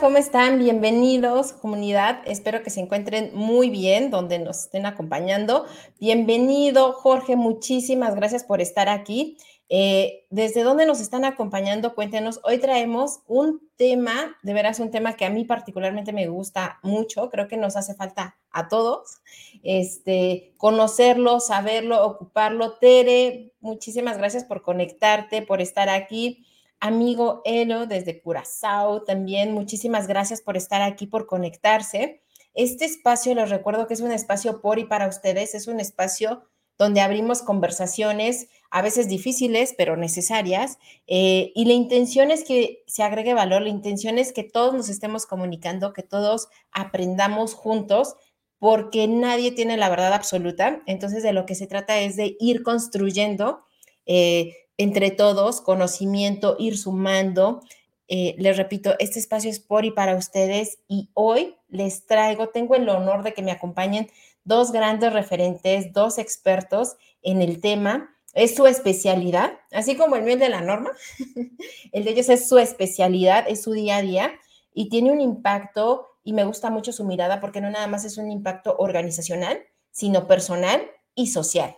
¿cómo 0.00 0.18
están? 0.18 0.58
Bienvenidos, 0.58 1.52
comunidad. 1.52 2.20
Espero 2.26 2.62
que 2.62 2.70
se 2.70 2.80
encuentren 2.80 3.30
muy 3.34 3.70
bien 3.70 4.10
donde 4.10 4.38
nos 4.38 4.64
estén 4.64 4.84
acompañando. 4.84 5.64
Bienvenido, 5.98 6.92
Jorge, 6.92 7.36
muchísimas 7.36 8.14
gracias 8.14 8.44
por 8.44 8.60
estar 8.60 8.88
aquí. 8.88 9.38
Eh, 9.68 10.26
¿Desde 10.28 10.64
dónde 10.64 10.86
nos 10.86 11.00
están 11.00 11.24
acompañando? 11.24 11.94
Cuéntenos. 11.94 12.40
Hoy 12.44 12.58
traemos 12.58 13.20
un 13.26 13.60
tema, 13.76 14.36
de 14.42 14.52
veras 14.52 14.80
un 14.80 14.90
tema 14.90 15.14
que 15.14 15.24
a 15.24 15.30
mí 15.30 15.44
particularmente 15.44 16.12
me 16.12 16.28
gusta 16.28 16.78
mucho, 16.82 17.30
creo 17.30 17.48
que 17.48 17.56
nos 17.56 17.76
hace 17.76 17.94
falta 17.94 18.36
a 18.50 18.68
todos, 18.68 19.22
este, 19.62 20.52
conocerlo, 20.58 21.40
saberlo, 21.40 22.04
ocuparlo. 22.04 22.72
Tere, 22.78 23.52
muchísimas 23.60 24.18
gracias 24.18 24.44
por 24.44 24.62
conectarte, 24.62 25.42
por 25.42 25.62
estar 25.62 25.88
aquí 25.88 26.45
amigo 26.80 27.42
Elo 27.44 27.86
desde 27.86 28.20
Curazao 28.20 29.02
también. 29.02 29.52
Muchísimas 29.52 30.06
gracias 30.06 30.40
por 30.42 30.56
estar 30.56 30.82
aquí, 30.82 31.06
por 31.06 31.26
conectarse. 31.26 32.22
Este 32.54 32.84
espacio, 32.84 33.34
les 33.34 33.50
recuerdo 33.50 33.86
que 33.86 33.94
es 33.94 34.00
un 34.00 34.12
espacio 34.12 34.60
por 34.60 34.78
y 34.78 34.84
para 34.84 35.08
ustedes, 35.08 35.54
es 35.54 35.66
un 35.66 35.80
espacio 35.80 36.42
donde 36.78 37.00
abrimos 37.00 37.42
conversaciones 37.42 38.48
a 38.70 38.82
veces 38.82 39.08
difíciles, 39.08 39.74
pero 39.76 39.96
necesarias. 39.96 40.78
Eh, 41.06 41.52
y 41.54 41.64
la 41.64 41.72
intención 41.72 42.30
es 42.30 42.44
que 42.44 42.82
se 42.86 43.02
agregue 43.02 43.34
valor, 43.34 43.62
la 43.62 43.68
intención 43.68 44.18
es 44.18 44.32
que 44.32 44.44
todos 44.44 44.74
nos 44.74 44.88
estemos 44.88 45.26
comunicando, 45.26 45.92
que 45.92 46.02
todos 46.02 46.48
aprendamos 46.72 47.54
juntos, 47.54 48.16
porque 48.58 49.06
nadie 49.06 49.52
tiene 49.52 49.76
la 49.76 49.88
verdad 49.88 50.12
absoluta. 50.12 50.82
Entonces, 50.86 51.22
de 51.22 51.32
lo 51.32 51.46
que 51.46 51.54
se 51.54 51.66
trata 51.66 51.98
es 51.98 52.16
de 52.16 52.36
ir 52.40 52.62
construyendo. 52.62 53.64
Eh, 54.06 54.54
entre 54.78 55.10
todos, 55.10 55.60
conocimiento, 55.60 56.56
ir 56.58 56.78
sumando. 56.78 57.62
Eh, 58.08 58.34
les 58.38 58.56
repito, 58.56 58.94
este 58.98 59.18
espacio 59.18 59.50
es 59.50 59.58
por 59.60 59.84
y 59.84 59.90
para 59.90 60.16
ustedes 60.16 60.78
y 60.88 61.10
hoy 61.14 61.56
les 61.68 62.06
traigo, 62.06 62.48
tengo 62.48 62.74
el 62.74 62.88
honor 62.88 63.22
de 63.22 63.34
que 63.34 63.42
me 63.42 63.50
acompañen 63.50 64.08
dos 64.44 64.70
grandes 64.70 65.12
referentes, 65.12 65.92
dos 65.92 66.18
expertos 66.18 66.96
en 67.22 67.42
el 67.42 67.60
tema. 67.60 68.16
Es 68.32 68.54
su 68.54 68.66
especialidad, 68.66 69.54
así 69.72 69.96
como 69.96 70.16
el 70.16 70.22
mío 70.22 70.36
de 70.36 70.50
la 70.50 70.60
norma. 70.60 70.90
el 71.92 72.04
de 72.04 72.10
ellos 72.10 72.28
es 72.28 72.48
su 72.48 72.58
especialidad, 72.58 73.46
es 73.48 73.62
su 73.62 73.72
día 73.72 73.96
a 73.96 74.02
día 74.02 74.32
y 74.74 74.88
tiene 74.88 75.10
un 75.10 75.20
impacto 75.20 76.06
y 76.22 76.32
me 76.32 76.44
gusta 76.44 76.70
mucho 76.70 76.92
su 76.92 77.04
mirada 77.04 77.40
porque 77.40 77.60
no 77.60 77.70
nada 77.70 77.86
más 77.86 78.04
es 78.04 78.18
un 78.18 78.30
impacto 78.30 78.76
organizacional, 78.78 79.60
sino 79.90 80.26
personal 80.26 80.82
y 81.14 81.28
social. 81.28 81.74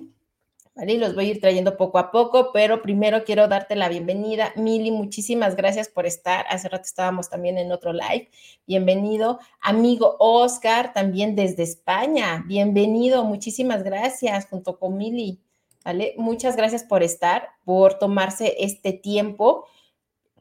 Y 0.86 0.96
los 0.96 1.16
voy 1.16 1.26
a 1.26 1.30
ir 1.30 1.40
trayendo 1.40 1.76
poco 1.76 1.98
a 1.98 2.12
poco, 2.12 2.53
pero 2.53 2.82
primero 2.82 3.25
quiero 3.25 3.48
darte 3.48 3.75
la 3.75 3.88
bienvenida. 3.88 4.53
Mili, 4.54 4.92
muchísimas 4.92 5.56
gracias 5.56 5.88
por 5.88 6.06
estar. 6.06 6.47
Hace 6.48 6.69
rato 6.69 6.84
estábamos 6.84 7.28
también 7.28 7.58
en 7.58 7.72
otro 7.72 7.92
live. 7.92 8.30
Bienvenido. 8.64 9.41
Amigo 9.60 10.14
Oscar, 10.20 10.92
también 10.92 11.34
desde 11.34 11.64
España. 11.64 12.44
Bienvenido, 12.47 13.25
muchísimas 13.25 13.82
gracias, 13.82 14.47
junto 14.47 14.78
con 14.78 14.97
Mili. 14.97 15.41
¿Vale? 15.84 16.14
Muchas 16.16 16.54
gracias 16.54 16.84
por 16.84 17.03
estar, 17.03 17.48
por 17.64 17.94
tomarse 17.94 18.54
este 18.60 18.92
tiempo 18.92 19.66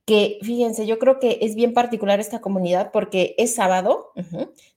que 0.06 0.40
fíjense, 0.42 0.86
yo 0.88 1.00
creo 1.00 1.20
que 1.20 1.40
es 1.42 1.56
bien 1.56 1.74
particular 1.74 2.22
esta 2.22 2.40
comunidad 2.40 2.92
porque 2.94 3.36
es 3.38 3.56
sábado. 3.56 4.14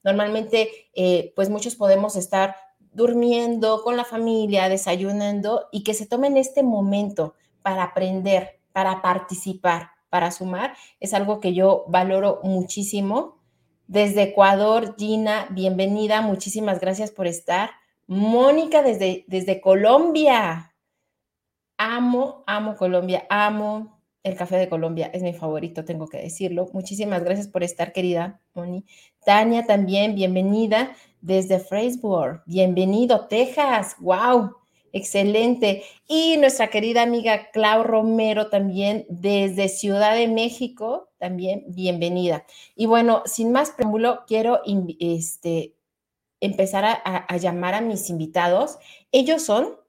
Normalmente, 0.02 0.70
eh, 0.94 1.32
pues 1.36 1.50
muchos 1.50 1.76
podemos 1.76 2.16
estar 2.16 2.56
durmiendo 2.92 3.82
con 3.82 3.96
la 3.96 4.04
familia, 4.04 4.68
desayunando 4.68 5.68
y 5.70 5.82
que 5.82 5.94
se 5.94 6.06
tomen 6.06 6.36
este 6.36 6.62
momento 6.62 7.34
para 7.62 7.84
aprender, 7.84 8.60
para 8.72 9.02
participar, 9.02 9.90
para 10.08 10.30
sumar, 10.30 10.74
es 10.98 11.14
algo 11.14 11.40
que 11.40 11.54
yo 11.54 11.84
valoro 11.88 12.40
muchísimo. 12.42 13.38
Desde 13.86 14.22
Ecuador, 14.22 14.96
Gina, 14.98 15.48
bienvenida, 15.50 16.20
muchísimas 16.20 16.80
gracias 16.80 17.10
por 17.10 17.26
estar. 17.26 17.70
Mónica 18.06 18.82
desde, 18.82 19.24
desde 19.28 19.60
Colombia. 19.60 20.74
Amo, 21.76 22.44
amo 22.46 22.76
Colombia, 22.76 23.24
amo 23.30 24.00
el 24.22 24.36
café 24.36 24.56
de 24.56 24.68
Colombia, 24.68 25.10
es 25.14 25.22
mi 25.22 25.32
favorito, 25.32 25.84
tengo 25.84 26.06
que 26.08 26.18
decirlo. 26.18 26.68
Muchísimas 26.72 27.24
gracias 27.24 27.48
por 27.48 27.62
estar, 27.62 27.92
querida 27.92 28.40
Moni. 28.52 28.84
Tania 29.24 29.64
también, 29.64 30.14
bienvenida 30.14 30.94
desde 31.20 31.60
Facebook. 31.60 32.42
Bienvenido, 32.46 33.26
Texas. 33.26 33.96
¡Wow! 34.00 34.56
Excelente. 34.92 35.84
Y 36.08 36.36
nuestra 36.38 36.68
querida 36.68 37.02
amiga 37.02 37.50
Clau 37.52 37.84
Romero 37.84 38.48
también 38.48 39.06
desde 39.08 39.68
Ciudad 39.68 40.14
de 40.14 40.26
México, 40.28 41.10
también 41.18 41.64
bienvenida. 41.68 42.44
Y 42.74 42.86
bueno, 42.86 43.22
sin 43.26 43.52
más 43.52 43.70
preámbulo, 43.70 44.24
quiero 44.26 44.60
este, 44.98 45.76
empezar 46.40 46.84
a, 46.84 46.92
a 46.92 47.36
llamar 47.36 47.74
a 47.74 47.80
mis 47.80 48.10
invitados. 48.10 48.78
Ellos 49.12 49.42
son 49.42 49.80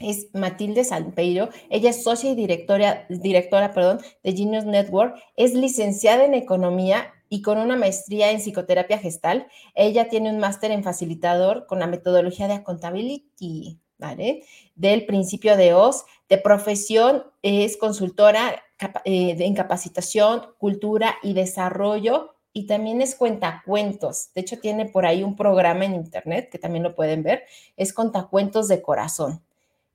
es 0.00 0.28
Matilde 0.32 0.82
Salpeiro. 0.82 1.50
Ella 1.68 1.90
es 1.90 2.02
socia 2.02 2.30
y 2.30 2.34
directora, 2.34 3.06
directora 3.08 3.72
perdón, 3.72 4.00
de 4.24 4.32
Genius 4.32 4.64
Network. 4.64 5.14
Es 5.36 5.54
licenciada 5.54 6.24
en 6.24 6.34
economía 6.34 7.12
y 7.30 7.40
con 7.40 7.56
una 7.56 7.76
maestría 7.76 8.30
en 8.32 8.40
psicoterapia 8.40 8.98
gestal. 8.98 9.46
Ella 9.74 10.08
tiene 10.08 10.30
un 10.30 10.38
máster 10.40 10.72
en 10.72 10.82
facilitador 10.82 11.66
con 11.66 11.78
la 11.78 11.86
metodología 11.86 12.48
de 12.48 12.54
accountability, 12.54 13.78
¿vale? 13.96 14.44
Del 14.74 15.06
principio 15.06 15.56
de 15.56 15.72
OZ. 15.72 16.04
De 16.28 16.36
profesión 16.38 17.24
es 17.42 17.76
consultora 17.76 18.62
eh, 19.04 19.36
en 19.38 19.54
capacitación, 19.54 20.42
cultura 20.58 21.16
y 21.22 21.32
desarrollo 21.32 22.34
y 22.52 22.66
también 22.66 23.00
es 23.00 23.14
cuentacuentos. 23.14 24.30
De 24.34 24.40
hecho, 24.40 24.58
tiene 24.58 24.86
por 24.86 25.06
ahí 25.06 25.22
un 25.22 25.36
programa 25.36 25.84
en 25.84 25.94
internet 25.94 26.50
que 26.50 26.58
también 26.58 26.82
lo 26.82 26.96
pueden 26.96 27.22
ver. 27.22 27.44
Es 27.76 27.92
Contacuentos 27.92 28.66
de 28.66 28.82
Corazón. 28.82 29.40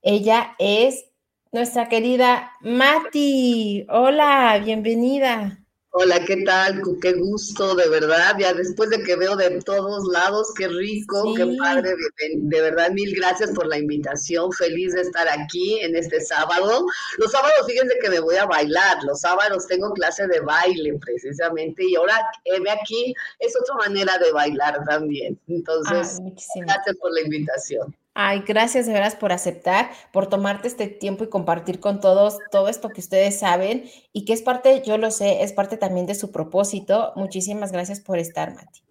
Ella 0.02 0.56
es 0.58 1.08
nuestra 1.52 1.90
querida 1.90 2.52
Mati. 2.62 3.86
Hola, 3.90 4.62
bienvenida. 4.64 5.65
Hola, 5.98 6.20
¿qué 6.26 6.44
tal? 6.44 6.82
Qué 7.02 7.14
gusto, 7.14 7.74
de 7.74 7.88
verdad. 7.88 8.36
Ya 8.38 8.54
después 8.54 8.90
de 8.90 9.02
que 9.02 9.16
veo 9.16 9.38
de 9.38 9.62
todos 9.62 10.04
lados, 10.12 10.54
qué 10.58 10.68
rico, 10.68 11.34
qué 11.38 11.56
padre. 11.58 11.94
De, 12.36 12.62
verdad, 12.62 12.92
mil 12.92 13.16
gracias 13.16 13.52
por 13.52 13.66
la 13.66 13.78
invitación. 13.78 14.52
Feliz 14.52 14.94
de 14.94 15.04
estar 15.04 15.26
aquí 15.30 15.80
en 15.80 15.96
este 15.96 16.20
sábado. 16.20 16.86
Los 17.18 17.32
sábados, 17.32 17.66
fíjense 17.66 17.98
que 18.02 18.10
me 18.10 18.20
voy 18.20 18.36
a 18.36 18.46
bailar. 18.46 19.06
Los 19.06 19.22
sábados 19.22 19.68
tengo 19.68 19.94
clase 19.94 20.28
de 20.28 20.42
baile, 20.42 21.00
precisamente. 21.00 21.86
Y 21.86 21.96
ahora, 21.96 22.28
ve 22.44 22.70
aquí, 22.70 23.16
es 23.40 23.54
otra 23.56 23.76
manera 23.76 24.18
de 24.18 24.34
bailar 24.34 24.84
también. 24.84 25.40
Entonces, 25.48 26.20
gracias 26.56 26.98
por 27.00 27.14
la 27.14 27.22
invitación. 27.22 27.96
Ay, 28.18 28.44
gracias 28.48 28.86
de 28.86 28.94
veras 28.94 29.14
por 29.14 29.34
aceptar, 29.34 29.90
por 30.14 30.28
tomarte 30.28 30.70
este 30.70 30.88
tiempo 30.88 31.26
y 31.26 31.30
compartir 31.30 31.82
con 31.82 32.00
todos 32.00 32.38
todo 32.50 32.70
esto 32.70 32.88
que 32.88 33.02
ustedes 33.02 33.38
saben 33.40 33.90
y 34.14 34.24
que 34.24 34.32
es 34.32 34.42
parte, 34.42 34.82
yo 34.86 34.98
lo 34.98 35.12
sé, 35.12 35.44
es 35.44 35.52
parte 35.52 35.76
también 35.76 36.06
de 36.06 36.16
su 36.16 36.32
propósito. 36.32 37.12
Muchísimas 37.18 37.74
gracias 37.74 38.00
por 38.00 38.18
estar, 38.18 38.56
Mati. 38.56 38.84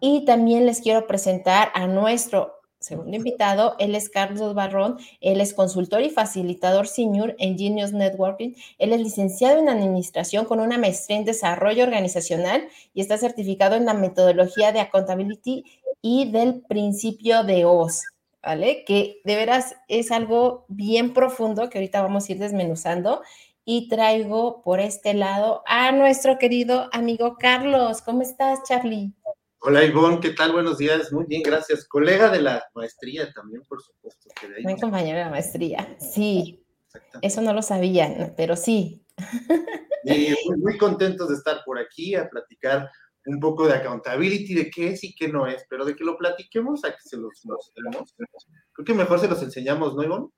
Y 0.00 0.24
también 0.24 0.66
les 0.66 0.80
quiero 0.80 1.06
presentar 1.06 1.70
a 1.74 1.86
nuestro 1.86 2.56
segundo 2.80 3.16
invitado. 3.16 3.76
Él 3.78 3.94
es 3.94 4.08
Carlos 4.08 4.52
Barrón. 4.56 4.98
Él 5.20 5.40
es 5.40 5.54
consultor 5.54 6.02
y 6.02 6.10
facilitador 6.10 6.88
senior 6.88 7.36
en 7.38 7.56
Genius 7.56 7.92
Networking. 7.92 8.54
Él 8.78 8.92
es 8.92 9.00
licenciado 9.00 9.60
en 9.60 9.68
administración 9.68 10.44
con 10.44 10.58
una 10.58 10.76
maestría 10.76 11.18
en 11.18 11.24
desarrollo 11.24 11.84
organizacional 11.84 12.66
y 12.94 13.00
está 13.00 13.16
certificado 13.16 13.76
en 13.76 13.84
la 13.84 13.94
metodología 13.94 14.72
de 14.72 14.80
accountability 14.80 15.64
y 16.02 16.32
del 16.32 16.62
principio 16.62 17.44
de 17.44 17.64
OZ. 17.64 18.15
¿Vale? 18.46 18.84
Que 18.86 19.20
de 19.24 19.34
veras 19.34 19.74
es 19.88 20.12
algo 20.12 20.66
bien 20.68 21.12
profundo 21.12 21.68
que 21.68 21.78
ahorita 21.78 22.00
vamos 22.00 22.28
a 22.28 22.32
ir 22.32 22.38
desmenuzando. 22.38 23.22
Y 23.64 23.88
traigo 23.88 24.62
por 24.62 24.78
este 24.78 25.12
lado 25.14 25.64
a 25.66 25.90
nuestro 25.90 26.38
querido 26.38 26.88
amigo 26.92 27.36
Carlos. 27.36 28.00
¿Cómo 28.02 28.22
estás, 28.22 28.60
Charlie? 28.62 29.12
Hola, 29.58 29.82
Ivonne, 29.82 30.20
¿qué 30.20 30.30
tal? 30.30 30.52
Buenos 30.52 30.78
días. 30.78 31.12
Muy 31.12 31.24
bien, 31.26 31.42
gracias. 31.42 31.84
Colega 31.88 32.30
de 32.30 32.40
la 32.40 32.64
maestría 32.74 33.32
también, 33.32 33.62
por 33.68 33.82
supuesto. 33.82 34.28
Que 34.40 34.76
compañero 34.80 35.18
de 35.18 35.24
la 35.24 35.30
maestría, 35.30 35.96
sí. 35.98 36.64
Eso 37.22 37.42
no 37.42 37.52
lo 37.52 37.62
sabían, 37.62 38.32
pero 38.36 38.54
sí. 38.54 39.04
muy, 40.04 40.58
muy 40.58 40.78
contentos 40.78 41.30
de 41.30 41.34
estar 41.34 41.64
por 41.64 41.80
aquí 41.80 42.14
a 42.14 42.28
platicar 42.28 42.88
un 43.26 43.40
poco 43.40 43.66
de 43.66 43.74
accountability, 43.74 44.54
de 44.54 44.70
qué 44.70 44.88
es 44.90 45.04
y 45.04 45.14
qué 45.14 45.28
no 45.28 45.46
es, 45.46 45.66
pero 45.68 45.84
de 45.84 45.94
que 45.94 46.04
lo 46.04 46.16
platiquemos 46.16 46.84
a 46.84 46.92
que 46.92 47.02
se 47.02 47.16
los 47.16 47.44
mostremos. 47.44 48.14
Creo 48.72 48.84
que 48.84 48.94
mejor 48.94 49.18
se 49.20 49.28
los 49.28 49.42
enseñamos, 49.42 49.94
¿no, 49.94 50.04
Ivonne? 50.04 50.28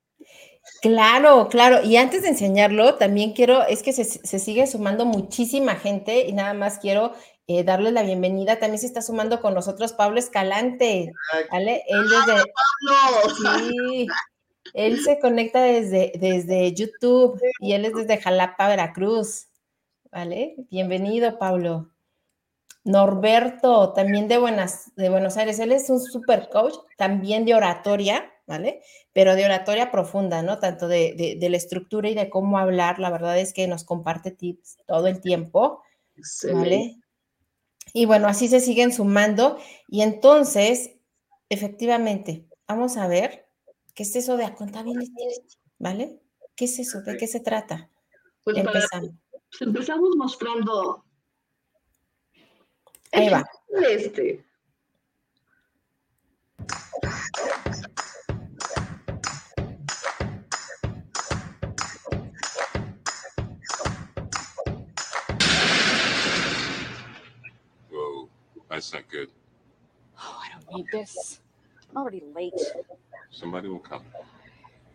Claro, 0.81 1.47
claro. 1.49 1.83
Y 1.83 1.97
antes 1.97 2.23
de 2.23 2.29
enseñarlo, 2.29 2.95
también 2.95 3.33
quiero, 3.33 3.63
es 3.63 3.83
que 3.83 3.93
se, 3.93 4.39
sigue 4.39 4.67
sumando 4.67 5.05
muchísima 5.05 5.75
gente 5.75 6.27
y 6.27 6.33
nada 6.33 6.53
más 6.53 6.79
quiero 6.79 7.13
eh, 7.47 7.63
darle 7.63 7.91
la 7.91 8.03
bienvenida. 8.03 8.59
También 8.59 8.79
se 8.79 8.87
está 8.87 9.01
sumando 9.01 9.41
con 9.41 9.53
nosotros 9.53 9.93
Pablo 9.93 10.19
Escalante. 10.19 11.11
¿vale? 11.51 11.83
Él 11.87 12.03
desde, 12.09 12.43
sí, 13.69 14.07
él 14.73 15.01
se 15.01 15.19
conecta 15.19 15.61
desde, 15.61 16.13
desde 16.19 16.73
YouTube 16.73 17.39
y 17.59 17.73
él 17.73 17.85
es 17.85 17.93
desde 17.93 18.21
Jalapa, 18.21 18.67
Veracruz. 18.67 19.47
¿Vale? 20.11 20.55
Bienvenido, 20.69 21.37
Pablo. 21.37 21.91
Norberto, 22.83 23.93
también 23.93 24.27
de, 24.27 24.37
Buenas, 24.37 24.91
de 24.95 25.09
Buenos 25.09 25.37
Aires. 25.37 25.59
Él 25.59 25.71
es 25.71 25.89
un 25.89 25.99
super 25.99 26.49
coach, 26.49 26.75
también 26.97 27.45
de 27.45 27.55
oratoria, 27.55 28.31
¿vale? 28.47 28.81
Pero 29.13 29.35
de 29.35 29.45
oratoria 29.45 29.91
profunda, 29.91 30.41
¿no? 30.41 30.59
Tanto 30.59 30.87
de, 30.87 31.37
la 31.39 31.57
estructura 31.57 32.09
y 32.09 32.15
de 32.15 32.29
cómo 32.29 32.57
hablar. 32.57 32.99
La 32.99 33.11
verdad 33.11 33.37
es 33.37 33.53
que 33.53 33.67
nos 33.67 33.83
comparte 33.83 34.31
tips 34.31 34.77
todo 34.87 35.07
el 35.07 35.21
tiempo, 35.21 35.83
¿vale? 36.51 36.97
Y 37.93 38.05
bueno, 38.05 38.27
así 38.27 38.47
se 38.47 38.59
siguen 38.59 38.93
sumando. 38.93 39.57
Y 39.87 40.01
entonces, 40.01 40.91
efectivamente, 41.49 42.47
vamos 42.67 42.97
a 42.97 43.07
ver 43.07 43.47
qué 43.93 44.03
es 44.03 44.15
eso 44.15 44.37
de 44.37 44.45
accountability, 44.45 45.25
¿vale? 45.77 46.19
¿Qué 46.55 46.65
es 46.65 46.79
eso? 46.79 47.01
¿De 47.01 47.17
qué 47.17 47.27
se 47.27 47.39
trata? 47.39 47.89
Pues 48.43 48.57
empezamos. 48.57 49.11
empezamos 49.59 50.09
mostrando. 50.17 51.05
Ahí 53.11 53.29
va. 53.29 53.43
Este. 53.89 54.43
Whoa, 67.91 68.29
that's 68.69 68.93
not 68.93 69.09
good. 69.09 69.29
Oh, 70.17 70.41
I 70.43 70.49
don't 70.51 70.75
need 70.75 70.85
this. 70.91 71.39
I'm 71.89 71.97
already 71.97 72.23
late. 72.35 72.53
Somebody 73.31 73.69
will 73.69 73.79
come. 73.79 74.03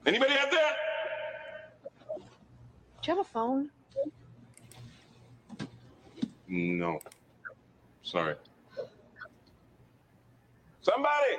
Anybody 0.07 0.35
out 0.35 0.51
there? 0.51 0.77
Do 3.03 3.11
you 3.11 3.17
have 3.17 3.19
a 3.19 3.29
phone? 3.29 3.71
No. 6.47 7.01
Sorry. 8.05 8.37
Somebody! 10.83 11.39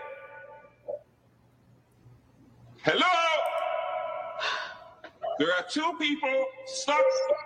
Hello? 2.82 3.06
There 5.38 5.54
are 5.54 5.64
two 5.70 5.94
people 6.00 6.46
stuck 6.66 7.04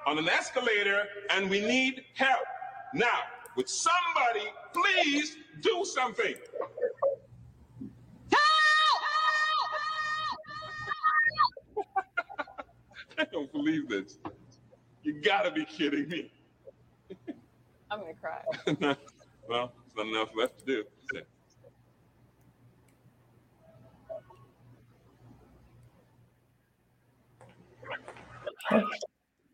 on 0.07 0.17
an 0.17 0.29
escalator 0.29 1.03
and 1.31 1.49
we 1.49 1.59
need 1.59 2.05
help. 2.15 2.45
Now, 2.93 3.19
would 3.57 3.67
somebody 3.67 4.47
please 4.73 5.35
do 5.59 5.83
something? 5.83 6.35
I 13.17 13.25
don't 13.33 13.51
believe 13.51 13.89
this. 13.89 14.17
You 15.03 15.19
gotta 15.21 15.51
be 15.51 15.65
kidding 15.65 16.07
me. 16.07 16.31
I'm 17.91 17.99
gonna 17.99 18.13
cry. 18.13 18.41
well, 19.49 19.71
there's 19.95 19.95
not 19.95 20.07
enough 20.07 20.29
left 20.35 20.59
to 20.59 20.65
do. 20.65 20.83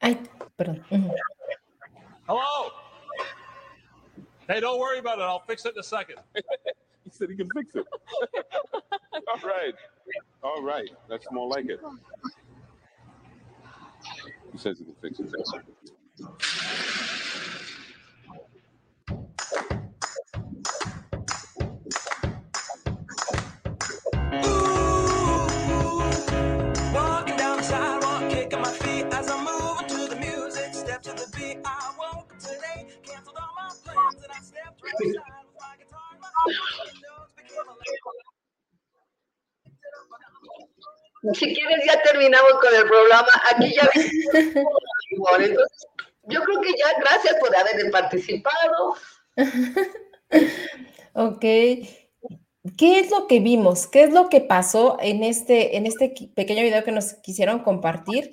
Ay, 0.02 0.18
perdón. 0.60 0.84
Hello. 2.28 2.72
Hey, 4.48 4.60
don't 4.60 4.80
worry 4.80 5.00
about 5.00 5.20
it. 5.20 5.24
I'll 5.24 5.40
fix 5.48 5.66
it 5.66 5.74
in 5.74 5.80
a 5.80 5.84
second. 5.84 6.18
he 6.36 7.10
said 7.10 7.30
he 7.30 7.36
can 7.36 7.50
fix 7.56 7.74
it. 7.76 7.86
All 9.14 9.40
right. 9.44 9.74
All 10.44 10.62
right. 10.62 10.90
That's 11.10 11.26
more 11.32 11.48
like 11.48 11.68
it. 11.68 11.80
He 14.52 14.58
says 14.58 14.80
he 14.80 14.86
can 14.86 14.96
fix 15.02 15.20
it. 15.20 15.34
Con 42.66 42.76
el 42.76 42.88
programa. 42.88 43.28
Aquí 43.52 43.74
ya. 43.74 43.90
yo 46.28 46.42
creo 46.44 46.62
que 46.62 46.70
ya, 46.70 47.00
gracias 47.00 47.36
por 47.40 47.56
haber 47.56 47.92
participado. 47.92 48.96
ok. 51.14 51.42
¿Qué 52.78 53.00
es 53.00 53.12
lo 53.12 53.28
que 53.28 53.40
vimos? 53.40 53.86
¿Qué 53.86 54.04
es 54.04 54.14
lo 54.14 54.28
que 54.28 54.42
pasó 54.42 54.98
en 55.00 55.24
este, 55.24 55.78
en 55.78 55.86
este 55.86 56.16
pequeño 56.36 56.64
video 56.64 56.84
que 56.84 56.92
nos 56.92 57.14
quisieron 57.14 57.60
compartir? 57.60 58.32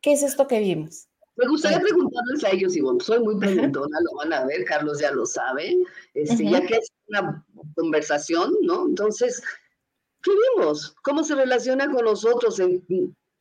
¿Qué 0.00 0.12
es 0.12 0.22
esto 0.22 0.46
que 0.46 0.60
vimos? 0.60 1.08
Me 1.36 1.48
gustaría 1.48 1.80
preguntarles 1.80 2.44
a 2.44 2.50
ellos, 2.50 2.76
Ivonne, 2.76 3.02
soy 3.02 3.18
muy 3.18 3.36
preguntona, 3.36 3.98
lo 4.00 4.16
van 4.18 4.32
a 4.32 4.46
ver, 4.46 4.64
Carlos 4.64 5.00
ya 5.00 5.10
lo 5.10 5.26
sabe, 5.26 5.76
este, 6.14 6.48
ya 6.48 6.64
que 6.64 6.76
es 6.76 6.92
una 7.08 7.44
conversación, 7.74 8.54
¿no? 8.62 8.86
Entonces, 8.86 9.42
¿qué 10.22 10.30
vimos? 10.56 10.94
¿Cómo 11.02 11.24
se 11.24 11.34
relaciona 11.34 11.90
con 11.90 12.04
nosotros? 12.04 12.60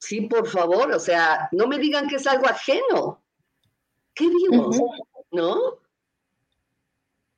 Sí, 0.03 0.22
por 0.22 0.48
favor, 0.48 0.91
o 0.91 1.00
sea, 1.00 1.48
no 1.51 1.67
me 1.67 1.77
digan 1.79 2.07
que 2.07 2.17
es 2.17 2.27
algo 2.27 2.48
ajeno. 2.48 3.22
¿Qué 4.13 4.27
vimos? 4.27 4.77
¿No? 5.31 5.79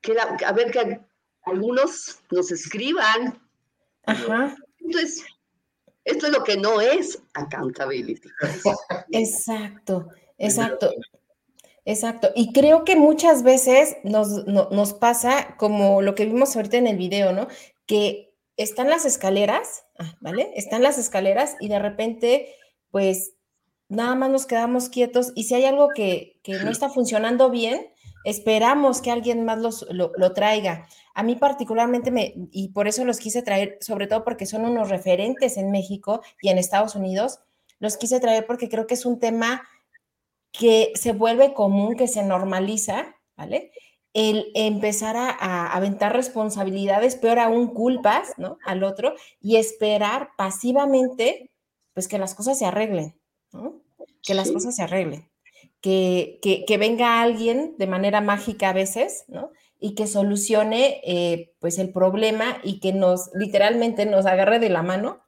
Que 0.02 0.16
a 0.20 0.52
ver, 0.52 0.72
que 0.72 1.00
algunos 1.44 2.20
nos 2.32 2.52
escriban. 2.52 3.40
Ajá. 4.06 4.56
Entonces, 4.80 5.24
esto 6.04 6.28
es 6.28 6.34
lo 6.34 6.44
que 6.44 6.58
no 6.58 6.82
es 6.82 7.22
accountability. 7.34 8.30
Exacto. 9.12 10.08
Exacto. 10.38 10.92
Exacto. 11.86 12.32
Y 12.36 12.52
creo 12.52 12.84
que 12.84 12.96
muchas 12.96 13.44
veces 13.44 13.98
nos, 14.04 14.46
nos 14.48 14.94
pasa 14.94 15.56
como 15.58 16.02
lo 16.02 16.16
que 16.16 16.26
vimos 16.26 16.56
ahorita 16.56 16.78
en 16.78 16.88
el 16.88 16.98
video, 16.98 17.32
¿no? 17.32 17.48
Que 17.86 18.34
están 18.58 18.90
las 18.90 19.06
escaleras, 19.06 19.85
¿vale? 20.20 20.52
Están 20.56 20.84
las 20.84 20.98
escaleras 20.98 21.56
y 21.60 21.68
de 21.68 21.80
repente, 21.80 22.56
pues, 22.92 23.34
nada 23.88 24.16
más 24.16 24.30
nos 24.30 24.46
quedamos 24.46 24.90
quietos 24.90 25.32
y 25.36 25.44
si 25.44 25.56
hay 25.56 25.66
algo 25.66 25.90
que, 25.90 26.40
que 26.44 26.54
no 26.54 26.72
está 26.72 26.90
funcionando 26.90 27.50
bien, 27.50 27.88
esperamos 28.24 29.02
que 29.02 29.12
alguien 29.12 29.46
más 29.46 29.60
los, 29.60 29.86
lo, 29.92 30.12
lo, 30.18 30.34
traiga. 30.34 30.88
A 31.14 31.24
mí 31.24 31.36
particularmente 31.36 32.12
me, 32.12 32.34
y 32.52 32.70
por 32.70 32.88
eso 32.88 33.06
los 33.06 33.20
quise 33.20 33.44
traer, 33.44 33.78
sobre 33.82 34.08
todo 34.08 34.24
porque 34.24 34.48
son 34.48 34.66
unos 34.66 34.90
referentes 34.90 35.58
en 35.58 35.72
México 35.72 36.22
y 36.42 36.50
en 36.50 36.58
Estados 36.58 36.96
Unidos, 36.96 37.40
los 37.80 37.98
quise 37.98 38.20
traer 38.20 38.46
porque 38.48 38.70
creo 38.70 38.88
que 38.88 38.96
es 38.96 39.06
un 39.06 39.20
tema 39.20 39.68
que 40.52 40.92
se 40.96 41.12
vuelve 41.12 41.54
común, 41.54 41.96
que 41.96 42.08
se 42.08 42.24
normaliza, 42.24 43.16
¿vale? 43.36 43.72
El 44.16 44.50
empezar 44.56 45.18
a, 45.18 45.68
aventar 45.76 46.16
responsabilidades, 46.16 47.18
peor 47.18 47.38
aún 47.38 47.68
culpas, 47.68 48.30
¿no? 48.38 48.58
Al 48.66 48.86
otro 48.86 49.14
y 49.42 49.58
esperar 49.58 50.30
pasivamente, 50.38 51.52
pues 51.94 52.08
que 52.08 52.18
las 52.18 52.34
cosas 52.34 52.58
se 52.58 52.66
arreglen, 52.66 53.20
¿no? 53.52 53.82
Que 54.24 54.34
las 54.34 54.52
cosas 54.52 54.78
se 54.78 54.84
arreglen. 54.84 55.30
Que, 55.82 56.40
que, 56.42 56.78
venga 56.78 57.22
alguien 57.22 57.76
de 57.78 57.88
manera 57.88 58.22
mágica 58.22 58.70
a 58.70 58.74
veces, 58.74 59.26
¿no? 59.28 59.52
Y 59.80 59.96
que 59.96 60.08
solucione, 60.08 61.02
eh, 61.04 61.54
pues, 61.60 61.78
el 61.78 61.92
problema 61.92 62.58
y 62.64 62.80
que 62.80 62.94
nos, 62.94 63.30
literalmente, 63.34 64.06
nos 64.06 64.26
agarre 64.26 64.60
de 64.60 64.70
la 64.70 64.82
mano 64.82 65.26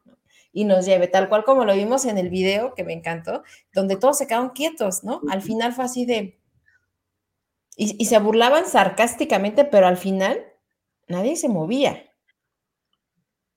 y 0.53 0.63
nos 0.63 0.85
lleve, 0.85 1.07
tal 1.07 1.29
cual 1.29 1.43
como 1.43 1.65
lo 1.65 1.75
vimos 1.75 2.05
en 2.05 2.17
el 2.17 2.29
video, 2.29 2.73
que 2.73 2.83
me 2.83 2.93
encantó, 2.93 3.43
donde 3.73 3.97
todos 3.97 4.17
se 4.17 4.27
quedaron 4.27 4.49
quietos, 4.49 5.03
¿no? 5.03 5.21
Al 5.29 5.41
final 5.41 5.73
fue 5.73 5.85
así 5.85 6.05
de... 6.05 6.39
Y, 7.79 8.05
se 8.05 8.17
burlaban 8.17 8.65
sarcásticamente, 8.65 9.63
pero 9.63 9.85
al 9.85 9.97
final 9.97 10.43
nadie 11.07 11.35
se 11.35 11.47
movía. 11.47 12.11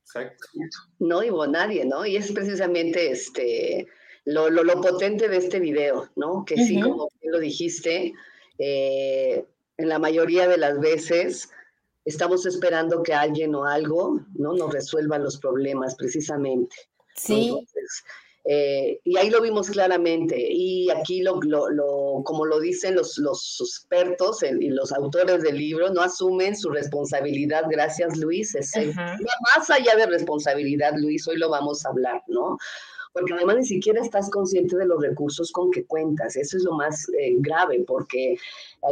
Exacto. 0.05 0.47
No 0.99 1.21
hubo 1.21 1.47
nadie, 1.47 1.87
¿no? 1.87 2.05
Y 2.05 2.17
es 2.17 2.31
precisamente 2.31 3.11
este, 3.11 3.87
lo, 4.27 4.51
lo, 4.51 4.81
potente 4.83 5.29
de 5.29 5.39
este 5.39 5.59
video, 5.59 6.11
¿no? 6.17 6.45
Que 6.45 6.57
sí, 6.57 6.81
como 6.83 7.09
lo 7.23 7.39
dijiste, 7.39 8.13
eh, 8.59 9.47
en 9.79 9.89
la 9.89 9.99
mayoría 9.99 10.47
de 10.47 10.59
las 10.59 10.79
veces 10.79 11.49
estamos 12.05 12.45
esperando 12.45 13.03
que 13.03 13.15
alguien 13.15 13.55
o 13.55 13.65
algo 13.65 14.21
¿no? 14.35 14.53
nos 14.55 14.73
resuelva 14.73 15.19
los 15.19 15.39
problemas 15.39 15.95
precisamente. 15.95 16.77
Sí. 17.17 17.67
Eh, 18.45 19.01
y 19.05 19.17
ahí 19.17 19.31
lo 19.31 19.41
vimos 19.43 19.71
claramente. 19.71 20.37
Y 20.39 20.91
aquí, 20.91 21.23
lo, 21.23 21.41
lo, 21.43 22.23
como 22.25 22.47
lo 22.47 22.61
dicen 22.61 22.95
los, 22.95 23.19
los 23.19 23.61
expertos 23.61 24.43
y 24.43 24.69
los 24.69 24.93
autores 24.93 25.43
del 25.43 25.57
libro, 25.57 25.91
no 25.91 26.03
asumen 26.03 26.57
su 26.57 26.71
responsabilidad. 26.71 27.65
Gracias, 27.69 28.17
Luis. 28.17 28.55
Es 28.55 28.73
más 28.97 29.71
allá 29.71 29.95
de 29.97 30.07
responsabilidad, 30.07 30.95
Luis, 30.97 31.27
hoy 31.29 31.37
lo 31.37 31.51
vamos 31.51 31.85
a 31.85 31.91
hablar, 31.91 32.23
¿no? 32.29 32.57
porque 33.13 33.35
además 33.35 33.57
ni 33.57 33.65
siquiera 33.65 34.01
estás 34.01 34.31
consciente 34.31 34.77
de 34.77 34.87
los 34.87 35.03
recursos 35.03 35.51
con 35.53 35.71
que 35.71 35.85
cuentas. 35.85 36.37
Eso 36.37 36.57
es 36.57 36.63
lo 36.63 36.75
más 36.75 37.09
eh, 37.19 37.35
grave, 37.39 37.85
porque 37.87 38.33
eh, 38.33 38.39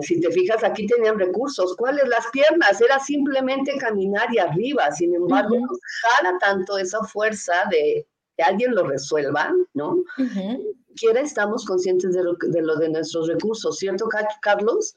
si 0.03 0.21
te 0.21 0.31
fijas, 0.33 0.65
aquí 0.65 0.87
tenían 0.87 1.19
recursos. 1.19 1.77
¿Cuáles? 1.77 2.09
Las 2.09 2.27
piernas, 2.33 2.81
era 2.81 2.99
simplemente 2.99 3.77
caminar 3.79 4.27
y 4.33 4.39
arriba. 4.39 4.91
Sin 4.93 5.15
embargo, 5.15 5.57
nos 5.57 5.79
jala 6.03 6.37
tanto 6.41 6.79
esa 6.79 7.03
fuerza 7.05 7.55
de 7.71 8.07
que 8.39 8.45
alguien 8.45 8.75
lo 8.75 8.87
resuelva, 8.87 9.53
¿no? 9.75 9.97
Uh 10.17 10.75
Quiera 10.97 11.21
estamos 11.21 11.65
conscientes 11.65 12.13
de 12.13 12.25
lo, 12.25 12.35
de 12.41 12.61
lo 12.61 12.75
de 12.75 12.89
nuestros 12.89 13.29
recursos, 13.29 13.77
¿cierto, 13.77 14.09
Carlos? 14.43 14.97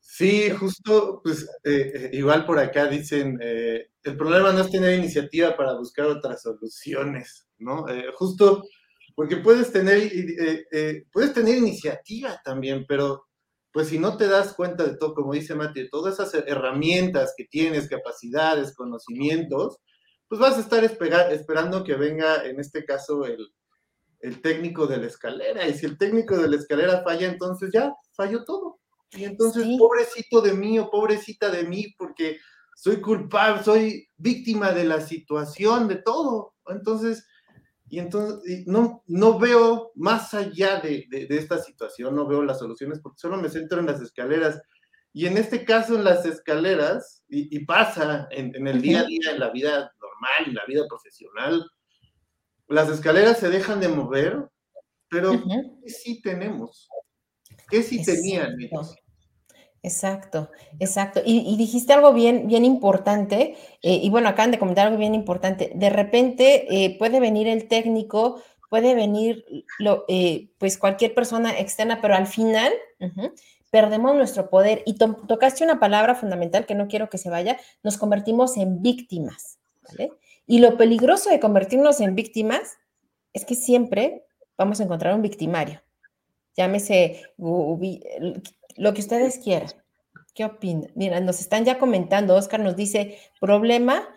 Sí, 0.00 0.50
justo, 0.50 1.22
pues 1.24 1.48
eh, 1.64 2.10
igual 2.12 2.44
por 2.44 2.58
acá 2.58 2.88
dicen, 2.88 3.38
el 3.40 4.16
problema 4.18 4.52
no 4.52 4.60
es 4.60 4.70
tener 4.70 4.98
iniciativa 4.98 5.56
para 5.56 5.78
buscar 5.78 6.04
otras 6.08 6.42
soluciones. 6.42 7.46
¿no? 7.62 7.88
Eh, 7.88 8.06
justo 8.14 8.64
porque 9.14 9.36
puedes 9.36 9.72
tener, 9.72 9.98
eh, 9.98 10.66
eh, 10.72 11.04
puedes 11.12 11.32
tener 11.32 11.56
iniciativa 11.58 12.40
también, 12.44 12.84
pero 12.86 13.26
pues 13.70 13.88
si 13.88 13.98
no 13.98 14.16
te 14.16 14.26
das 14.26 14.54
cuenta 14.54 14.84
de 14.84 14.96
todo, 14.96 15.14
como 15.14 15.32
dice 15.32 15.54
Mati, 15.54 15.82
de 15.82 15.88
todas 15.88 16.14
esas 16.14 16.34
herramientas 16.46 17.32
que 17.36 17.44
tienes, 17.44 17.88
capacidades, 17.88 18.74
conocimientos, 18.74 19.78
pues 20.32 20.40
vas 20.40 20.56
a 20.56 20.60
estar 20.62 20.82
esperando 20.82 21.84
que 21.84 21.92
venga, 21.92 22.46
en 22.46 22.58
este 22.58 22.86
caso, 22.86 23.26
el, 23.26 23.52
técnico 24.40 24.86
de 24.86 24.96
la 24.96 25.06
escalera. 25.06 25.68
Y 25.68 25.74
si 25.74 25.84
el 25.84 25.98
técnico 25.98 26.38
de 26.38 26.48
la 26.48 26.56
escalera 26.56 27.02
falla, 27.02 27.28
entonces 27.28 27.68
ya 27.70 27.92
falló 28.16 28.42
todo. 28.42 28.80
Y 29.10 29.24
entonces, 29.24 29.66
pobrecito 29.78 30.40
de 30.40 30.54
mí 30.54 30.78
o 30.78 30.88
pobrecita 30.88 31.50
de 31.50 31.64
mí, 31.64 31.94
porque 31.98 32.38
soy 32.74 33.02
culpable, 33.02 33.62
soy 33.62 34.08
víctima 34.16 34.72
de 34.72 34.86
la 34.86 35.02
situación, 35.02 35.86
de 35.86 35.96
todo. 35.96 36.54
Entonces, 36.64 37.26
y 37.90 37.98
entonces 37.98 38.66
no, 38.66 39.04
no 39.08 39.38
veo 39.38 39.92
más 39.96 40.32
allá 40.32 40.80
de, 40.80 41.04
de, 41.10 41.26
esta 41.36 41.58
situación, 41.58 42.16
no 42.16 42.26
veo 42.26 42.42
las 42.42 42.58
soluciones 42.58 43.00
porque 43.00 43.20
solo 43.20 43.36
me 43.36 43.50
centro 43.50 43.80
en 43.80 43.86
las 43.86 44.00
escaleras. 44.00 44.62
Y 45.12 45.26
en 45.26 45.36
este 45.36 45.66
caso, 45.66 45.94
en 45.94 46.04
las 46.04 46.24
escaleras, 46.24 47.22
y, 47.28 47.66
pasa 47.66 48.28
en, 48.30 48.56
en, 48.56 48.66
el 48.66 48.80
día 48.80 49.00
a 49.00 49.04
día, 49.04 49.32
en 49.32 49.40
la 49.40 49.50
vida 49.50 49.92
normal, 50.22 50.48
en 50.48 50.54
la 50.54 50.64
vida 50.66 50.86
profesional, 50.88 51.70
las 52.68 52.88
escaleras 52.88 53.38
se 53.38 53.50
dejan 53.50 53.80
de 53.80 53.88
mover, 53.88 54.48
pero 55.08 55.32
¿qué 55.32 55.90
sí 55.90 56.22
tenemos? 56.22 56.88
¿Qué 57.68 57.82
sí 57.82 58.02
tenían 58.02 58.60
ellos? 58.60 58.94
Exacto, 59.82 60.50
exacto. 60.78 61.20
Y, 61.24 61.56
dijiste 61.56 61.92
algo 61.92 62.12
bien, 62.12 62.46
bien 62.46 62.64
importante, 62.64 63.56
eh, 63.82 64.00
y 64.02 64.08
bueno, 64.10 64.28
acaban 64.28 64.52
de 64.52 64.58
comentar 64.58 64.86
algo 64.86 64.98
bien 64.98 65.14
importante. 65.14 65.72
De 65.74 65.90
repente 65.90 66.66
eh, 66.70 66.96
puede 66.98 67.18
venir 67.18 67.48
el 67.48 67.66
técnico, 67.66 68.40
puede 68.70 68.94
venir 68.94 69.44
lo, 69.78 70.04
eh, 70.08 70.50
pues 70.58 70.78
cualquier 70.78 71.14
persona 71.14 71.58
externa, 71.58 72.00
pero 72.00 72.14
al 72.14 72.28
final 72.28 72.72
perdemos 73.70 74.14
nuestro 74.14 74.48
poder. 74.48 74.82
Y 74.86 74.96
tocaste 74.96 75.64
una 75.64 75.80
palabra 75.80 76.14
fundamental 76.14 76.64
que 76.64 76.76
no 76.76 76.86
quiero 76.86 77.10
que 77.10 77.18
se 77.18 77.28
vaya, 77.28 77.58
nos 77.82 77.98
convertimos 77.98 78.56
en 78.56 78.82
víctimas. 78.82 79.58
Y 80.46 80.58
lo 80.58 80.76
peligroso 80.76 81.30
de 81.30 81.40
convertirnos 81.40 82.00
en 82.00 82.14
víctimas 82.14 82.78
es 83.32 83.44
que 83.44 83.54
siempre 83.54 84.24
vamos 84.58 84.80
a 84.80 84.84
encontrar 84.84 85.14
un 85.14 85.22
victimario. 85.22 85.82
Llámese 86.56 87.22
lo 87.38 88.94
que 88.94 89.00
ustedes 89.00 89.38
quieran. 89.38 89.70
¿Qué 90.34 90.44
opinan? 90.44 90.90
Mira, 90.94 91.20
nos 91.20 91.40
están 91.40 91.64
ya 91.64 91.78
comentando, 91.78 92.34
Oscar 92.34 92.60
nos 92.60 92.76
dice, 92.76 93.18
problema 93.40 94.08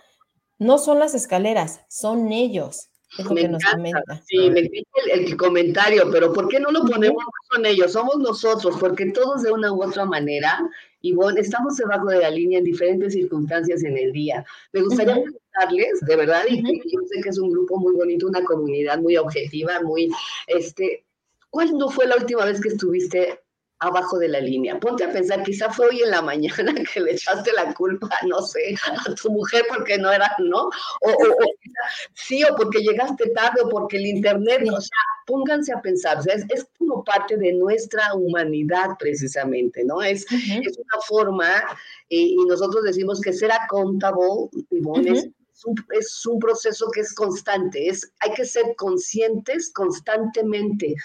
no 0.57 0.77
son 0.77 0.99
las 0.99 1.13
escaleras, 1.13 1.81
son 1.89 2.31
ellos. 2.31 2.89
Es 3.17 3.25
nos 3.25 3.63
comenta. 3.63 4.21
Sí, 4.25 4.49
me 4.49 4.59
encanta 4.59 5.13
el, 5.13 5.37
comentario, 5.37 6.09
pero 6.11 6.33
¿por 6.33 6.49
qué 6.49 6.59
no 6.59 6.71
lo 6.71 6.83
ponemos 6.83 7.23
con 7.49 7.65
ellos? 7.65 7.93
Somos 7.93 8.17
nosotros, 8.17 8.75
porque 8.79 9.11
todos 9.11 9.43
de 9.43 9.51
una 9.51 9.71
u 9.71 9.83
otra 9.83 10.05
manera, 10.05 10.59
y 11.01 11.13
bueno, 11.13 11.39
estamos 11.39 11.77
debajo 11.77 12.07
de 12.07 12.19
la 12.19 12.29
línea 12.29 12.59
en 12.59 12.65
diferentes 12.65 13.13
circunstancias 13.13 13.83
en 13.83 13.97
el 13.97 14.11
día. 14.11 14.45
Me 14.73 14.81
gustaría 14.81 15.13
preguntarles, 15.13 15.99
de 16.01 16.15
verdad, 16.15 16.43
y 16.49 16.61
yo 16.61 16.99
sé 17.07 17.21
que 17.21 17.29
es 17.29 17.39
un 17.39 17.51
grupo 17.51 17.77
muy 17.77 17.93
bonito, 17.93 18.27
una 18.27 18.43
comunidad 18.43 18.99
muy 18.99 19.15
objetiva, 19.15 19.81
muy, 19.81 20.11
este, 20.47 21.05
¿cuándo 21.49 21.89
fue 21.89 22.07
la 22.07 22.17
última 22.17 22.43
vez 22.45 22.59
que 22.59 22.69
estuviste 22.69 23.39
abajo 23.79 24.17
de 24.17 24.29
la 24.29 24.39
línea. 24.39 24.79
Ponte 24.79 25.03
a 25.03 25.11
pensar, 25.11 25.43
quizá 25.43 25.69
fue 25.69 25.87
hoy 25.87 26.01
en 26.01 26.11
la 26.11 26.21
mañana 26.21 26.73
que 26.93 26.99
le 26.99 27.11
echaste 27.11 27.51
la 27.53 27.73
culpa, 27.73 28.09
no 28.27 28.41
sé, 28.41 28.75
a 28.85 29.13
tu 29.15 29.31
mujer 29.31 29.65
porque 29.69 29.97
no 29.97 30.11
era, 30.11 30.31
¿no? 30.39 30.65
O, 30.67 31.35
sí, 32.13 32.43
o 32.43 32.55
porque 32.55 32.79
llegaste 32.79 33.29
tarde, 33.31 33.61
o 33.63 33.69
porque 33.69 33.97
el 33.97 34.07
internet, 34.07 34.61
o 34.71 34.81
sea, 34.81 34.99
pónganse 35.25 35.73
a 35.73 35.81
pensar, 35.81 36.19
o 36.19 36.21
sea, 36.21 36.35
es, 36.35 36.67
como 36.77 37.03
parte 37.03 37.37
de 37.37 37.53
nuestra 37.53 38.13
humanidad 38.13 38.91
precisamente, 38.99 39.83
¿no? 39.83 40.01
Es, 40.01 40.25
es 40.31 40.77
una 40.77 41.01
forma, 41.07 41.47
y, 42.09 42.35
nosotros 42.47 42.83
decimos 42.83 43.19
que 43.21 43.33
ser 43.33 43.51
accountable, 43.51 44.25
es, 45.05 45.65
un, 45.65 45.75
es 45.91 46.25
un 46.25 46.39
proceso 46.39 46.89
que 46.91 47.01
es 47.01 47.13
constante, 47.13 47.87
es, 47.87 48.11
hay 48.19 48.33
que 48.33 48.45
ser 48.45 48.75
conscientes 48.77 49.71
constantemente 49.73 50.95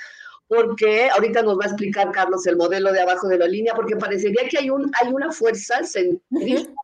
porque 0.51 1.09
ahorita 1.11 1.43
nos 1.43 1.57
va 1.61 1.63
a 1.63 1.69
explicar 1.69 2.11
Carlos 2.11 2.45
el 2.45 2.57
modelo 2.57 2.93
de 2.93 3.01
abajo 3.01 3.29
de 3.29 3.39
la 3.39 3.47
línea, 3.47 3.73
porque 3.73 3.95
parecería 3.95 4.49
que 4.49 4.59
hay, 4.59 4.69
un, 4.69 4.91
hay 5.01 5.13
una 5.13 5.31
fuerza 5.31 5.85
centrífuga 5.85 6.75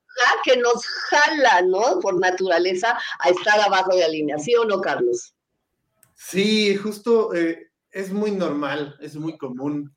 que 0.45 0.57
nos 0.59 0.87
jala, 0.87 1.63
¿no? 1.63 1.99
Por 1.99 2.21
naturaleza 2.21 2.97
a 3.19 3.29
estar 3.29 3.59
abajo 3.59 3.93
de 3.93 4.03
la 4.03 4.09
línea, 4.09 4.39
¿sí 4.39 4.55
o 4.55 4.65
no, 4.65 4.81
Carlos? 4.81 5.35
Sí, 6.15 6.77
justo 6.77 7.35
eh, 7.35 7.73
es 7.91 8.13
muy 8.13 8.31
normal, 8.31 8.97
es 9.01 9.17
muy 9.17 9.37
común. 9.37 9.93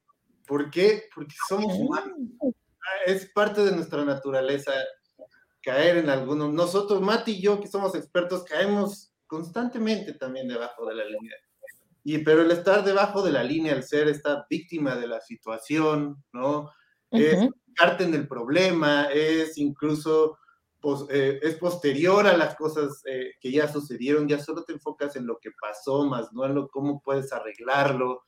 ¿Por 0.48 0.72
qué? 0.72 1.04
Porque 1.14 1.36
somos 1.48 1.72
humanos. 1.76 2.18
Es 3.06 3.30
parte 3.30 3.64
de 3.64 3.72
nuestra 3.72 4.04
naturaleza 4.04 4.74
caer 5.62 5.98
en 5.98 6.10
alguno. 6.10 6.52
Nosotros, 6.52 7.02
Mati 7.02 7.34
y 7.34 7.42
yo, 7.44 7.62
que 7.62 7.68
somos 7.68 7.94
expertos, 7.94 8.46
caemos 8.46 9.14
constantemente 9.28 10.14
también 10.14 10.48
debajo 10.48 10.88
de 10.88 10.96
la 10.96 11.06
línea. 11.06 11.36
Y, 12.10 12.18
pero 12.24 12.42
el 12.42 12.50
estar 12.50 12.84
debajo 12.84 13.22
de 13.22 13.32
la 13.32 13.44
línea, 13.44 13.72
el 13.72 13.84
ser 13.84 14.08
esta 14.08 14.44
víctima 14.50 14.96
de 14.96 15.06
la 15.06 15.22
situación, 15.22 16.24
¿no? 16.34 16.72
Es 17.12 17.48
parte 17.78 18.04
en 18.04 18.16
el 18.16 18.28
problema, 18.28 19.10
es 19.14 19.60
incluso, 19.60 20.40
pues, 20.82 21.02
eh, 21.12 21.40
es 21.44 21.54
posterior 21.58 22.26
a 22.26 22.36
las 22.36 22.56
cosas 22.56 23.04
eh, 23.06 23.34
que 23.40 23.52
ya 23.52 23.72
sucedieron, 23.72 24.28
ya 24.28 24.40
solo 24.40 24.64
te 24.64 24.74
enfocas 24.74 25.16
en 25.18 25.28
lo 25.28 25.38
que 25.38 25.52
pasó, 25.62 26.04
más 26.04 26.34
no 26.34 26.46
en 26.48 26.56
lo 26.56 26.68
cómo 26.68 27.00
puedes 27.00 27.32
arreglarlo. 27.32 28.24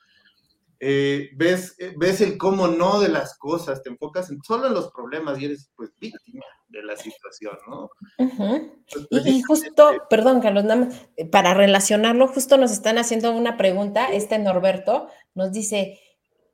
Eh, 0.84 1.30
ves, 1.36 1.78
ves 1.96 2.22
el 2.22 2.40
cómo 2.40 2.68
no 2.68 3.00
de 3.00 3.10
las 3.10 3.38
cosas, 3.38 3.84
te 3.84 3.90
enfocas 3.90 4.32
en, 4.32 4.42
solo 4.42 4.66
en 4.66 4.74
los 4.74 4.92
problemas 4.92 5.40
y 5.40 5.46
eres 5.46 5.70
pues 5.76 5.92
víctima 6.00 6.44
de 6.70 6.82
la 6.82 6.98
situación, 6.98 7.56
¿no? 7.68 7.92
y, 9.12 9.44
justo, 9.44 9.92
perdón, 10.10 10.42
Carlos, 10.42 10.64
nada 10.64 10.86
más, 10.86 10.96
eh, 11.18 11.26
para 11.28 11.54
relacionarlo, 11.54 12.28
justo 12.28 12.58
nos 12.58 12.72
están 12.72 12.98
haciendo 12.98 13.32
una 13.32 13.58
pregunta, 13.58 14.12
este 14.12 14.40
Norberto 14.40 15.08
nos 15.36 15.52
dice, 15.52 16.00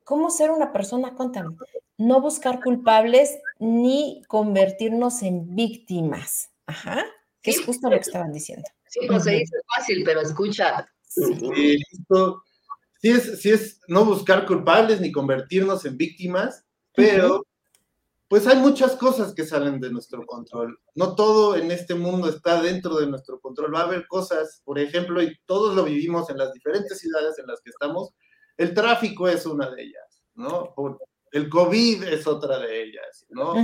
¿cómo 0.04 0.28
ser 0.28 0.50
una 0.50 0.74
persona 0.74 1.14
contable? 1.14 1.56
No 1.96 2.20
buscar 2.20 2.62
culpables 2.62 3.38
ni 3.58 4.22
convertirnos 4.28 5.22
en 5.22 5.54
víctimas. 5.54 6.50
Ajá, 6.66 7.02
que 7.40 7.52
es 7.52 7.64
justo 7.64 7.88
lo 7.88 7.96
que 7.96 8.02
estaban 8.02 8.34
diciendo. 8.34 8.68
Sí, 8.88 9.00
pues 9.08 9.24
se 9.24 9.30
dice 9.30 9.56
fácil, 9.74 10.02
pero 10.04 10.20
escucha. 10.20 10.86
Sí, 11.00 11.80
justo, 11.90 12.42
sí 12.98 13.10
es, 13.10 13.40
sí 13.40 13.50
es 13.50 13.80
no 13.88 14.04
buscar 14.04 14.46
culpables 14.46 15.00
ni 15.00 15.10
convertirnos 15.10 15.84
en 15.84 15.96
víctimas, 15.96 16.64
pero 16.94 17.46
pues 18.28 18.46
hay 18.46 18.58
muchas 18.58 18.94
cosas 18.96 19.34
que 19.34 19.46
salen 19.46 19.80
de 19.80 19.90
nuestro 19.90 20.26
control. 20.26 20.78
No 20.94 21.14
todo 21.14 21.56
en 21.56 21.70
este 21.70 21.94
mundo 21.94 22.28
está 22.28 22.60
dentro 22.60 22.96
de 22.96 23.06
nuestro 23.06 23.40
control. 23.40 23.74
Va 23.74 23.80
a 23.80 23.84
haber 23.84 24.06
cosas, 24.06 24.60
por 24.64 24.78
ejemplo, 24.78 25.22
y 25.22 25.34
todos 25.46 25.74
lo 25.74 25.84
vivimos 25.84 26.28
en 26.28 26.36
las 26.36 26.52
diferentes 26.52 26.98
ciudades 26.98 27.38
en 27.38 27.46
las 27.46 27.60
que 27.62 27.70
estamos. 27.70 28.10
El 28.58 28.74
tráfico 28.74 29.28
es 29.28 29.46
una 29.46 29.70
de 29.70 29.82
ellas, 29.82 30.22
¿no? 30.34 30.74
el 31.32 31.48
COVID 31.48 32.04
es 32.04 32.26
otra 32.26 32.58
de 32.58 32.84
ellas, 32.84 33.26
¿no? 33.28 33.54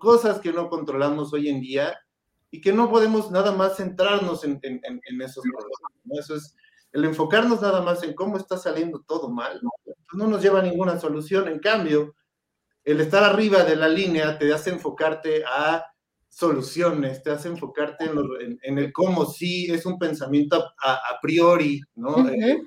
Cosas 0.00 0.40
que 0.40 0.52
no 0.52 0.68
controlamos 0.68 1.32
hoy 1.32 1.48
en 1.48 1.60
día 1.60 1.96
y 2.50 2.60
que 2.60 2.72
no 2.72 2.90
podemos 2.90 3.30
nada 3.30 3.52
más 3.52 3.76
centrarnos 3.76 4.44
en, 4.44 4.60
esos 5.20 5.44
problemas, 5.44 5.92
¿no? 6.04 6.18
Eso 6.18 6.36
es, 6.36 6.56
el 6.92 7.04
enfocarnos 7.04 7.60
nada 7.60 7.82
más 7.82 8.02
en 8.02 8.14
cómo 8.14 8.36
está 8.36 8.56
saliendo 8.56 9.02
todo 9.06 9.30
mal, 9.30 9.60
pues 9.84 9.96
no 10.14 10.26
nos 10.26 10.42
lleva 10.42 10.60
a 10.60 10.62
ninguna 10.62 10.98
solución. 10.98 11.48
En 11.48 11.58
cambio, 11.58 12.14
el 12.84 13.00
estar 13.00 13.22
arriba 13.22 13.64
de 13.64 13.76
la 13.76 13.88
línea 13.88 14.38
te 14.38 14.52
hace 14.52 14.70
enfocarte 14.70 15.44
a 15.44 15.84
soluciones, 16.28 17.22
te 17.22 17.30
hace 17.30 17.48
enfocarte 17.48 18.04
en, 18.04 18.78
el 18.78 18.92
cómo 18.92 19.26
sí, 19.26 19.66
es 19.66 19.84
un 19.86 19.98
pensamiento 19.98 20.64
a, 20.82 21.18
priori, 21.20 21.80
¿no? 21.96 22.28
Eh, 22.28 22.62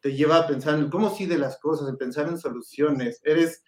te 0.00 0.14
lleva 0.14 0.36
a 0.36 0.46
pensar 0.46 0.78
en 0.78 0.90
cómo 0.90 1.14
sí 1.14 1.26
de 1.26 1.38
las 1.38 1.58
cosas, 1.58 1.88
en 1.88 1.96
pensar 1.96 2.28
en 2.28 2.38
soluciones, 2.38 3.20
eres 3.24 3.62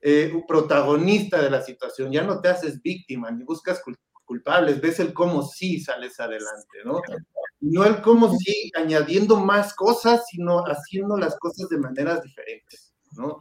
eh, 0.00 0.32
un 0.34 0.44
protagonista 0.46 1.40
de 1.40 1.50
la 1.50 1.62
situación, 1.62 2.10
ya 2.10 2.22
no 2.22 2.40
te 2.40 2.48
haces 2.48 2.82
víctima 2.82 3.30
ni 3.30 3.44
buscas 3.44 3.80
culpables, 4.24 4.80
ves 4.80 4.98
el 5.00 5.12
cómo 5.12 5.42
sí 5.42 5.80
sales 5.80 6.18
adelante, 6.18 6.78
¿no? 6.84 7.00
No 7.60 7.84
el 7.84 8.02
cómo 8.02 8.36
sí 8.36 8.70
añadiendo 8.76 9.36
más 9.36 9.74
cosas, 9.74 10.24
sino 10.28 10.60
haciendo 10.60 11.16
las 11.16 11.36
cosas 11.38 11.68
de 11.68 11.78
maneras 11.78 12.22
diferentes, 12.22 12.94
¿no? 13.12 13.40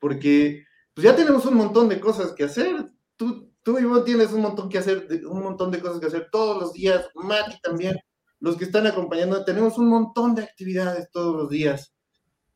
Porque 0.00 0.64
pues 0.94 1.04
ya 1.04 1.16
tenemos 1.16 1.46
un 1.46 1.54
montón 1.54 1.88
de 1.88 2.00
cosas 2.00 2.32
que 2.32 2.44
hacer. 2.44 2.86
Tú, 3.16 3.50
tú 3.62 3.78
vos 3.88 4.04
tienes 4.04 4.32
un 4.32 4.42
montón 4.42 4.68
que 4.68 4.78
hacer, 4.78 5.06
un 5.26 5.42
montón 5.42 5.70
de 5.70 5.80
cosas 5.80 6.00
que 6.00 6.06
hacer 6.06 6.28
todos 6.30 6.60
los 6.60 6.72
días. 6.72 7.08
Mati 7.14 7.60
también, 7.62 7.96
los 8.40 8.56
que 8.56 8.64
están 8.64 8.86
acompañando, 8.86 9.44
tenemos 9.44 9.78
un 9.78 9.88
montón 9.88 10.34
de 10.34 10.42
actividades 10.42 11.10
todos 11.10 11.34
los 11.34 11.48
días. 11.48 11.94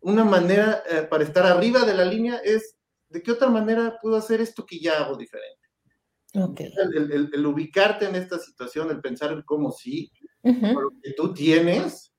Una 0.00 0.24
manera 0.24 0.82
eh, 0.90 1.02
para 1.02 1.24
estar 1.24 1.46
arriba 1.46 1.84
de 1.84 1.94
la 1.94 2.04
línea 2.04 2.36
es, 2.44 2.76
¿de 3.08 3.22
qué 3.22 3.32
otra 3.32 3.48
manera 3.48 3.98
puedo 4.02 4.16
hacer 4.16 4.40
esto 4.40 4.66
que 4.66 4.78
ya 4.78 4.98
hago 5.04 5.16
diferente? 5.16 5.65
Okay. 6.38 6.70
El, 6.94 7.46
ubicarte 7.46 8.06
en 8.06 8.14
esta 8.14 8.38
situación, 8.38 8.90
el 8.90 9.00
pensar 9.00 9.32
en 9.32 9.42
cómo 9.42 9.72
sí, 9.72 10.12
lo 10.42 10.92
que 11.02 11.12
tú 11.16 11.32
tienes, 11.32 12.12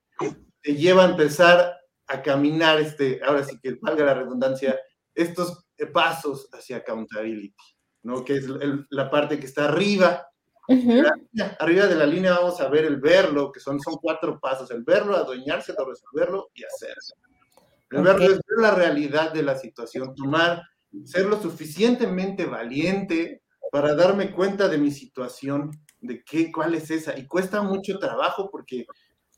te 0.62 0.76
lleva 0.76 1.06
a 1.06 1.10
empezar 1.10 1.78
a 2.08 2.22
caminar, 2.24 2.80
este, 2.80 3.22
ahora 3.24 3.44
sí 3.44 3.60
que 3.62 3.78
valga 3.80 4.06
la 4.06 4.14
redundancia, 4.16 4.80
estos 5.14 5.68
pasos 5.94 6.50
hacia 6.52 6.78
accountability, 6.78 7.56
¿no? 8.04 8.26
Que 8.26 8.38
es 8.38 8.46
la 8.90 9.12
parte 9.12 9.40
que 9.40 9.46
está 9.46 9.66
arriba. 9.66 10.28
Arriba 11.60 11.86
de 11.86 11.96
la 11.96 12.06
línea 12.06 12.40
vamos 12.40 12.60
a 12.60 12.70
ver 12.70 12.86
el 12.86 12.98
verlo, 12.98 13.52
que 13.52 13.60
son, 13.60 13.80
son 13.80 13.98
cuatro 14.02 14.40
pasos, 14.40 14.72
el 14.72 14.84
verlo, 14.84 15.16
adueñárselo, 15.16 15.86
resolverlo 15.86 16.50
y 16.56 16.64
hacerlo. 16.64 17.22
El 17.92 18.02
verlo 18.02 18.26
es 18.26 18.40
ver 18.48 18.60
la 18.60 18.72
realidad 18.72 19.32
de 19.32 19.44
la 19.44 19.56
situación, 19.56 20.16
tomar, 20.16 20.64
ser 21.06 21.26
lo 21.26 21.40
suficientemente 21.40 22.46
valiente 22.46 23.44
para 23.72 23.96
darme 23.96 24.32
cuenta 24.32 24.68
de 24.68 24.78
mi 24.78 24.92
situación, 24.92 25.72
de 26.00 26.24
qué, 26.24 26.52
cuál 26.52 26.76
es 26.76 26.92
esa. 26.92 27.18
Y 27.18 27.26
cuesta 27.28 27.62
mucho 27.62 28.00
trabajo 28.00 28.50
porque 28.52 28.86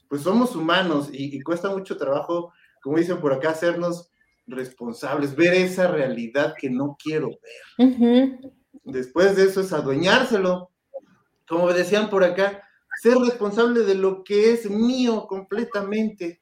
pues 0.07 0.21
somos 0.23 0.55
humanos 0.55 1.09
y, 1.11 1.35
y 1.35 1.41
cuesta 1.41 1.69
mucho 1.69 1.97
trabajo, 1.97 2.51
como 2.81 2.97
dicen 2.97 3.19
por 3.19 3.33
acá, 3.33 3.51
hacernos 3.51 4.09
responsables, 4.49 5.35
ver 5.35 5.53
esa 5.53 5.87
realidad 5.87 6.55
que 6.59 6.69
no 6.69 6.97
quiero 7.01 7.29
ver. 7.29 8.39
Después 8.83 9.35
de 9.35 9.45
eso 9.45 9.61
es 9.61 9.71
adueñárselo. 9.71 10.71
Como 11.47 11.71
decían 11.73 12.09
por 12.09 12.23
acá, 12.23 12.63
ser 13.01 13.17
responsable 13.17 13.81
de 13.81 13.95
lo 13.95 14.23
que 14.23 14.51
es 14.51 14.69
mío 14.69 15.25
completamente. 15.27 16.41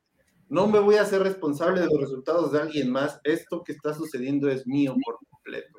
No 0.50 0.68
me 0.68 0.80
voy 0.80 0.96
a 0.96 1.06
ser 1.06 1.24
responsable 1.24 1.82
de 1.82 1.88
los 1.88 2.00
resultados 2.00 2.52
de 2.52 2.62
alguien 2.62 2.92
más. 2.92 3.20
Esto 3.24 3.64
que 3.64 3.74
está 3.74 3.94
sucediendo 3.94 4.50
es 4.50 4.66
mío 4.66 4.96
por 5.04 5.18
completo. 5.30 5.77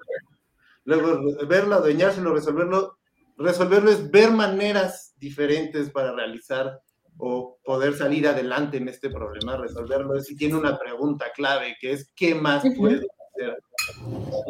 Luego, 0.89 1.37
verlo, 1.47 1.75
adueñárselo, 1.75 2.33
resolverlo. 2.33 2.97
Resolverlo 3.37 3.91
es 3.91 4.11
ver 4.11 4.31
maneras 4.31 5.13
diferentes 5.19 5.91
para 5.91 6.13
realizar 6.13 6.81
o 7.19 7.59
poder 7.63 7.95
salir 7.95 8.27
adelante 8.27 8.79
en 8.79 8.89
este 8.89 9.11
problema, 9.11 9.59
resolverlo, 9.59 10.17
es 10.17 10.25
si 10.25 10.35
tiene 10.35 10.55
una 10.55 10.79
pregunta 10.79 11.27
clave, 11.35 11.77
que 11.79 11.93
es 11.93 12.11
¿qué 12.17 12.35
más 12.35 12.63
puedo 12.77 13.01
hacer? 13.35 13.59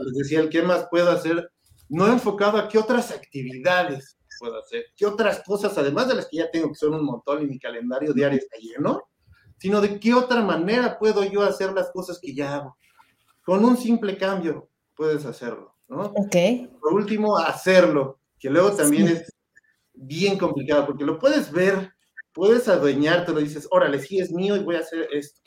Les 0.04 0.14
decía, 0.14 0.40
el 0.40 0.48
¿qué 0.48 0.62
más 0.62 0.86
puedo 0.88 1.10
hacer? 1.10 1.50
No 1.88 2.06
enfocado 2.06 2.58
a 2.58 2.68
qué 2.68 2.78
otras 2.78 3.10
actividades 3.10 4.16
puedo 4.38 4.58
hacer, 4.58 4.84
qué 4.96 5.06
otras 5.06 5.42
cosas, 5.44 5.76
además 5.76 6.08
de 6.08 6.14
las 6.14 6.28
que 6.28 6.36
ya 6.36 6.50
tengo, 6.50 6.68
que 6.68 6.74
son 6.76 6.94
un 6.94 7.04
montón 7.04 7.42
y 7.42 7.46
mi 7.46 7.58
calendario 7.58 8.12
diario 8.12 8.38
está 8.38 8.58
lleno, 8.58 9.02
sino 9.56 9.80
de 9.80 9.98
qué 9.98 10.14
otra 10.14 10.42
manera 10.42 10.98
puedo 10.98 11.24
yo 11.24 11.42
hacer 11.42 11.72
las 11.72 11.90
cosas 11.90 12.20
que 12.22 12.32
ya 12.32 12.54
hago. 12.54 12.76
Con 13.44 13.64
un 13.64 13.76
simple 13.76 14.16
cambio 14.16 14.68
puedes 14.94 15.24
hacerlo, 15.24 15.77
¿no? 15.88 16.02
Ok. 16.02 16.36
Por 16.80 16.94
último, 16.94 17.36
hacerlo, 17.38 18.20
que 18.38 18.50
luego 18.50 18.72
también 18.72 19.08
es 19.08 19.32
bien 19.92 20.38
complicado, 20.38 20.86
porque 20.86 21.04
lo 21.04 21.18
puedes 21.18 21.50
ver 21.50 21.92
puedes 22.38 22.68
adueñarte, 22.68 23.32
lo 23.32 23.40
dices, 23.40 23.66
órale, 23.68 23.98
sí 23.98 24.20
es 24.20 24.30
mío 24.30 24.54
y 24.54 24.62
voy 24.62 24.76
a 24.76 24.80
hacer 24.80 25.08
esto. 25.10 25.40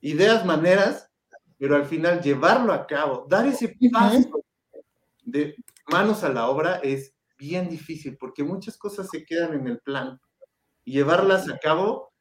Ideas, 0.00 0.46
maneras, 0.46 1.10
pero 1.58 1.74
al 1.74 1.84
final 1.84 2.22
llevarlo 2.22 2.72
a 2.72 2.86
cabo, 2.86 3.26
dar 3.28 3.44
ese 3.44 3.76
paso 3.90 4.44
de 5.24 5.56
manos 5.90 6.22
a 6.22 6.28
la 6.28 6.48
obra 6.48 6.76
es 6.76 7.12
bien 7.36 7.68
difícil 7.68 8.16
porque 8.16 8.44
muchas 8.44 8.76
cosas 8.78 9.08
se 9.10 9.24
quedan 9.24 9.54
en 9.54 9.66
el 9.66 9.80
plan 9.80 10.20
y 10.84 10.92
llevarlas 10.92 11.50
a 11.50 11.58
cabo 11.58 12.12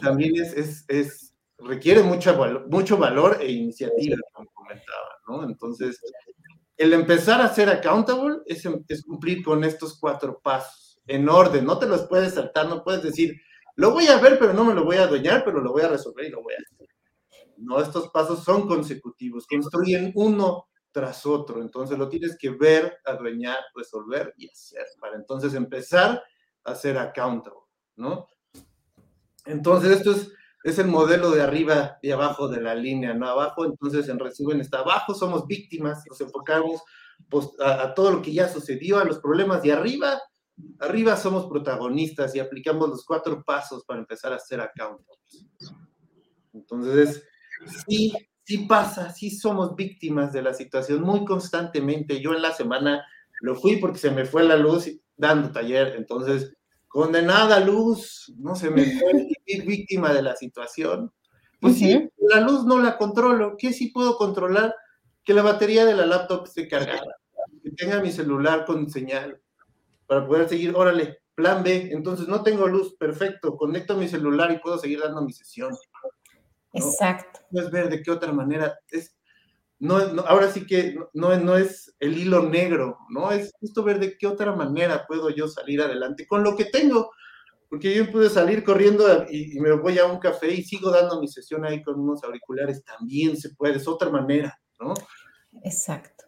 también 0.00 0.36
es, 0.36 0.84
es, 0.86 1.34
requiere 1.58 2.04
mucho, 2.04 2.36
mucho 2.68 2.96
valor 2.96 3.38
e 3.40 3.50
iniciativa, 3.50 4.16
como 4.32 4.48
comentaba, 4.52 5.18
¿no? 5.26 5.42
Entonces, 5.48 6.00
el 6.82 6.92
empezar 6.92 7.40
a 7.40 7.52
ser 7.52 7.68
accountable 7.68 8.38
es, 8.46 8.64
cumplir 9.04 9.44
con 9.44 9.62
estos 9.64 9.98
cuatro 9.98 10.40
pasos 10.42 11.00
en 11.06 11.28
orden, 11.28 11.64
no 11.64 11.78
te 11.78 11.86
los 11.86 12.02
puedes 12.08 12.34
saltar, 12.34 12.68
no 12.68 12.82
puedes 12.82 13.02
decir, 13.02 13.40
lo 13.76 13.92
voy 13.92 14.06
a 14.08 14.18
ver, 14.18 14.38
pero 14.38 14.52
no 14.52 14.64
me 14.64 14.74
lo 14.74 14.84
voy 14.84 14.96
a 14.96 15.04
adueñar, 15.04 15.44
pero 15.44 15.60
lo 15.60 15.72
voy 15.72 15.82
a 15.82 15.88
resolver 15.88 16.26
y 16.26 16.30
lo 16.30 16.42
voy 16.42 16.54
a 16.54 16.58
hacer. 16.58 16.88
No, 17.56 17.80
estos 17.80 18.08
pasos 18.10 18.42
son 18.44 18.66
consecutivos, 18.66 19.46
construyen 19.46 20.12
uno 20.14 20.68
tras 20.90 21.24
otro, 21.24 21.62
entonces 21.62 21.96
lo 21.98 22.08
tienes 22.08 22.36
que 22.36 22.50
ver, 22.50 22.98
adueñar, 23.04 23.58
resolver 23.74 24.34
y 24.36 24.50
hacer, 24.50 24.84
para 25.00 25.16
entonces 25.16 25.54
empezar 25.54 26.22
a 26.64 26.74
ser 26.74 26.98
accountable, 26.98 27.60
¿no? 27.96 28.26
Entonces 29.46 29.98
esto 29.98 30.12
es, 30.12 30.32
es 30.64 30.78
el 30.78 30.86
modelo 30.86 31.30
de 31.30 31.42
arriba 31.42 31.98
y 32.02 32.10
abajo 32.10 32.48
de 32.48 32.60
la 32.60 32.74
línea, 32.74 33.14
¿no? 33.14 33.28
Abajo, 33.28 33.64
entonces 33.64 34.08
en 34.08 34.18
resumen 34.18 34.60
está 34.60 34.78
abajo, 34.78 35.14
somos 35.14 35.46
víctimas, 35.46 36.02
nos 36.08 36.20
enfocamos 36.20 36.82
pues, 37.28 37.48
a, 37.60 37.94
todo 37.94 38.10
lo 38.10 38.22
que 38.22 38.32
ya 38.32 38.48
sucedió, 38.48 38.98
a 38.98 39.04
los 39.04 39.18
problemas 39.18 39.62
de 39.62 39.72
arriba, 39.72 40.20
Arriba 40.78 41.16
somos 41.16 41.46
protagonistas 41.46 42.34
y 42.34 42.40
aplicamos 42.40 42.88
los 42.88 43.04
cuatro 43.04 43.42
pasos 43.42 43.84
para 43.84 44.00
empezar 44.00 44.32
a 44.32 44.38
ser 44.38 44.60
accountables. 44.60 45.46
Entonces, 46.52 47.24
sí, 47.86 48.12
sí 48.44 48.58
pasa, 48.58 49.12
sí 49.12 49.30
somos 49.30 49.74
víctimas 49.74 50.32
de 50.32 50.42
la 50.42 50.54
situación 50.54 51.02
muy 51.02 51.24
constantemente. 51.24 52.20
Yo 52.20 52.34
en 52.34 52.42
la 52.42 52.52
semana 52.52 53.04
lo 53.40 53.56
fui 53.56 53.76
porque 53.76 53.98
se 53.98 54.10
me 54.10 54.24
fue 54.24 54.44
la 54.44 54.56
luz 54.56 54.90
dando 55.16 55.50
taller, 55.52 55.94
entonces, 55.96 56.54
condenada 56.92 57.58
luz, 57.58 58.32
no 58.36 58.54
se 58.54 58.70
me 58.70 58.84
fue 59.00 59.12
víctima 59.66 60.12
de 60.12 60.22
la 60.22 60.36
situación. 60.36 61.10
Pues 61.58 61.78
sí, 61.78 62.10
la 62.18 62.40
luz 62.40 62.64
no 62.64 62.78
la 62.78 62.98
controlo. 62.98 63.56
¿Qué 63.56 63.72
sí 63.72 63.88
puedo 63.88 64.16
controlar? 64.16 64.74
Que 65.24 65.32
la 65.32 65.42
batería 65.42 65.86
de 65.86 65.94
la 65.94 66.06
laptop 66.06 66.44
esté 66.44 66.68
cargada, 66.68 67.16
que 67.62 67.70
tenga 67.70 68.00
mi 68.00 68.10
celular 68.10 68.66
con 68.66 68.90
señal, 68.90 69.40
para 70.06 70.26
poder 70.26 70.48
seguir, 70.48 70.74
órale, 70.74 71.20
plan 71.34 71.62
B, 71.62 71.90
entonces 71.92 72.28
no 72.28 72.42
tengo 72.42 72.66
luz, 72.66 72.96
perfecto, 72.96 73.56
conecto 73.56 73.96
mi 73.96 74.08
celular 74.08 74.50
y 74.50 74.58
puedo 74.58 74.76
seguir 74.76 75.00
dando 75.00 75.22
mi 75.22 75.32
sesión. 75.32 75.72
Exacto. 76.72 77.40
No 77.50 77.62
es 77.62 77.70
ver 77.70 77.88
de 77.88 78.02
qué 78.02 78.10
otra 78.10 78.32
manera, 78.32 78.76
es, 78.90 79.14
no, 79.82 79.96
ahora 80.28 80.48
sí 80.48 80.64
que 80.64 80.94
no, 81.12 81.36
no 81.36 81.56
es 81.56 81.92
el 81.98 82.16
hilo 82.16 82.48
negro, 82.48 82.98
¿no? 83.10 83.32
Es 83.32 83.50
justo 83.58 83.82
ver 83.82 83.98
de 83.98 84.16
qué 84.16 84.28
otra 84.28 84.54
manera 84.54 85.06
puedo 85.08 85.28
yo 85.28 85.48
salir 85.48 85.82
adelante 85.82 86.24
con 86.24 86.44
lo 86.44 86.54
que 86.54 86.66
tengo, 86.66 87.10
porque 87.68 87.92
yo 87.92 88.08
pude 88.12 88.30
salir 88.30 88.62
corriendo 88.62 89.26
y, 89.28 89.58
me 89.58 89.72
voy 89.72 89.98
a 89.98 90.06
un 90.06 90.20
café 90.20 90.52
y 90.52 90.62
sigo 90.62 90.92
dando 90.92 91.20
mi 91.20 91.26
sesión 91.26 91.64
ahí 91.64 91.82
con 91.82 91.98
unos 91.98 92.22
auriculares, 92.22 92.84
también 92.84 93.36
se 93.36 93.56
puede, 93.56 93.78
es 93.78 93.88
otra 93.88 94.08
manera, 94.08 94.56
¿no? 94.78 94.94
Exacto. 95.64 96.26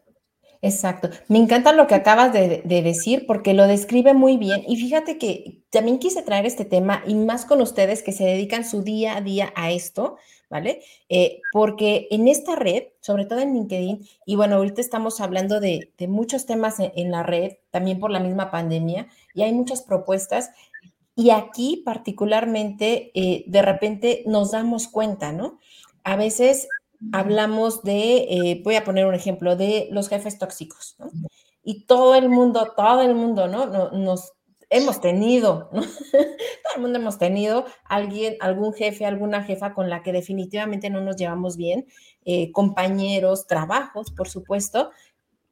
Exacto. 0.61 1.11
Me 1.29 1.39
encanta 1.39 1.75
lo 1.75 1.87
que 1.87 1.95
acabas 1.95 2.33
de, 2.33 2.63
decir 2.65 3.27
porque 3.27 3.53
lo 3.53 3.67
describe 3.67 4.15
muy 4.15 4.39
bien. 4.39 4.65
Y 4.67 4.77
fíjate 4.77 5.19
que 5.19 5.63
también 5.71 5.99
quise 5.99 6.23
traer 6.23 6.47
este 6.47 6.65
tema 6.65 7.05
y 7.07 7.15
más 7.15 7.45
con 7.45 7.61
ustedes 7.61 8.03
que 8.03 8.13
se 8.13 8.25
dedican 8.25 8.65
su 8.65 8.83
día 8.83 9.19
a 9.19 9.21
día 9.21 9.53
a 9.57 9.71
esto, 9.71 10.17
¿vale? 10.55 10.85
Eh, 11.09 11.43
porque 11.53 12.07
en 12.13 12.29
esta 12.29 12.55
red, 12.55 12.85
sobre 13.01 13.25
todo 13.25 13.41
en 13.41 13.55
LinkedIn, 13.55 14.07
y 14.25 14.37
bueno, 14.37 14.55
ahorita 14.55 14.81
estamos 14.81 15.21
hablando 15.21 15.59
de, 15.59 15.91
muchos 16.07 16.47
temas 16.47 16.77
en, 16.79 17.11
la 17.11 17.25
red, 17.25 17.55
también 17.73 17.99
por 17.99 18.13
la 18.13 18.21
misma 18.21 18.53
pandemia, 18.53 19.09
y 19.35 19.43
hay 19.43 19.53
muchas 19.53 19.83
propuestas. 19.83 20.51
Y 21.17 21.31
aquí 21.31 21.83
particularmente, 21.85 23.11
eh, 23.15 23.43
de 23.49 23.63
repente 23.63 24.23
nos 24.27 24.53
damos 24.53 24.87
cuenta, 24.87 25.33
¿no? 25.33 25.59
A 26.05 26.15
veces 26.15 26.69
hablamos 27.11 27.83
de, 27.83 28.19
eh, 28.19 28.61
voy 28.63 28.77
a 28.77 28.85
poner 28.85 29.07
un 29.07 29.15
ejemplo, 29.15 29.57
de 29.57 29.89
los 29.91 30.09
jefes 30.09 30.39
tóxicos, 30.39 30.95
¿no? 31.01 31.11
Y 31.65 31.87
todo 31.87 32.15
el 32.15 32.29
mundo, 32.29 32.75
todo 32.77 33.03
el 33.03 33.17
mundo, 33.17 33.49
¿no? 33.49 33.91
Nos 33.91 34.35
hemos 34.71 35.01
tenido, 35.01 35.71
¿no? 35.73 35.83
todo 36.13 36.75
el 36.77 36.83
mundo 36.83 36.99
hemos 36.99 37.19
tenido 37.19 37.65
alguien, 37.85 38.37
algún 38.41 38.75
jefe, 38.75 39.07
alguna 39.07 39.45
jefa 39.45 39.75
con 39.75 39.91
la 39.91 40.03
que 40.03 40.13
definitivamente 40.13 40.91
no 40.91 41.01
nos 41.01 41.17
llevamos 41.17 41.57
bien, 41.57 41.87
eh, 42.25 42.51
compañeros, 42.53 43.47
trabajos, 43.47 44.11
por 44.11 44.29
supuesto, 44.29 44.91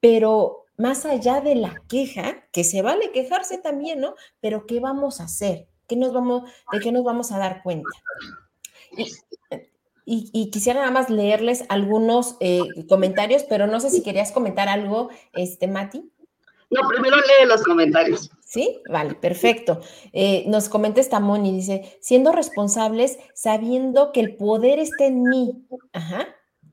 pero 0.00 0.66
más 0.76 1.06
allá 1.06 1.40
de 1.40 1.54
la 1.54 1.80
queja, 1.88 2.44
que 2.52 2.64
se 2.64 2.82
vale 2.82 3.12
quejarse 3.12 3.58
también, 3.58 4.00
¿no? 4.00 4.14
Pero 4.40 4.66
¿qué 4.66 4.80
vamos 4.80 5.20
a 5.20 5.24
hacer? 5.24 5.68
¿Qué 5.86 5.96
nos 5.96 6.12
vamos, 6.12 6.50
¿De 6.72 6.80
qué 6.80 6.90
nos 6.90 7.04
vamos 7.04 7.32
a 7.32 7.38
dar 7.38 7.62
cuenta? 7.62 7.88
Y, 10.04 10.50
quisiera 10.50 10.80
nada 10.80 10.90
más 10.90 11.10
leerles 11.10 11.64
algunos 11.68 12.36
eh, 12.40 12.60
comentarios, 12.88 13.44
pero 13.44 13.66
no 13.68 13.78
sé 13.78 13.88
si 13.90 14.02
querías 14.02 14.32
comentar 14.32 14.68
algo, 14.68 15.10
este, 15.32 15.68
Mati. 15.68 16.10
No, 16.70 16.88
primero 16.88 17.16
lee 17.16 17.46
los 17.46 17.62
comentarios. 17.62 18.30
¿Sí? 18.52 18.82
Vale, 18.86 19.14
perfecto. 19.14 19.80
Eh, 20.12 20.44
nos 20.46 20.68
comenta 20.68 21.00
esta 21.00 21.20
Moni, 21.20 21.52
dice, 21.52 21.96
siendo 22.02 22.32
responsables, 22.32 23.18
sabiendo 23.32 24.12
que 24.12 24.20
el 24.20 24.36
poder 24.36 24.78
está 24.78 25.06
en 25.06 25.22
mí, 25.22 25.66
ajá, 25.94 26.26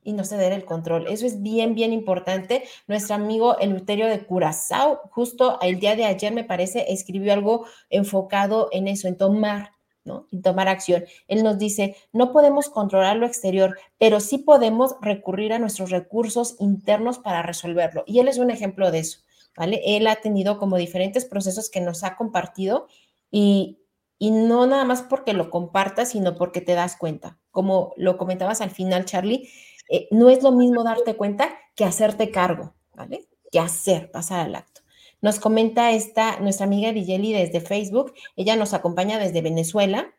y 0.03 0.11
no 0.11 0.25
ceder 0.25 0.51
el 0.51 0.65
control. 0.65 1.07
Eso 1.07 1.25
es 1.25 1.41
bien, 1.41 1.75
bien 1.75 1.93
importante. 1.93 2.63
Nuestro 2.87 3.15
amigo 3.15 3.57
Eleuterio 3.59 4.07
de 4.07 4.25
Curazao, 4.25 4.99
justo 5.11 5.57
el 5.61 5.79
día 5.79 5.95
de 5.95 6.03
ayer, 6.03 6.33
me 6.33 6.43
parece, 6.43 6.91
escribió 6.91 7.31
algo 7.31 7.65
enfocado 7.89 8.67
en 8.73 8.89
eso, 8.89 9.07
en 9.07 9.15
tomar, 9.15 9.71
¿no? 10.03 10.27
En 10.33 10.41
tomar 10.41 10.67
acción. 10.67 11.05
Él 11.29 11.43
nos 11.43 11.57
dice, 11.57 11.95
no 12.11 12.33
podemos 12.33 12.67
controlar 12.67 13.15
lo 13.15 13.25
exterior, 13.25 13.77
pero 13.97 14.19
sí 14.19 14.39
podemos 14.39 14.97
recurrir 14.99 15.53
a 15.53 15.59
nuestros 15.59 15.91
recursos 15.91 16.57
internos 16.59 17.19
para 17.19 17.41
resolverlo. 17.41 18.03
Y 18.05 18.19
él 18.19 18.27
es 18.27 18.37
un 18.37 18.51
ejemplo 18.51 18.91
de 18.91 18.99
eso. 18.99 19.19
Él 19.57 20.07
ha 20.07 20.15
tenido 20.17 20.57
como 20.57 20.77
diferentes 20.77 21.25
procesos 21.25 21.69
que 21.69 21.81
nos 21.81 22.03
ha 22.03 22.15
compartido 22.15 22.87
y, 23.31 23.79
y 24.17 24.31
no 24.31 24.67
nada 24.67 24.85
más 24.85 25.01
porque 25.01 25.33
lo 25.33 25.49
compartas, 25.49 26.11
sino 26.11 26.35
porque 26.35 26.61
te 26.61 26.75
das 26.75 26.95
cuenta. 26.97 27.39
Como 27.51 27.93
lo 27.97 28.17
comentabas 28.17 28.61
al 28.61 28.71
final, 28.71 29.05
Charlie, 29.05 29.49
eh, 29.89 30.07
no 30.11 30.29
es 30.29 30.43
lo 30.43 30.51
mismo 30.51 30.83
darte 30.83 31.15
cuenta 31.15 31.49
que 31.75 31.85
hacerte 31.85 32.29
cargo, 32.31 32.75
¿vale? 32.93 33.27
Que 33.51 33.59
hacer, 33.59 34.11
pasar 34.11 34.41
al 34.41 34.55
acto. 34.55 34.81
Nos 35.21 35.39
comenta 35.39 35.91
esta, 35.91 36.39
nuestra 36.39 36.65
amiga 36.65 36.91
Vigeli 36.91 37.33
desde 37.33 37.59
Facebook, 37.59 38.13
ella 38.35 38.55
nos 38.55 38.73
acompaña 38.73 39.19
desde 39.19 39.41
Venezuela. 39.41 40.13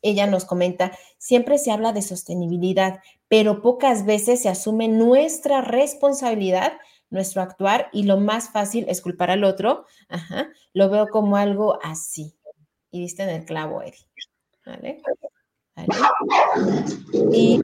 Ella 0.00 0.28
nos 0.28 0.44
comenta, 0.44 0.96
siempre 1.16 1.58
se 1.58 1.72
habla 1.72 1.92
de 1.92 2.02
sostenibilidad, 2.02 3.00
pero 3.26 3.62
pocas 3.62 4.06
veces 4.06 4.42
se 4.42 4.48
asume 4.48 4.86
nuestra 4.86 5.60
responsabilidad 5.60 6.74
nuestro 7.10 7.42
actuar 7.42 7.88
y 7.92 8.04
lo 8.04 8.18
más 8.18 8.50
fácil 8.50 8.84
es 8.88 9.00
culpar 9.00 9.30
al 9.30 9.44
otro. 9.44 9.86
Lo 10.72 10.90
veo 10.90 11.08
como 11.08 11.36
algo 11.36 11.78
así. 11.82 12.34
Y 12.90 13.00
viste 13.00 13.22
en 13.22 13.30
el 13.30 13.44
clavo, 13.44 13.82
Eri. 13.82 13.98
¿Vale? 14.64 15.02
Y 17.32 17.60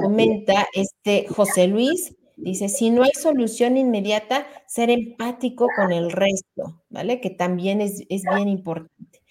comenta 0.00 0.66
este 0.72 1.26
José 1.28 1.66
Luis, 1.66 2.14
dice, 2.36 2.68
si 2.68 2.90
no 2.90 3.02
hay 3.02 3.12
solución 3.12 3.76
inmediata, 3.76 4.46
ser 4.66 4.90
empático 4.90 5.68
con 5.74 5.92
el 5.92 6.12
resto, 6.12 6.82
¿vale? 6.88 7.20
Que 7.20 7.30
también 7.30 7.80
es, 7.80 8.02
es 8.08 8.22
bien 8.34 8.48
importante. 8.48 9.22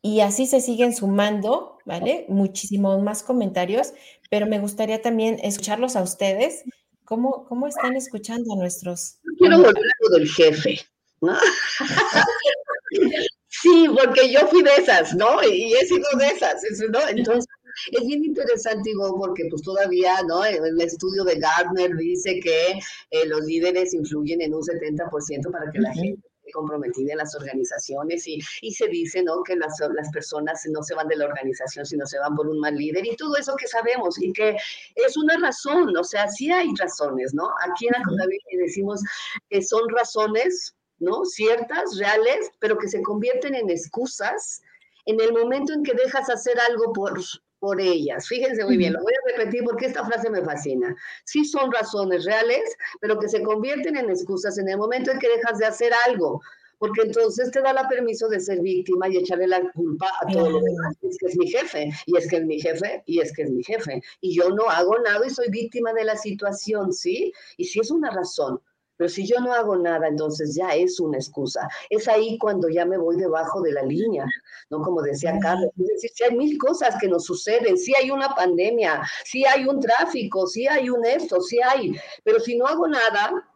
Y 0.00 0.20
así 0.20 0.46
se 0.46 0.60
siguen 0.60 0.94
sumando, 0.94 1.78
¿vale? 1.84 2.26
Muchísimos 2.28 3.02
más 3.02 3.22
comentarios, 3.22 3.94
pero 4.30 4.46
me 4.46 4.60
gustaría 4.60 5.02
también 5.02 5.38
escucharlos 5.42 5.96
a 5.96 6.02
ustedes 6.02 6.64
¿Cómo, 7.04 7.44
cómo 7.46 7.66
están 7.66 7.96
escuchando 7.96 8.54
a 8.54 8.56
nuestros? 8.56 9.18
Quiero 9.38 9.58
volver 9.58 9.84
a 9.84 9.96
lo 10.00 10.18
del 10.18 10.28
jefe, 10.28 10.80
¿no? 11.20 11.36
sí, 13.48 13.86
porque 13.94 14.32
yo 14.32 14.46
fui 14.48 14.62
de 14.62 14.74
esas, 14.78 15.14
¿no? 15.14 15.42
Y 15.42 15.74
he 15.74 15.86
sido 15.86 16.06
de 16.18 16.26
esas, 16.28 16.62
¿no? 16.90 17.08
Entonces, 17.08 17.46
es 17.92 18.06
bien 18.06 18.24
interesante, 18.24 18.90
Ivo, 18.90 19.18
porque 19.18 19.44
pues 19.50 19.62
todavía, 19.62 20.22
¿no? 20.26 20.44
El 20.44 20.80
estudio 20.80 21.24
de 21.24 21.38
Gardner 21.38 21.94
dice 21.96 22.40
que 22.40 22.78
eh, 23.10 23.26
los 23.26 23.44
líderes 23.44 23.92
influyen 23.94 24.40
en 24.40 24.54
un 24.54 24.62
70% 24.62 25.50
para 25.50 25.70
que 25.72 25.80
la 25.80 25.92
gente 25.92 26.22
comprometida 26.52 27.12
en 27.12 27.18
las 27.18 27.34
organizaciones 27.34 28.26
y, 28.26 28.38
y 28.60 28.72
se 28.72 28.88
dice, 28.88 29.22
¿no? 29.22 29.42
Que 29.42 29.56
las, 29.56 29.78
las 29.94 30.10
personas 30.10 30.62
no 30.70 30.82
se 30.82 30.94
van 30.94 31.08
de 31.08 31.16
la 31.16 31.26
organización, 31.26 31.86
sino 31.86 32.06
se 32.06 32.18
van 32.18 32.34
por 32.34 32.48
un 32.48 32.60
mal 32.60 32.76
líder 32.76 33.06
y 33.06 33.16
todo 33.16 33.36
eso 33.36 33.56
que 33.56 33.66
sabemos 33.66 34.20
y 34.20 34.32
que 34.32 34.56
es 34.94 35.16
una 35.16 35.36
razón, 35.38 35.96
o 35.96 36.04
sea, 36.04 36.28
sí 36.28 36.50
hay 36.50 36.68
razones, 36.78 37.34
¿no? 37.34 37.48
Aquí 37.66 37.86
en 37.86 37.94
la 37.98 38.04
contabilidad 38.04 38.64
decimos 38.64 39.00
que 39.48 39.62
son 39.62 39.88
razones, 39.88 40.74
¿no? 40.98 41.24
Ciertas, 41.24 41.98
reales, 41.98 42.50
pero 42.60 42.78
que 42.78 42.88
se 42.88 43.02
convierten 43.02 43.54
en 43.54 43.70
excusas 43.70 44.62
en 45.06 45.20
el 45.20 45.32
momento 45.32 45.72
en 45.72 45.82
que 45.82 45.92
dejas 45.92 46.30
hacer 46.30 46.58
algo 46.60 46.92
por, 46.92 47.20
por 47.64 47.80
ellas. 47.80 48.28
Fíjense 48.28 48.62
muy 48.62 48.76
bien, 48.76 48.92
lo 48.92 49.00
voy 49.00 49.14
a 49.14 49.38
repetir 49.38 49.64
porque 49.64 49.86
esta 49.86 50.04
frase 50.04 50.28
me 50.28 50.44
fascina. 50.44 50.94
Sí 51.24 51.46
son 51.46 51.72
razones 51.72 52.26
reales, 52.26 52.76
pero 53.00 53.18
que 53.18 53.26
se 53.26 53.42
convierten 53.42 53.96
en 53.96 54.10
excusas 54.10 54.58
en 54.58 54.68
el 54.68 54.76
momento 54.76 55.10
en 55.10 55.18
que 55.18 55.30
dejas 55.30 55.56
de 55.58 55.64
hacer 55.64 55.90
algo, 56.06 56.42
porque 56.78 57.00
entonces 57.06 57.50
te 57.50 57.62
da 57.62 57.72
la 57.72 57.88
permiso 57.88 58.28
de 58.28 58.38
ser 58.38 58.60
víctima 58.60 59.08
y 59.08 59.16
echarle 59.16 59.46
la 59.46 59.62
culpa 59.72 60.06
a 60.20 60.30
todo 60.30 60.50
lo 60.50 60.60
demás. 60.60 60.94
Es 61.00 61.16
que 61.16 61.24
es 61.24 61.38
mi 61.38 61.48
jefe, 61.50 61.88
y 62.04 62.18
es 62.18 62.28
que 62.28 62.36
es 62.36 62.44
mi 62.44 62.60
jefe, 62.60 63.02
y 63.06 63.20
es 63.20 63.32
que 63.32 63.44
es 63.44 63.50
mi 63.50 63.64
jefe. 63.64 64.02
Y 64.20 64.36
yo 64.36 64.50
no 64.50 64.68
hago 64.68 64.98
nada 64.98 65.26
y 65.26 65.30
soy 65.30 65.48
víctima 65.48 65.94
de 65.94 66.04
la 66.04 66.16
situación, 66.16 66.92
¿sí? 66.92 67.32
Y 67.56 67.64
si 67.64 67.80
es 67.80 67.90
una 67.90 68.10
razón, 68.10 68.60
pero 68.96 69.08
si 69.08 69.26
yo 69.26 69.40
no 69.40 69.52
hago 69.52 69.76
nada, 69.76 70.06
entonces 70.06 70.54
ya 70.54 70.74
es 70.74 71.00
una 71.00 71.18
excusa. 71.18 71.68
Es 71.90 72.06
ahí 72.06 72.38
cuando 72.38 72.68
ya 72.68 72.84
me 72.84 72.96
voy 72.96 73.16
debajo 73.16 73.60
de 73.60 73.72
la 73.72 73.82
línea, 73.82 74.24
¿no? 74.70 74.82
Como 74.82 75.02
decía 75.02 75.36
Carlos. 75.40 75.70
Es 75.78 75.86
decir, 75.86 76.10
si 76.14 76.24
hay 76.24 76.36
mil 76.36 76.58
cosas 76.58 76.96
que 77.00 77.08
nos 77.08 77.24
suceden, 77.24 77.76
si 77.76 77.94
hay 77.96 78.10
una 78.10 78.28
pandemia, 78.34 79.02
si 79.24 79.44
hay 79.44 79.64
un 79.64 79.80
tráfico, 79.80 80.46
si 80.46 80.68
hay 80.68 80.90
un 80.90 81.04
esto, 81.04 81.40
si 81.40 81.60
hay. 81.60 81.98
Pero 82.22 82.38
si 82.38 82.56
no 82.56 82.66
hago 82.66 82.86
nada, 82.86 83.48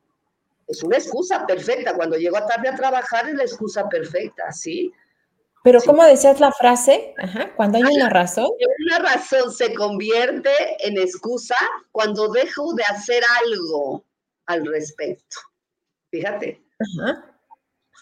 es 0.67 0.83
una 0.83 0.97
excusa 0.97 1.47
perfecta. 1.47 1.95
Cuando 1.95 2.17
llego 2.17 2.37
a 2.37 2.47
tarde 2.47 2.69
a 2.69 2.75
trabajar 2.75 3.29
es 3.29 3.35
la 3.37 3.45
excusa 3.45 3.89
perfecta, 3.89 4.51
¿sí? 4.51 4.93
Pero 5.63 5.81
¿cómo 5.83 6.05
decías 6.05 6.41
la 6.41 6.51
frase? 6.51 7.15
Ajá, 7.19 7.53
cuando 7.55 7.79
hay 7.79 7.85
una 7.85 8.09
razón. 8.09 8.49
Una 8.87 8.99
razón 9.01 9.53
se 9.53 9.75
convierte 9.75 10.51
en 10.81 10.99
excusa 10.99 11.57
cuando 11.93 12.29
dejo 12.29 12.75
de 12.75 12.85
hacer 12.85 13.23
algo 13.45 14.05
al 14.49 14.67
respecto. 14.67 15.37
Fíjate. 16.11 16.65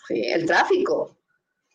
Sí, 0.08 0.22
el 0.26 0.46
tráfico. 0.46 1.16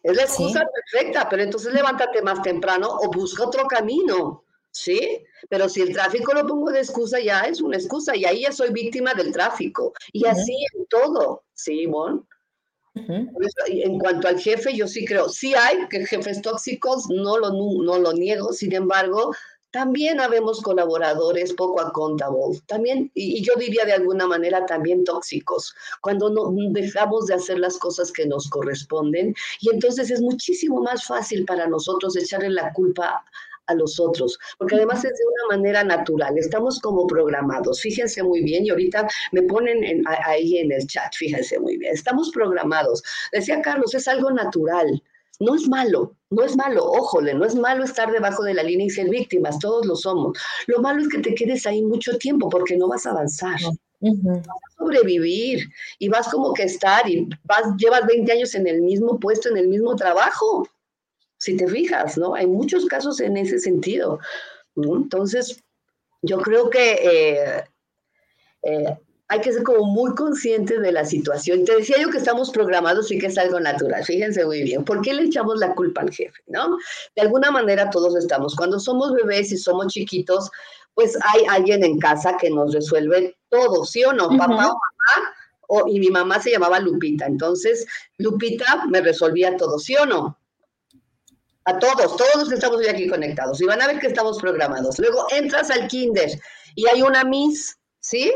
Es 0.02 0.16
la 0.16 0.24
excusa 0.24 0.66
perfecta, 0.66 1.30
pero 1.30 1.44
entonces 1.44 1.74
levántate 1.74 2.22
más 2.22 2.42
temprano 2.42 2.90
o 2.90 3.12
busca 3.12 3.46
otro 3.46 3.68
camino. 3.68 4.46
¿Sí? 4.74 5.24
Pero 5.50 5.68
si 5.68 5.82
el 5.82 5.92
tráfico 5.92 6.34
lo 6.34 6.48
pongo 6.48 6.72
de 6.72 6.80
excusa, 6.80 7.20
ya 7.20 7.42
es 7.42 7.60
una 7.60 7.76
excusa 7.76 8.16
y 8.16 8.24
ahí 8.24 8.44
ya 8.44 8.54
soy 8.54 8.72
víctima 8.72 9.14
del 9.14 9.34
tráfico. 9.34 9.94
Y 10.14 10.26
así 10.26 10.66
en 10.74 10.86
todo, 10.88 11.44
¿sí, 11.54 11.86
Bon? 11.88 12.26
En 12.96 14.00
cuanto 14.00 14.30
al 14.30 14.40
jefe, 14.40 14.76
yo 14.76 14.88
sí 14.88 15.06
creo, 15.06 15.30
sí 15.30 15.54
hay 15.56 15.88
que 15.90 16.06
jefes 16.06 16.42
tóxicos, 16.42 17.10
no 17.10 17.38
lo, 17.38 17.52
no 17.52 18.00
lo 18.00 18.14
niego, 18.14 18.52
sin 18.52 18.74
embargo, 18.74 19.34
también 19.72 20.20
habemos 20.20 20.62
colaboradores 20.62 21.54
poco 21.54 21.82
accountable, 21.82 22.60
también, 22.68 23.12
y, 23.14 23.42
yo 23.44 23.54
diría 23.56 23.86
de 23.86 23.94
alguna 23.94 24.28
manera 24.28 24.66
también 24.66 25.04
tóxicos, 25.04 25.74
cuando 26.02 26.30
no 26.30 26.52
dejamos 26.72 27.28
de 27.28 27.36
hacer 27.36 27.60
las 27.60 27.78
cosas 27.78 28.12
que 28.12 28.26
nos 28.26 28.50
corresponden, 28.50 29.34
y 29.62 29.70
entonces 29.70 30.12
es 30.12 30.22
muchísimo 30.22 30.82
más 30.82 31.06
fácil 31.06 31.46
para 31.46 31.68
nosotros 31.68 32.16
echarle 32.16 32.50
la 32.50 32.72
culpa 32.74 33.24
a 33.68 33.74
los 33.76 34.00
otros, 34.00 34.38
porque 34.58 34.76
además 34.76 35.06
es 35.06 35.14
de 35.18 35.26
una 35.26 35.58
manera 35.58 35.84
natural, 35.84 36.38
estamos 36.38 36.80
como 36.80 37.08
programados, 37.08 37.80
fíjense 37.82 38.22
muy 38.24 38.44
bien, 38.44 38.66
y 38.66 38.70
ahorita 38.70 39.08
me 39.32 39.44
ponen 39.44 40.04
ahí 40.26 40.58
en 40.58 40.72
el 40.72 40.86
chat, 40.88 41.14
fíjense 41.16 41.60
muy 41.60 41.78
bien, 41.78 41.94
estamos 41.94 42.32
programados. 42.32 43.04
Decía 43.32 43.62
Carlos, 43.62 43.94
es 43.96 44.08
algo 44.08 44.32
natural, 44.32 45.02
no 45.42 45.56
es 45.56 45.68
malo, 45.68 46.16
no 46.30 46.44
es 46.44 46.56
malo, 46.56 46.86
ójole, 46.86 47.34
no 47.34 47.46
es 47.46 47.56
malo 47.56 47.84
estar 47.84 48.12
debajo 48.12 48.44
de 48.44 48.54
la 48.54 48.64
línea 48.64 48.86
y 48.86 48.90
ser 48.92 49.10
víctimas, 49.10 49.58
todos 49.58 49.86
lo 49.88 49.96
somos. 49.96 50.38
Lo 50.68 50.82
malo 50.82 51.02
es 51.02 51.10
que 51.10 51.18
te 51.18 51.34
quedes 51.34 51.66
ahí 51.66 51.82
mucho 51.82 52.18
tiempo 52.18 52.48
porque 52.48 52.78
no 52.78 52.88
vas 52.88 53.06
a 53.08 53.12
avanzar. 53.12 53.60
Vas 54.00 54.48
a 54.48 54.78
sobrevivir 54.78 55.68
y 55.98 56.10
vas 56.10 56.30
como 56.30 56.54
que 56.54 56.64
estar 56.64 57.10
y 57.10 57.28
vas, 57.44 57.76
llevas 57.78 58.06
20 58.06 58.32
años 58.32 58.54
en 58.54 58.68
el 58.68 58.82
mismo 58.82 59.20
puesto, 59.20 59.50
en 59.50 59.58
el 59.58 59.68
mismo 59.68 59.96
trabajo. 59.96 60.68
Si 61.38 61.58
te 61.58 61.68
fijas, 61.68 62.20
¿no? 62.20 62.36
Hay 62.36 62.46
muchos 62.46 62.86
casos 62.86 63.20
en 63.20 63.36
ese 63.36 63.58
sentido. 63.58 64.20
Entonces, 64.76 65.64
yo 66.22 66.40
creo 66.40 66.70
que 66.70 66.94
eh, 66.94 67.64
eh, 68.62 68.98
hay 69.32 69.40
que 69.40 69.54
ser 69.54 69.64
como 69.64 69.86
muy 69.86 70.14
conscientes 70.14 70.82
de 70.82 70.92
la 70.92 71.06
situación. 71.06 71.64
Te 71.64 71.78
decía 71.78 71.96
yo 72.02 72.10
que 72.10 72.18
estamos 72.18 72.52
programados 72.52 73.10
y 73.14 73.18
que 73.18 73.28
es 73.28 73.38
algo 73.38 73.62
natural. 73.62 74.04
Fíjense 74.04 74.44
muy 74.44 74.62
bien. 74.62 74.84
¿Por 74.84 75.02
qué 75.02 75.14
le 75.14 75.24
echamos 75.24 75.58
la 75.58 75.74
culpa 75.74 76.02
al 76.02 76.12
jefe? 76.12 76.38
¿No? 76.48 76.78
De 77.16 77.22
alguna 77.22 77.50
manera 77.50 77.90
todos 77.90 78.14
estamos. 78.18 78.58
Cuando 78.58 78.78
somos 78.78 79.14
bebés 79.14 79.50
y 79.54 79.58
somos 79.58 79.88
chiquitos, 79.88 80.52
pues 80.96 81.18
hay 81.32 81.46
alguien 81.50 81.82
en 81.86 81.98
casa 81.98 82.36
que 82.36 82.50
nos 82.50 82.74
resuelve 82.74 83.38
todo, 83.48 83.86
¿sí 83.86 84.04
o 84.04 84.12
no? 84.12 84.28
Papá 84.38 84.44
o 84.44 84.58
mamá. 84.58 85.34
O, 85.70 85.88
y 85.88 86.02
mi 86.02 86.10
mamá 86.10 86.42
se 86.42 86.52
llamaba 86.52 86.82
Lupita. 86.82 87.26
Entonces, 87.26 87.88
Lupita 88.18 88.86
me 88.90 89.00
resolvía 89.00 89.56
todo, 89.56 89.80
¿sí 89.80 89.96
o 89.96 90.06
no? 90.06 90.38
A 91.64 91.80
todos, 91.80 92.18
todos 92.18 92.36
los 92.36 92.50
que 92.50 92.56
estamos 92.56 92.80
hoy 92.80 92.88
aquí 92.88 93.08
conectados. 93.08 93.62
Y 93.62 93.66
van 93.66 93.82
a 93.82 93.88
ver 93.88 94.00
que 94.00 94.08
estamos 94.08 94.40
programados. 94.42 95.00
Luego 95.00 95.26
entras 95.32 95.72
al 95.72 95.88
kinder 95.88 96.32
y 96.76 96.86
hay 96.88 97.02
una 97.02 97.24
Miss, 97.24 97.78
¿sí? 98.02 98.30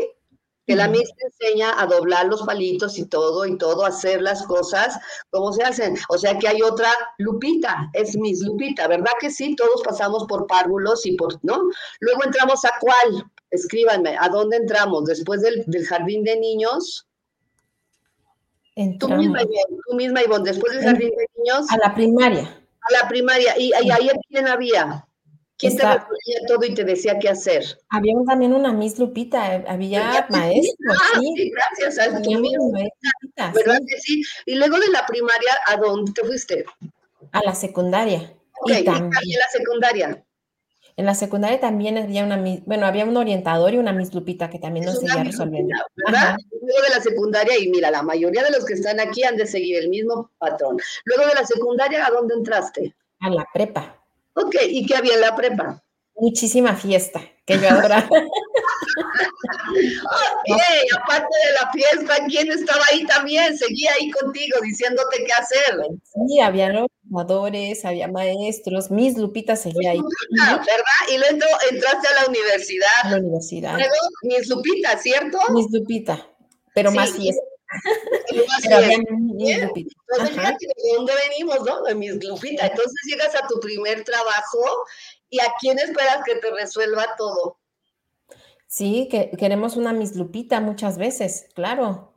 Que 0.66 0.76
la 0.76 0.88
misma 0.88 1.16
enseña 1.24 1.80
a 1.80 1.86
doblar 1.86 2.26
los 2.26 2.42
palitos 2.44 2.98
y 2.98 3.06
todo, 3.06 3.46
y 3.46 3.58
todo, 3.58 3.86
hacer 3.86 4.22
las 4.22 4.44
cosas 4.44 5.00
como 5.30 5.54
se 5.54 5.64
hacen. 5.64 5.96
O 6.10 6.18
sea 6.18 6.38
que 6.38 6.48
hay 6.48 6.62
otra 6.62 6.92
Lupita, 7.18 7.90
es 7.94 8.18
Miss 8.18 8.44
Lupita, 8.44 8.88
¿verdad 8.88 9.12
que 9.20 9.30
sí? 9.30 9.56
Todos 9.56 9.84
pasamos 9.84 10.26
por 10.26 10.48
párvulos 10.48 11.06
y 11.06 11.16
por, 11.16 11.38
¿no? 11.44 11.70
Luego 12.00 12.24
entramos 12.24 12.66
a 12.66 12.72
cuál, 12.80 13.26
escríbanme, 13.52 14.18
¿a 14.20 14.30
dónde 14.30 14.58
entramos? 14.58 15.06
Después 15.06 15.42
del, 15.42 15.66
jardín 15.86 16.24
de 16.24 16.40
niños. 16.40 17.08
Tú 19.00 19.08
misma, 19.08 19.42
Ivonne, 19.42 19.82
tú 19.88 19.96
misma, 19.96 20.24
Ivonne, 20.24 20.50
después 20.50 20.74
del 20.74 20.84
jardín 20.84 21.12
de 21.12 21.30
niños. 21.38 21.70
A 21.70 21.78
la 21.78 21.94
primaria. 21.94 22.42
A 22.42 23.04
la 23.04 23.08
primaria. 23.08 23.58
¿Y, 23.58 23.68
y 23.70 23.92
ayer 23.92 24.16
quién 24.30 24.48
había? 24.48 25.05
¿Quién 25.58 25.78
te 25.78 25.84
resolvía 25.84 26.40
todo 26.48 26.66
y 26.66 26.74
te 26.74 26.84
decía 26.84 27.18
qué 27.18 27.30
hacer? 27.30 27.64
Había 27.90 28.14
también 28.28 28.54
una 28.54 28.74
Miss 28.74 29.00
Lupita, 29.00 29.56
eh, 29.56 29.66
había 29.68 30.28
maestros. 30.30 30.98
Ah, 31.02 31.20
sí, 31.20 31.52
gracias 31.52 32.14
a 32.14 32.22
tu 32.22 32.32
Lupita, 32.32 33.54
¿Verdad 33.54 33.80
que 33.88 34.00
sí? 34.02 34.22
Y 34.46 34.56
luego 34.56 34.78
de 34.80 34.90
la 34.90 35.06
primaria, 35.06 35.52
¿a 35.68 35.78
dónde 35.78 36.12
te 36.12 36.24
fuiste? 36.24 36.66
A 37.32 37.42
la 37.44 37.56
secundaria. 37.56 38.34
y 38.66 38.84
también 38.84 39.06
en 39.06 39.40
la 39.40 39.50
secundaria. 39.52 40.26
En 40.98 41.06
la 41.06 41.14
secundaria 41.14 41.60
también 41.60 41.98
había 41.98 42.24
una, 42.24 42.38
bueno, 42.66 42.86
había 42.86 43.06
un 43.06 43.18
orientador 43.18 43.74
y 43.74 43.78
una 43.78 43.92
Miss 43.92 44.14
Lupita 44.14 44.50
que 44.50 44.60
también 44.60 44.86
nos 44.86 45.00
seguía 45.00 45.24
resolviendo. 45.24 45.76
¿verdad? 45.96 46.38
Luego 46.52 46.82
de 46.84 46.96
la 46.96 47.02
secundaria, 47.02 47.58
y 47.60 47.70
mira, 47.70 47.92
la 47.92 48.02
mayoría 48.02 48.44
de 48.44 48.52
los 48.52 48.66
que 48.66 48.74
están 48.74 49.00
aquí 49.00 49.24
han 49.24 49.36
de 49.36 49.46
seguir 49.46 49.78
el 49.78 49.90
mismo 49.90 50.32
patrón. 50.38 50.78
Luego 51.06 51.28
de 51.28 51.34
la 51.34 51.46
secundaria, 51.46 52.06
¿a 52.06 52.12
dónde 52.12 52.36
entraste? 52.36 52.96
A 53.20 53.30
la 53.30 53.46
prepa. 53.54 54.05
Ok, 54.36 54.56
¿y 54.68 54.86
qué 54.86 54.96
había 54.96 55.16
en 55.16 55.22
la 55.22 55.36
prepa? 55.36 55.82
Muchísima 56.18 56.76
fiesta, 56.76 57.22
que 57.46 57.60
yo 57.60 57.70
adoraba. 57.70 58.08
ok, 60.50 60.62
aparte 61.02 61.38
de 61.46 61.54
la 61.54 61.72
fiesta, 61.72 62.26
¿quién 62.28 62.52
estaba 62.52 62.82
ahí 62.92 63.06
también? 63.06 63.58
Seguía 63.58 63.92
ahí 64.00 64.10
contigo 64.12 64.58
diciéndote 64.62 65.26
qué 65.26 65.34
hacer. 65.34 65.76
Sí, 66.28 66.40
había 66.40 66.70
los 66.70 66.88
jugadores, 67.10 67.84
había 67.86 68.08
maestros, 68.08 68.92
Miss 68.92 69.18
Lupita 69.18 69.56
seguía 69.56 69.92
ahí. 69.92 70.00
¿verdad? 70.32 70.64
Y 71.12 71.18
luego 71.18 71.48
entraste 71.72 72.08
a 72.08 72.22
la 72.22 72.28
universidad. 72.30 72.88
A 73.04 73.12
la 73.12 73.18
universidad. 73.18 73.74
Luego, 73.74 73.94
Miss 74.24 74.48
Lupita, 74.48 74.98
¿cierto? 74.98 75.38
Miss 75.52 75.68
Lupita, 75.72 76.28
pero 76.74 76.92
más 76.92 77.12
fiesta. 77.12 77.42
Entonces, 78.30 78.70
de 80.30 80.94
dónde 80.96 81.14
venimos, 81.30 81.66
¿no? 81.66 81.84
De 81.84 81.96
mis 81.96 82.24
Lupita. 82.24 82.68
Entonces 82.68 82.96
llegas 83.08 83.36
a 83.36 83.48
tu 83.48 83.60
primer 83.60 84.04
trabajo 84.04 84.86
y 85.30 85.40
a 85.40 85.54
quién 85.60 85.80
esperas 85.80 86.24
que 86.26 86.36
te 86.36 86.52
resuelva 86.52 87.16
todo. 87.18 87.58
Sí, 88.68 89.08
que 89.10 89.32
queremos 89.38 89.78
una 89.78 89.94
Miss 89.94 90.16
Lupita 90.16 90.60
muchas 90.60 90.98
veces, 90.98 91.48
claro. 91.54 92.14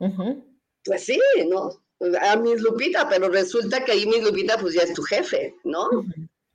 Pues 0.83 1.05
sí, 1.05 1.19
¿no? 1.47 1.81
A 2.21 2.35
Miss 2.35 2.61
Lupita, 2.61 3.07
pero 3.07 3.29
resulta 3.29 3.83
que 3.83 3.91
ahí 3.91 4.05
Miss 4.05 4.23
Lupita 4.23 4.57
pues 4.57 4.73
ya 4.73 4.81
es 4.81 4.93
tu 4.93 5.03
jefe, 5.03 5.55
¿no? 5.63 5.87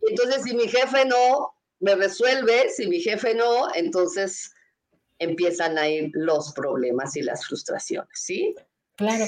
Entonces, 0.02 0.42
si 0.42 0.54
mi 0.54 0.68
jefe 0.68 1.04
no 1.04 1.54
me 1.80 1.94
resuelve, 1.94 2.70
si 2.70 2.86
mi 2.86 3.00
jefe 3.00 3.34
no, 3.34 3.74
entonces 3.74 4.52
empiezan 5.18 5.78
a 5.78 5.88
ir 5.88 6.10
los 6.12 6.52
problemas 6.52 7.16
y 7.16 7.22
las 7.22 7.46
frustraciones, 7.46 8.10
¿sí? 8.14 8.54
Claro. 8.96 9.24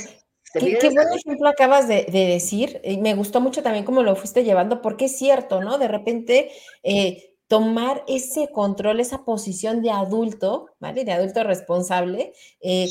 Qué, 0.55 0.91
buen 0.91 1.13
ejemplo 1.13 1.49
acabas 1.49 1.89
de, 1.89 2.05
decir. 2.11 2.81
Y 2.85 2.99
me 2.99 3.15
gustó 3.15 3.41
mucho 3.41 3.63
también 3.63 3.85
cómo 3.85 4.03
lo 4.03 4.17
fuiste 4.17 4.45
llevando, 4.45 4.81
porque 4.81 5.07
es 5.07 5.17
cierto, 5.19 5.61
¿no? 5.61 5.79
De 5.79 5.89
repente, 5.89 6.51
eh, 6.83 7.35
tomar 7.49 8.05
ese 8.09 8.51
control, 8.51 9.01
esa 9.01 9.25
posición 9.25 9.83
de 9.83 9.91
adulto, 9.91 10.71
¿vale? 10.81 11.05
De 11.05 11.13
adulto 11.13 11.45
responsable, 11.45 12.33
eh, 12.61 12.89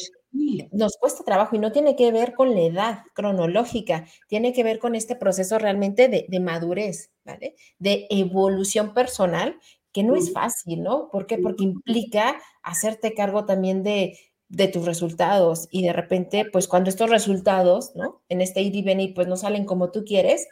nos 0.72 0.98
cuesta 0.98 1.24
trabajo 1.24 1.56
y 1.56 1.60
no 1.60 1.72
tiene 1.72 1.96
que 1.96 2.12
ver 2.12 2.34
con 2.34 2.54
la 2.54 2.62
edad 2.62 3.00
cronológica, 3.14 4.06
tiene 4.28 4.54
que 4.54 4.64
ver 4.64 4.80
con 4.80 4.94
este 4.94 5.16
proceso 5.16 5.58
realmente 5.58 6.10
de, 6.10 6.26
de 6.28 6.40
madurez, 6.40 7.12
¿vale? 7.24 7.56
De 7.80 8.06
evolución 8.10 8.94
personal, 8.94 9.60
que 9.94 10.04
no 10.04 10.16
es 10.16 10.34
fácil, 10.34 10.84
¿no? 10.84 11.10
¿Por 11.10 11.26
qué? 11.26 11.38
Porque 11.38 11.64
implica 11.64 12.36
hacerte 12.64 13.14
cargo 13.14 13.46
también 13.46 13.82
de 13.82 14.20
de 14.56 14.70
tus 14.70 14.86
resultados 14.86 15.68
y 15.70 15.84
de 15.84 15.91
repente, 15.91 16.46
pues 16.52 16.70
cuando 16.70 16.89
estos 16.89 17.10
resultados, 17.10 17.94
¿no? 17.94 18.22
En 18.30 18.39
este 18.39 18.62
ir 18.62 18.74
y 18.74 18.84
venir, 18.84 19.13
pues 19.13 19.28
no 19.28 19.36
salen 19.36 19.65
como 19.65 19.91
tú 19.91 20.06
quieres, 20.06 20.48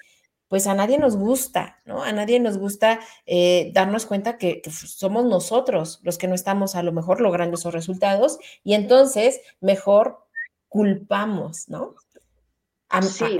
pues 0.49 0.67
a 0.67 0.73
nadie 0.73 0.97
nos 0.97 1.15
gusta, 1.15 1.81
¿no? 1.85 2.03
A 2.03 2.11
nadie 2.11 2.41
nos 2.41 2.57
gusta 2.57 2.99
eh, 3.25 3.71
darnos 3.73 4.05
cuenta 4.05 4.37
que, 4.37 4.61
somos 4.69 5.23
nosotros 5.23 6.01
los 6.03 6.17
que 6.17 6.27
no 6.27 6.35
estamos 6.35 6.75
a 6.75 6.83
lo 6.83 6.91
mejor 6.91 7.21
logrando 7.21 7.55
esos 7.55 7.73
resultados 7.73 8.39
y 8.63 8.73
entonces 8.73 9.39
mejor 9.61 10.19
culpamos, 10.67 11.69
¿no? 11.69 11.95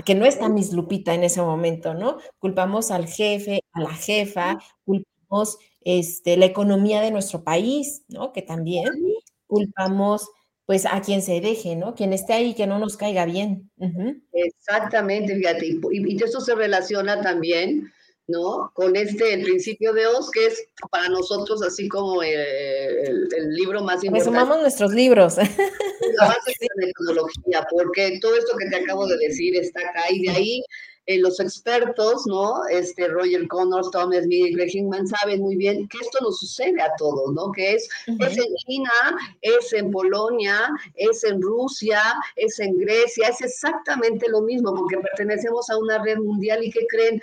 que 0.04 0.16
no 0.16 0.26
está 0.26 0.48
Miss 0.48 0.72
Lupita 0.72 1.14
en 1.14 1.22
ese 1.22 1.40
momento, 1.40 1.94
¿no? 1.94 2.18
Culpamos 2.40 2.90
al 2.90 3.06
jefe, 3.06 3.60
a 3.72 3.82
la 3.82 3.94
jefa, 3.94 4.58
culpamos 4.84 5.58
este, 5.82 6.36
la 6.36 6.46
economía 6.46 7.00
de 7.00 7.12
nuestro 7.12 7.44
país, 7.44 8.02
¿no? 8.08 8.32
Que 8.32 8.42
también 8.42 8.88
culpamos 9.46 10.28
pues 10.66 10.86
a 10.86 11.00
quien 11.02 11.22
se 11.22 11.40
deje, 11.40 11.76
¿no? 11.76 11.94
Quien 11.94 12.12
esté 12.12 12.32
ahí, 12.32 12.54
que 12.54 12.66
no 12.66 12.78
nos 12.78 12.96
caiga 12.96 13.26
bien. 13.26 13.70
Exactamente, 14.32 15.36
fíjate, 15.36 15.66
y, 15.66 15.80
y, 15.90 16.22
eso 16.22 16.40
se 16.40 16.54
relaciona 16.54 17.20
también, 17.20 17.92
¿no? 18.26 18.70
Con 18.72 18.96
este, 18.96 19.34
el 19.34 19.42
principio 19.42 19.92
de 19.92 20.06
Oz, 20.06 20.30
que 20.30 20.46
es 20.46 20.68
para 20.90 21.08
nosotros 21.10 21.62
así 21.62 21.88
como 21.88 22.22
el, 22.22 23.28
libro 23.50 23.82
más 23.82 24.02
importante. 24.04 24.24
sumamos 24.24 24.60
nuestros 24.60 24.92
libros. 24.92 25.36
La 25.36 26.26
base 26.26 26.52
de 26.60 26.68
la 26.76 26.86
tecnología, 26.86 27.66
porque 27.70 28.18
todo 28.20 28.36
esto 28.36 28.56
que 28.56 28.66
te 28.66 28.76
acabo 28.76 29.06
de 29.06 29.18
decir 29.18 29.56
está 29.56 29.80
acá 29.80 30.04
y 30.10 30.22
de 30.22 30.30
ahí 30.30 30.64
eh, 31.06 31.18
los 31.18 31.38
expertos, 31.38 32.26
¿no? 32.26 32.66
Este 32.70 33.08
Roger 33.08 33.46
Connors, 33.48 33.90
Tom 33.90 34.10
Smith 34.12 34.46
y 34.46 34.54
Greg 34.54 34.74
Hinman 34.74 35.06
saben 35.06 35.40
muy 35.42 35.56
bien 35.56 35.86
que 35.88 35.98
esto 35.98 36.18
nos 36.22 36.38
sucede 36.40 36.80
a 36.80 36.90
todos, 36.96 37.32
¿no? 37.34 37.52
Que 37.52 37.74
es, 37.74 37.88
es 38.06 38.38
en 38.38 38.54
China, 38.66 38.90
es 39.42 39.72
en 39.74 39.90
Polonia, 39.90 40.70
es 40.94 41.22
en 41.24 41.42
Rusia, 41.42 42.00
es 42.36 42.58
en 42.58 42.78
Grecia, 42.78 43.28
es 43.28 43.40
exactamente 43.42 44.28
lo 44.30 44.40
mismo, 44.42 44.74
porque 44.74 44.96
pertenecemos 44.98 45.68
a 45.68 45.76
una 45.76 46.02
red 46.02 46.18
mundial 46.18 46.64
y 46.64 46.70
que 46.70 46.86
creen, 46.86 47.20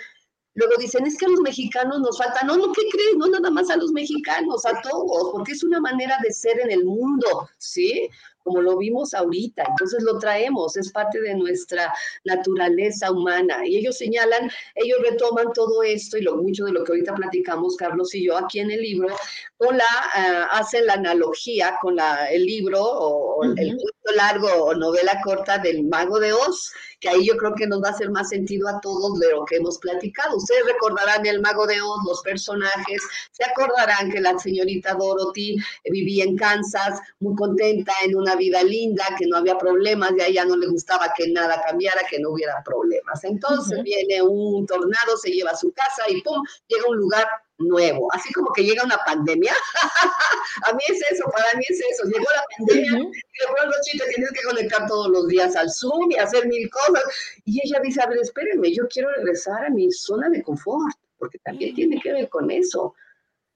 Luego 0.54 0.74
dicen, 0.78 1.06
es 1.06 1.16
que 1.16 1.24
a 1.24 1.30
los 1.30 1.40
mexicanos 1.40 2.00
nos 2.00 2.18
falta. 2.18 2.44
No, 2.44 2.56
no, 2.56 2.72
¿qué 2.72 2.82
creen? 2.90 3.18
No 3.18 3.26
nada 3.26 3.50
más 3.50 3.70
a 3.70 3.76
los 3.76 3.90
mexicanos, 3.92 4.66
a 4.66 4.82
todos, 4.82 5.30
porque 5.32 5.52
es 5.52 5.64
una 5.64 5.80
manera 5.80 6.18
de 6.22 6.30
ser 6.30 6.60
en 6.60 6.70
el 6.70 6.84
mundo, 6.84 7.48
¿sí? 7.56 8.10
Como 8.42 8.60
lo 8.60 8.76
vimos 8.78 9.14
ahorita. 9.14 9.64
Entonces 9.68 10.02
lo 10.02 10.18
traemos, 10.18 10.76
es 10.76 10.90
parte 10.92 11.20
de 11.20 11.34
nuestra 11.34 11.92
naturaleza 12.24 13.10
humana. 13.10 13.66
Y 13.66 13.78
ellos 13.78 13.96
señalan, 13.96 14.50
ellos 14.74 14.98
retoman 15.02 15.52
todo 15.52 15.82
esto 15.82 16.18
y 16.18 16.22
lo 16.22 16.36
mucho 16.36 16.64
de 16.64 16.72
lo 16.72 16.84
que 16.84 16.92
ahorita 16.92 17.14
platicamos, 17.14 17.76
Carlos 17.76 18.14
y 18.14 18.26
yo, 18.26 18.36
aquí 18.36 18.60
en 18.60 18.70
el 18.70 18.82
libro, 18.82 19.14
con 19.56 19.76
la, 19.76 19.84
uh, 19.84 20.56
hacen 20.56 20.86
la 20.86 20.94
analogía 20.94 21.78
con 21.80 21.96
la, 21.96 22.30
el 22.30 22.44
libro 22.44 22.80
o, 22.82 23.44
el 23.44 23.76
cuento 23.76 24.12
largo 24.16 24.48
o 24.48 24.74
novela 24.74 25.20
corta 25.24 25.58
del 25.58 25.84
Mago 25.84 26.18
de 26.18 26.32
Oz, 26.32 26.72
que 27.02 27.08
ahí 27.08 27.26
yo 27.26 27.36
creo 27.36 27.52
que 27.54 27.66
nos 27.66 27.82
va 27.82 27.88
a 27.88 27.90
hacer 27.90 28.10
más 28.10 28.28
sentido 28.28 28.68
a 28.68 28.80
todos 28.80 29.18
de 29.18 29.32
lo 29.32 29.44
que 29.44 29.56
hemos 29.56 29.76
platicado. 29.78 30.36
Ustedes 30.36 30.64
recordarán 30.64 31.26
el 31.26 31.40
Mago 31.40 31.66
de 31.66 31.82
Oz, 31.82 31.98
los 32.06 32.22
personajes, 32.22 33.02
se 33.32 33.44
acordarán 33.44 34.08
que 34.10 34.20
la 34.20 34.38
señorita 34.38 34.94
Dorothy 34.94 35.56
vivía 35.84 36.22
en 36.22 36.36
Kansas, 36.36 37.00
muy 37.18 37.34
contenta 37.34 37.92
en 38.04 38.14
una 38.14 38.36
vida 38.36 38.62
linda, 38.62 39.04
que 39.18 39.26
no 39.26 39.38
había 39.38 39.58
problemas, 39.58 40.12
y 40.16 40.20
a 40.20 40.26
ella 40.28 40.44
no 40.44 40.56
le 40.56 40.68
gustaba 40.68 41.12
que 41.16 41.26
nada 41.28 41.60
cambiara, 41.66 42.02
que 42.08 42.20
no 42.20 42.30
hubiera 42.30 42.62
problemas. 42.64 43.24
Entonces 43.24 43.82
viene 43.82 44.22
un 44.22 44.64
tornado, 44.64 45.16
se 45.20 45.32
lleva 45.32 45.50
a 45.50 45.56
su 45.56 45.72
casa 45.72 46.04
y 46.08 46.22
¡pum! 46.22 46.40
llega 46.68 46.84
a 46.86 46.90
un 46.90 46.96
lugar 46.98 47.26
nuevo, 47.62 48.08
así 48.12 48.32
como 48.32 48.52
que 48.52 48.64
llega 48.64 48.84
una 48.84 48.98
pandemia. 49.06 49.52
a 50.68 50.72
mí 50.72 50.80
es 50.88 51.00
eso, 51.10 51.24
para 51.32 51.46
mí 51.56 51.64
es 51.68 51.80
eso. 51.80 52.04
Llegó 52.08 52.26
la 52.34 52.44
pandemia 52.56 52.98
y 52.98 53.04
de 53.04 53.54
pronto 53.54 53.76
tienes 54.14 54.30
que 54.32 54.42
conectar 54.48 54.86
todos 54.86 55.08
los 55.08 55.28
días 55.28 55.56
al 55.56 55.70
Zoom 55.70 56.10
y 56.10 56.16
hacer 56.16 56.46
mil 56.46 56.68
cosas. 56.70 57.02
Y 57.44 57.60
ella 57.64 57.80
dice, 57.82 58.02
a 58.02 58.06
ver, 58.06 58.18
espérenme, 58.18 58.72
yo 58.72 58.86
quiero 58.88 59.10
regresar 59.16 59.66
a 59.66 59.70
mi 59.70 59.90
zona 59.90 60.28
de 60.28 60.42
confort, 60.42 60.94
porque 61.18 61.38
también 61.38 61.74
tiene 61.74 62.00
que 62.00 62.12
ver 62.12 62.28
con 62.28 62.50
eso, 62.50 62.94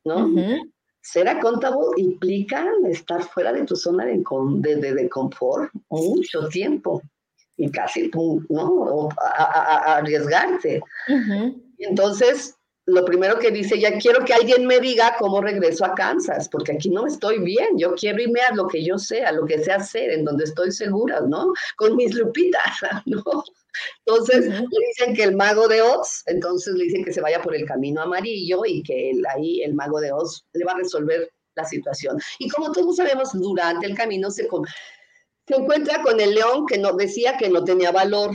¿no? 0.04 0.30
Ser 1.00 1.28
accountable 1.28 1.86
implica 1.98 2.66
estar 2.88 3.22
fuera 3.22 3.52
de 3.52 3.64
tu 3.64 3.76
zona 3.76 4.04
de, 4.04 4.16
de, 4.16 5.08
confort 5.08 5.72
mucho 5.88 6.48
tiempo 6.48 7.00
y 7.56 7.70
casi, 7.70 8.10
¿no? 8.48 9.08
A, 9.20 9.98
arriesgarte. 9.98 10.82
Entonces, 11.78 12.55
lo 12.86 13.04
primero 13.04 13.38
que 13.38 13.50
dice, 13.50 13.80
ya 13.80 13.98
quiero 13.98 14.24
que 14.24 14.32
alguien 14.32 14.64
me 14.64 14.78
diga 14.78 15.16
cómo 15.18 15.40
regreso 15.40 15.84
a 15.84 15.94
Kansas, 15.94 16.48
porque 16.48 16.72
aquí 16.72 16.88
no 16.88 17.04
estoy 17.06 17.40
bien, 17.40 17.76
yo 17.76 17.94
quiero 17.96 18.22
irme 18.22 18.40
a 18.40 18.54
lo 18.54 18.68
que 18.68 18.84
yo 18.84 18.96
sé, 18.96 19.24
a 19.24 19.32
lo 19.32 19.44
que 19.44 19.58
sé 19.58 19.72
hacer, 19.72 20.10
en 20.10 20.24
donde 20.24 20.44
estoy 20.44 20.70
segura, 20.70 21.20
¿no? 21.20 21.52
Con 21.76 21.96
mis 21.96 22.14
lupitas, 22.14 22.62
¿no? 23.06 23.22
Entonces 24.06 24.46
le 24.46 24.86
dicen 24.88 25.14
que 25.14 25.24
el 25.24 25.36
mago 25.36 25.66
de 25.66 25.82
Oz, 25.82 26.22
entonces 26.26 26.74
le 26.74 26.84
dicen 26.84 27.04
que 27.04 27.12
se 27.12 27.20
vaya 27.20 27.42
por 27.42 27.56
el 27.56 27.66
camino 27.66 28.02
amarillo 28.02 28.62
y 28.64 28.82
que 28.82 29.12
ahí 29.34 29.62
el 29.62 29.74
mago 29.74 30.00
de 30.00 30.12
Oz 30.12 30.44
le 30.52 30.64
va 30.64 30.72
a 30.72 30.78
resolver 30.78 31.28
la 31.56 31.64
situación. 31.64 32.18
Y 32.38 32.48
como 32.48 32.70
todos 32.70 32.96
sabemos, 32.96 33.32
durante 33.32 33.86
el 33.86 33.96
camino 33.96 34.30
se, 34.30 34.48
se 35.46 35.54
encuentra 35.54 36.02
con 36.02 36.20
el 36.20 36.34
león 36.34 36.66
que 36.66 36.78
no, 36.78 36.92
decía 36.92 37.36
que 37.36 37.48
no 37.48 37.64
tenía 37.64 37.90
valor, 37.90 38.30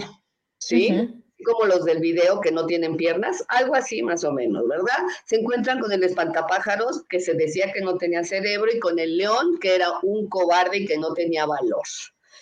¿sí? 0.60 1.21
Como 1.44 1.66
los 1.66 1.86
del 1.86 2.00
video 2.00 2.42
que 2.42 2.52
no 2.52 2.66
tienen 2.66 2.98
piernas, 2.98 3.44
algo 3.48 3.76
así 3.76 4.02
más 4.02 4.24
o 4.24 4.32
menos, 4.32 4.68
¿verdad? 4.68 4.98
Se 5.26 5.38
encuentran 5.38 5.80
con 5.80 5.92
el 5.92 6.04
espantapájaros 6.04 7.04
que 7.10 7.20
se 7.20 7.34
decía 7.34 7.72
que 7.74 7.82
no 7.82 7.98
tenía 7.98 8.24
cerebro 8.24 8.72
y 8.72 8.80
con 8.80 9.00
el 9.00 9.18
león 9.18 9.58
que 9.60 9.76
era 9.76 9.90
un 10.04 10.28
cobarde 10.30 10.80
y 10.80 10.86
que 10.86 10.98
no 10.98 11.14
tenía 11.14 11.46
valor. 11.46 11.84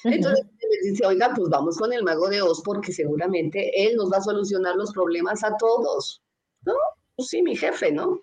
Entonces 0.03 0.45
les 0.61 0.91
dice, 0.91 1.05
oiga, 1.05 1.33
pues 1.35 1.49
vamos 1.49 1.77
con 1.77 1.91
el 1.91 2.03
mago 2.03 2.29
de 2.29 2.41
Oz 2.41 2.61
porque 2.63 2.93
seguramente 2.93 3.71
él 3.85 3.95
nos 3.95 4.11
va 4.11 4.17
a 4.17 4.21
solucionar 4.21 4.75
los 4.75 4.93
problemas 4.93 5.43
a 5.43 5.57
todos. 5.57 6.21
¿No? 6.65 6.73
Pues 7.15 7.29
sí, 7.29 7.41
mi 7.41 7.55
jefe, 7.55 7.91
¿no? 7.91 8.21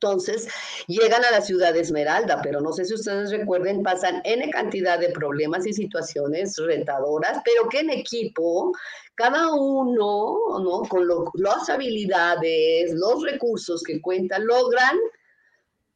Entonces, 0.00 0.46
llegan 0.86 1.24
a 1.24 1.32
la 1.32 1.40
ciudad 1.40 1.72
de 1.72 1.80
Esmeralda, 1.80 2.40
pero 2.40 2.60
no 2.60 2.72
sé 2.72 2.84
si 2.84 2.94
ustedes 2.94 3.32
recuerden, 3.32 3.82
pasan 3.82 4.20
N 4.24 4.48
cantidad 4.50 4.96
de 4.96 5.08
problemas 5.08 5.66
y 5.66 5.72
situaciones 5.72 6.56
retadoras, 6.56 7.42
pero 7.44 7.68
que 7.68 7.80
en 7.80 7.90
equipo, 7.90 8.72
cada 9.16 9.52
uno, 9.52 10.60
¿no? 10.60 10.82
Con 10.88 11.08
las 11.34 11.68
habilidades, 11.68 12.92
los 12.92 13.24
recursos 13.24 13.82
que 13.82 14.00
cuentan, 14.00 14.46
logran 14.46 14.96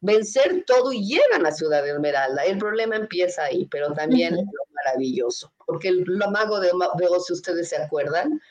vencer 0.01 0.65
todo 0.67 0.91
y 0.91 1.07
llegan 1.07 1.39
a 1.39 1.43
la 1.43 1.51
ciudad 1.51 1.81
de 1.81 1.91
Esmeralda. 1.91 2.43
El 2.43 2.57
problema 2.57 2.97
empieza 2.97 3.45
ahí, 3.45 3.67
pero 3.71 3.93
también 3.93 4.33
es 4.33 4.41
lo 4.43 4.65
maravilloso, 4.83 5.53
porque 5.65 5.87
el, 5.87 6.05
mago 6.29 6.59
de, 6.59 6.71
de 6.97 7.07
Oz, 7.07 7.27
si 7.27 7.33
ustedes 7.33 7.69
se 7.69 7.77
acuerdan, 7.77 8.41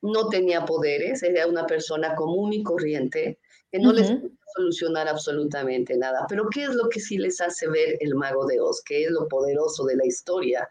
no 0.00 0.30
tenía 0.30 0.64
poderes, 0.64 1.22
era 1.22 1.46
una 1.46 1.66
persona 1.66 2.14
común 2.14 2.54
y 2.54 2.62
corriente, 2.62 3.38
que 3.70 3.78
no 3.78 3.92
les 3.92 4.10
solucionar 4.56 5.08
absolutamente 5.08 5.96
nada. 5.96 6.26
Pero 6.28 6.48
¿qué 6.50 6.64
es 6.64 6.74
lo 6.74 6.88
que 6.88 7.00
sí 7.00 7.18
les 7.18 7.40
hace 7.40 7.68
ver 7.68 7.96
el 8.00 8.14
mago 8.14 8.46
de 8.46 8.60
Oz? 8.60 8.82
¿Qué 8.84 9.04
es 9.04 9.10
lo 9.10 9.28
poderoso 9.28 9.84
de 9.84 9.96
la 9.96 10.06
historia? 10.06 10.68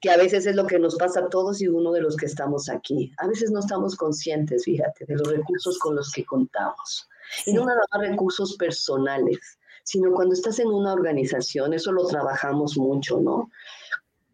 Que 0.00 0.10
a 0.10 0.16
veces 0.16 0.46
es 0.46 0.54
lo 0.56 0.66
que 0.66 0.78
nos 0.78 0.96
pasa 0.96 1.20
a 1.20 1.28
todos 1.28 1.60
y 1.60 1.68
uno 1.68 1.92
de 1.92 2.00
los 2.00 2.16
que 2.16 2.26
estamos 2.26 2.68
aquí. 2.68 3.12
A 3.18 3.26
veces 3.26 3.50
no 3.50 3.60
estamos 3.60 3.96
conscientes, 3.96 4.64
fíjate, 4.64 5.04
de 5.06 5.16
los 5.16 5.28
recursos 5.28 5.78
con 5.78 5.96
los 5.96 6.12
que 6.12 6.24
contamos. 6.24 7.08
Y 7.46 7.52
no 7.52 7.64
nada 7.64 7.80
más 7.92 8.08
recursos 8.08 8.56
personales, 8.56 9.58
sino 9.84 10.12
cuando 10.12 10.34
estás 10.34 10.58
en 10.58 10.68
una 10.68 10.92
organización, 10.92 11.72
eso 11.72 11.92
lo 11.92 12.06
trabajamos 12.06 12.76
mucho, 12.76 13.20
¿no? 13.20 13.50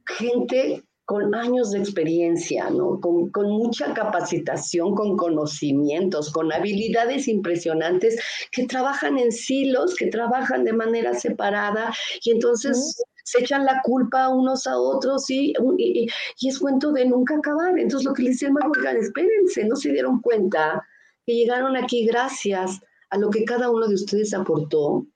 Gente 0.07 0.85
con 1.05 1.35
años 1.35 1.73
de 1.73 1.79
experiencia, 1.79 2.71
¿no? 2.71 3.01
Con, 3.01 3.31
con, 3.31 3.51
mucha 3.51 3.93
capacitación, 3.93 4.95
con 4.95 5.17
conocimientos, 5.17 6.33
con 6.33 6.53
habilidades 6.53 7.29
impresionantes, 7.29 8.21
que 8.51 8.67
trabajan 8.67 9.19
en 9.19 9.33
silos, 9.33 9.95
que 9.95 10.07
trabajan 10.07 10.65
de 10.65 10.73
manera 10.73 11.15
separada 11.15 11.93
y 12.25 12.31
entonces 12.31 13.03
se 13.25 13.41
echan 13.41 13.65
la 13.65 13.81
culpa 13.83 14.29
unos 14.29 14.67
a 14.67 14.79
otros 14.79 15.29
y, 15.31 15.53
y, 15.79 16.07
y, 16.39 16.49
es 16.49 16.59
cuento 16.59 16.93
de 16.93 17.05
nunca 17.05 17.37
acabar. 17.37 17.79
Entonces 17.79 18.07
lo 18.07 18.15
que 18.15 18.23
les 18.23 18.39
decía 18.39 18.55
Oigan, 18.65 18.97
espérense, 18.97 19.65
no 19.65 19.77
se 19.77 19.93
dieron 19.93 20.21
cuenta 20.21 20.87
que 21.27 21.35
llegaron 21.35 21.77
aquí 21.77 22.05
gracias 22.07 22.81
a 23.11 23.19
lo 23.19 23.31
que 23.31 23.45
cada 23.45 23.71
uno 23.71 23.87
de 23.87 23.95
ustedes 23.95 24.33
aportó, 24.35 25.07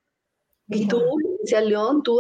y 0.69 0.87
tú, 0.89 1.01
decía 1.47 1.61
León, 1.61 2.03
tú 2.03 2.19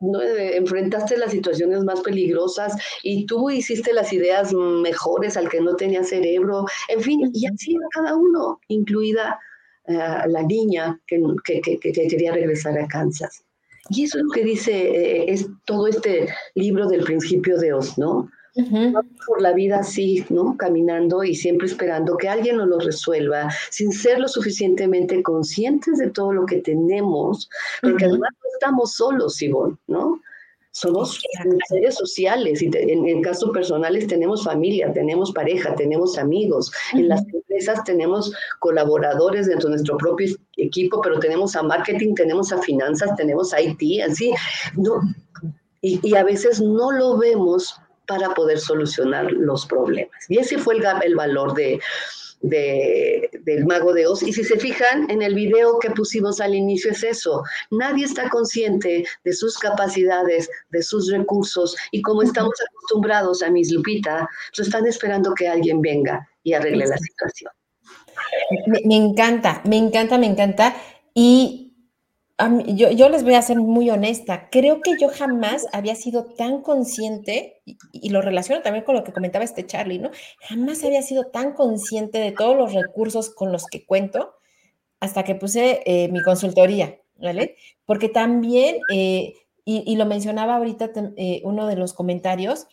¿no? 0.00 0.22
enfrentaste 0.22 1.16
las 1.16 1.32
situaciones 1.32 1.84
más 1.84 2.00
peligrosas 2.00 2.74
y 3.02 3.26
tú 3.26 3.50
hiciste 3.50 3.92
las 3.92 4.12
ideas 4.12 4.52
mejores 4.52 5.36
al 5.36 5.48
que 5.48 5.60
no 5.60 5.76
tenía 5.76 6.02
cerebro, 6.02 6.64
en 6.88 7.00
fin, 7.00 7.30
y 7.32 7.46
así 7.46 7.76
cada 7.94 8.16
uno, 8.16 8.58
incluida 8.68 9.38
eh, 9.86 9.98
la 10.26 10.42
niña 10.42 10.98
que, 11.06 11.20
que, 11.44 11.60
que, 11.60 11.92
quería 11.92 12.32
regresar 12.32 12.78
a 12.78 12.88
Kansas. 12.88 13.44
Y 13.90 14.04
eso 14.04 14.18
es 14.18 14.24
lo 14.24 14.30
que 14.30 14.44
dice 14.44 14.72
eh, 14.72 15.24
es 15.28 15.46
todo 15.66 15.86
este 15.88 16.28
libro 16.54 16.88
del 16.88 17.04
principio 17.04 17.58
de 17.58 17.74
Oz, 17.74 17.98
¿no? 17.98 18.30
Por 19.26 19.42
la 19.42 19.52
vida 19.52 19.80
así, 19.80 20.24
¿no? 20.28 20.56
Caminando 20.56 21.24
y 21.24 21.34
siempre 21.34 21.66
esperando 21.66 22.16
que 22.16 22.28
alguien 22.28 22.56
nos 22.56 22.68
lo 22.68 22.78
resuelva, 22.78 23.50
sin 23.70 23.92
ser 23.92 24.20
lo 24.20 24.28
suficientemente 24.28 25.22
conscientes 25.22 25.98
de 25.98 26.10
todo 26.10 26.32
lo 26.32 26.46
que 26.46 26.58
tenemos, 26.58 27.48
porque 27.82 28.04
además 28.04 28.30
no 28.32 28.50
estamos 28.52 28.94
solos, 28.94 29.42
Ivonne, 29.42 29.76
¿no? 29.88 30.20
Somos 30.70 31.22
seres 31.68 31.94
sociales 31.94 32.60
y 32.60 32.66
en, 32.66 33.06
en 33.06 33.22
casos 33.22 33.50
personales 33.50 34.08
tenemos 34.08 34.42
familia, 34.42 34.92
tenemos 34.92 35.30
pareja, 35.30 35.72
tenemos 35.76 36.18
amigos. 36.18 36.72
En 36.94 37.08
las 37.08 37.24
empresas 37.32 37.84
tenemos 37.84 38.32
colaboradores 38.58 39.46
dentro 39.46 39.68
de 39.68 39.76
nuestro 39.76 39.96
propio 39.98 40.34
equipo, 40.56 41.00
pero 41.00 41.20
tenemos 41.20 41.54
a 41.54 41.62
marketing, 41.62 42.14
tenemos 42.14 42.52
a 42.52 42.60
finanzas, 42.60 43.14
tenemos 43.14 43.54
a 43.54 43.60
IT, 43.60 44.02
así. 44.02 44.32
No, 44.76 45.00
y, 45.80 46.00
y 46.02 46.16
a 46.16 46.24
veces 46.24 46.60
no 46.60 46.90
lo 46.90 47.18
vemos 47.18 47.76
para 48.06 48.34
poder 48.34 48.58
solucionar 48.58 49.30
los 49.32 49.66
problemas. 49.66 50.28
Y 50.28 50.38
ese 50.38 50.58
fue 50.58 50.74
el, 50.76 50.84
el 51.02 51.14
valor 51.14 51.54
de, 51.54 51.80
de, 52.44 53.30
del 53.44 53.66
mago 53.66 53.92
de 53.92 54.06
Oz. 54.06 54.22
Y 54.22 54.32
si 54.32 54.44
se 54.44 54.58
fijan 54.58 55.10
en 55.10 55.22
el 55.22 55.34
video 55.34 55.78
que 55.78 55.90
pusimos 55.90 56.40
al 56.40 56.54
inicio 56.54 56.90
es 56.90 57.02
eso. 57.02 57.42
Nadie 57.70 58.04
está 58.04 58.28
consciente 58.28 59.04
de 59.24 59.32
sus 59.32 59.58
capacidades, 59.58 60.50
de 60.70 60.82
sus 60.82 61.10
recursos 61.10 61.74
y 61.90 62.02
como 62.02 62.22
estamos 62.22 62.54
acostumbrados 62.68 63.42
a 63.42 63.50
mis 63.50 63.72
Lupita, 63.72 64.28
pues 64.54 64.68
están 64.68 64.86
esperando 64.86 65.34
que 65.34 65.48
alguien 65.48 65.80
venga 65.80 66.28
y 66.42 66.52
arregle 66.52 66.86
la 66.86 66.98
situación. 66.98 67.50
Me, 68.66 68.80
me 68.84 68.96
encanta, 68.96 69.62
me 69.64 69.78
encanta, 69.78 70.18
me 70.18 70.26
encanta. 70.26 70.76
Y 71.14 71.63
yo, 72.66 72.90
yo, 72.90 73.08
les 73.08 73.22
voy 73.22 73.34
a 73.34 73.42
ser 73.42 73.58
muy 73.58 73.90
honesta, 73.90 74.48
creo 74.50 74.80
que 74.80 74.96
yo 75.00 75.08
jamás 75.08 75.66
había 75.72 75.94
sido 75.94 76.24
tan 76.24 76.62
consciente, 76.62 77.62
y, 77.64 78.10
lo 78.10 78.22
relaciono 78.22 78.60
también 78.62 78.84
con 78.84 78.96
lo 78.96 79.04
que 79.04 79.12
comentaba 79.12 79.44
este 79.44 79.66
Charlie, 79.66 80.00
¿no? 80.00 80.10
Jamás 80.40 80.82
había 80.82 81.02
sido 81.02 81.26
tan 81.26 81.52
consciente 81.52 82.18
de 82.18 82.32
todos 82.32 82.56
los 82.56 82.72
recursos 82.72 83.30
con 83.30 83.52
los 83.52 83.66
que 83.66 83.86
cuento 83.86 84.34
hasta 84.98 85.22
que 85.22 85.36
puse 85.36 85.82
eh, 85.86 86.08
mi 86.08 86.22
consultoría, 86.22 86.98
¿vale? 87.18 87.56
Porque 87.86 88.08
también, 88.08 88.78
eh, 88.92 89.34
y, 89.64 89.94
lo 89.96 90.04
mencionaba 90.04 90.56
ahorita 90.56 90.90
eh, 91.16 91.40
uno 91.44 91.68
de 91.68 91.76
los 91.76 91.92
comentarios, 91.92 92.66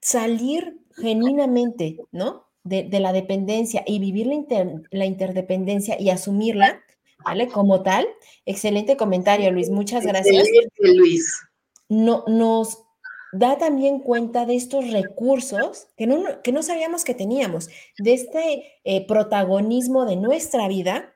salir 0.00 0.78
genuinamente, 0.96 1.98
¿no? 2.12 2.46
De, 2.62 2.84
de 2.84 3.00
la 3.00 3.12
dependencia 3.12 3.82
y 3.84 3.98
vivir 3.98 4.28
la, 4.28 4.34
inter, 4.34 4.82
la 4.92 5.06
interdependencia 5.06 6.00
y 6.00 6.10
asumirla 6.10 6.80
¿vale? 7.24 7.48
Como 7.48 7.82
tal, 7.82 8.06
excelente 8.46 8.96
comentario, 8.96 9.50
Luis, 9.50 9.70
muchas 9.70 10.04
gracias. 10.04 10.48
Luis. 10.78 11.40
No, 11.88 12.24
nos 12.26 12.84
da 13.32 13.56
también 13.56 13.98
cuenta 13.98 14.44
de 14.44 14.54
estos 14.54 14.90
recursos 14.90 15.88
que 15.96 16.06
no, 16.06 16.42
que 16.42 16.52
no 16.52 16.62
sabíamos 16.62 17.02
que 17.04 17.14
teníamos, 17.14 17.70
de 17.98 18.12
este 18.12 18.80
eh, 18.84 19.06
protagonismo 19.06 20.04
de 20.04 20.16
nuestra 20.16 20.68
vida 20.68 21.14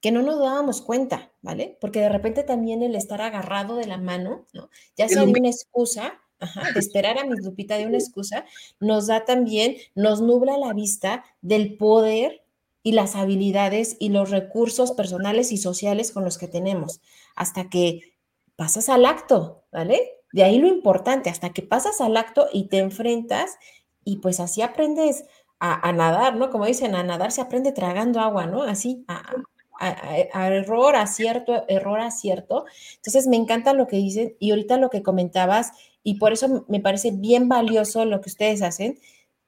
que 0.00 0.12
no 0.12 0.22
nos 0.22 0.38
dábamos 0.38 0.82
cuenta, 0.82 1.32
¿vale? 1.42 1.76
Porque 1.80 2.00
de 2.00 2.08
repente 2.08 2.44
también 2.44 2.82
el 2.82 2.94
estar 2.94 3.20
agarrado 3.20 3.76
de 3.76 3.86
la 3.86 3.98
mano, 3.98 4.46
¿no? 4.52 4.70
Ya 4.96 5.08
sea 5.08 5.24
de 5.24 5.32
una 5.32 5.48
excusa, 5.48 6.20
ajá, 6.38 6.70
de 6.72 6.78
esperar 6.78 7.18
a 7.18 7.24
mi 7.24 7.36
Lupita 7.36 7.76
de 7.76 7.86
una 7.86 7.98
excusa, 7.98 8.44
nos 8.78 9.08
da 9.08 9.24
también, 9.24 9.76
nos 9.94 10.20
nubla 10.20 10.56
la 10.56 10.72
vista 10.72 11.24
del 11.40 11.76
poder 11.76 12.44
y 12.88 12.92
las 12.92 13.16
habilidades 13.16 13.98
y 14.00 14.08
los 14.08 14.30
recursos 14.30 14.92
personales 14.92 15.52
y 15.52 15.58
sociales 15.58 16.10
con 16.10 16.24
los 16.24 16.38
que 16.38 16.48
tenemos, 16.48 17.02
hasta 17.36 17.68
que 17.68 18.16
pasas 18.56 18.88
al 18.88 19.04
acto, 19.04 19.66
¿vale? 19.70 20.00
De 20.32 20.42
ahí 20.42 20.56
lo 20.56 20.68
importante, 20.68 21.28
hasta 21.28 21.50
que 21.50 21.60
pasas 21.60 22.00
al 22.00 22.16
acto 22.16 22.48
y 22.50 22.68
te 22.68 22.78
enfrentas 22.78 23.58
y 24.04 24.20
pues 24.20 24.40
así 24.40 24.62
aprendes 24.62 25.26
a, 25.60 25.92
nadar, 25.92 26.36
¿no? 26.36 26.48
Como 26.48 26.64
dicen, 26.64 26.94
a 26.94 27.02
nadar 27.02 27.30
se 27.30 27.42
aprende 27.42 27.72
tragando 27.72 28.20
agua, 28.20 28.46
¿no? 28.46 28.62
Así, 28.62 29.04
a, 29.06 29.34
a, 29.78 30.48
error, 30.48 30.96
acierto, 30.96 31.66
error, 31.68 32.00
acierto. 32.00 32.64
Entonces 32.96 33.26
me 33.26 33.36
encanta 33.36 33.74
lo 33.74 33.86
que 33.86 33.96
dicen 33.96 34.34
y 34.38 34.52
ahorita 34.52 34.78
lo 34.78 34.88
que 34.88 35.02
comentabas 35.02 35.72
y 36.02 36.14
por 36.14 36.32
eso 36.32 36.64
me 36.68 36.80
parece 36.80 37.10
bien 37.10 37.50
valioso 37.50 38.06
lo 38.06 38.22
que 38.22 38.30
ustedes 38.30 38.62
hacen, 38.62 38.98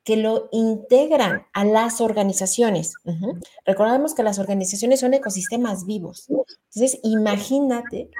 que 0.04 0.16
lo 0.16 0.48
integran 0.52 1.46
a 1.52 1.64
las 1.64 2.00
organizaciones. 2.00 2.94
Recordemos 3.66 4.14
que 4.14 4.22
las 4.22 4.38
organizaciones 4.38 5.00
son 5.00 5.14
ecosistemas 5.14 5.86
vivos. 5.86 6.28
Entonces, 6.28 7.00
imagínate, 7.02 8.10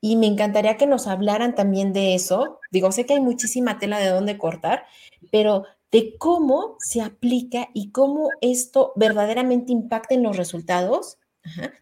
y 0.00 0.16
me 0.16 0.26
encantaría 0.26 0.76
que 0.76 0.86
nos 0.86 1.06
hablaran 1.06 1.54
también 1.54 1.92
de 1.92 2.14
eso. 2.14 2.60
Digo, 2.70 2.92
sé 2.92 3.06
que 3.06 3.14
hay 3.14 3.20
muchísima 3.20 3.78
tela 3.78 3.98
de 3.98 4.08
dónde 4.08 4.38
cortar, 4.38 4.84
pero 5.32 5.64
de 5.90 6.16
cómo 6.18 6.76
se 6.78 7.00
aplica 7.00 7.68
y 7.72 7.90
cómo 7.90 8.28
esto 8.40 8.92
verdaderamente 8.96 9.72
impacta 9.72 10.14
en 10.14 10.22
los 10.22 10.36
resultados 10.36 11.18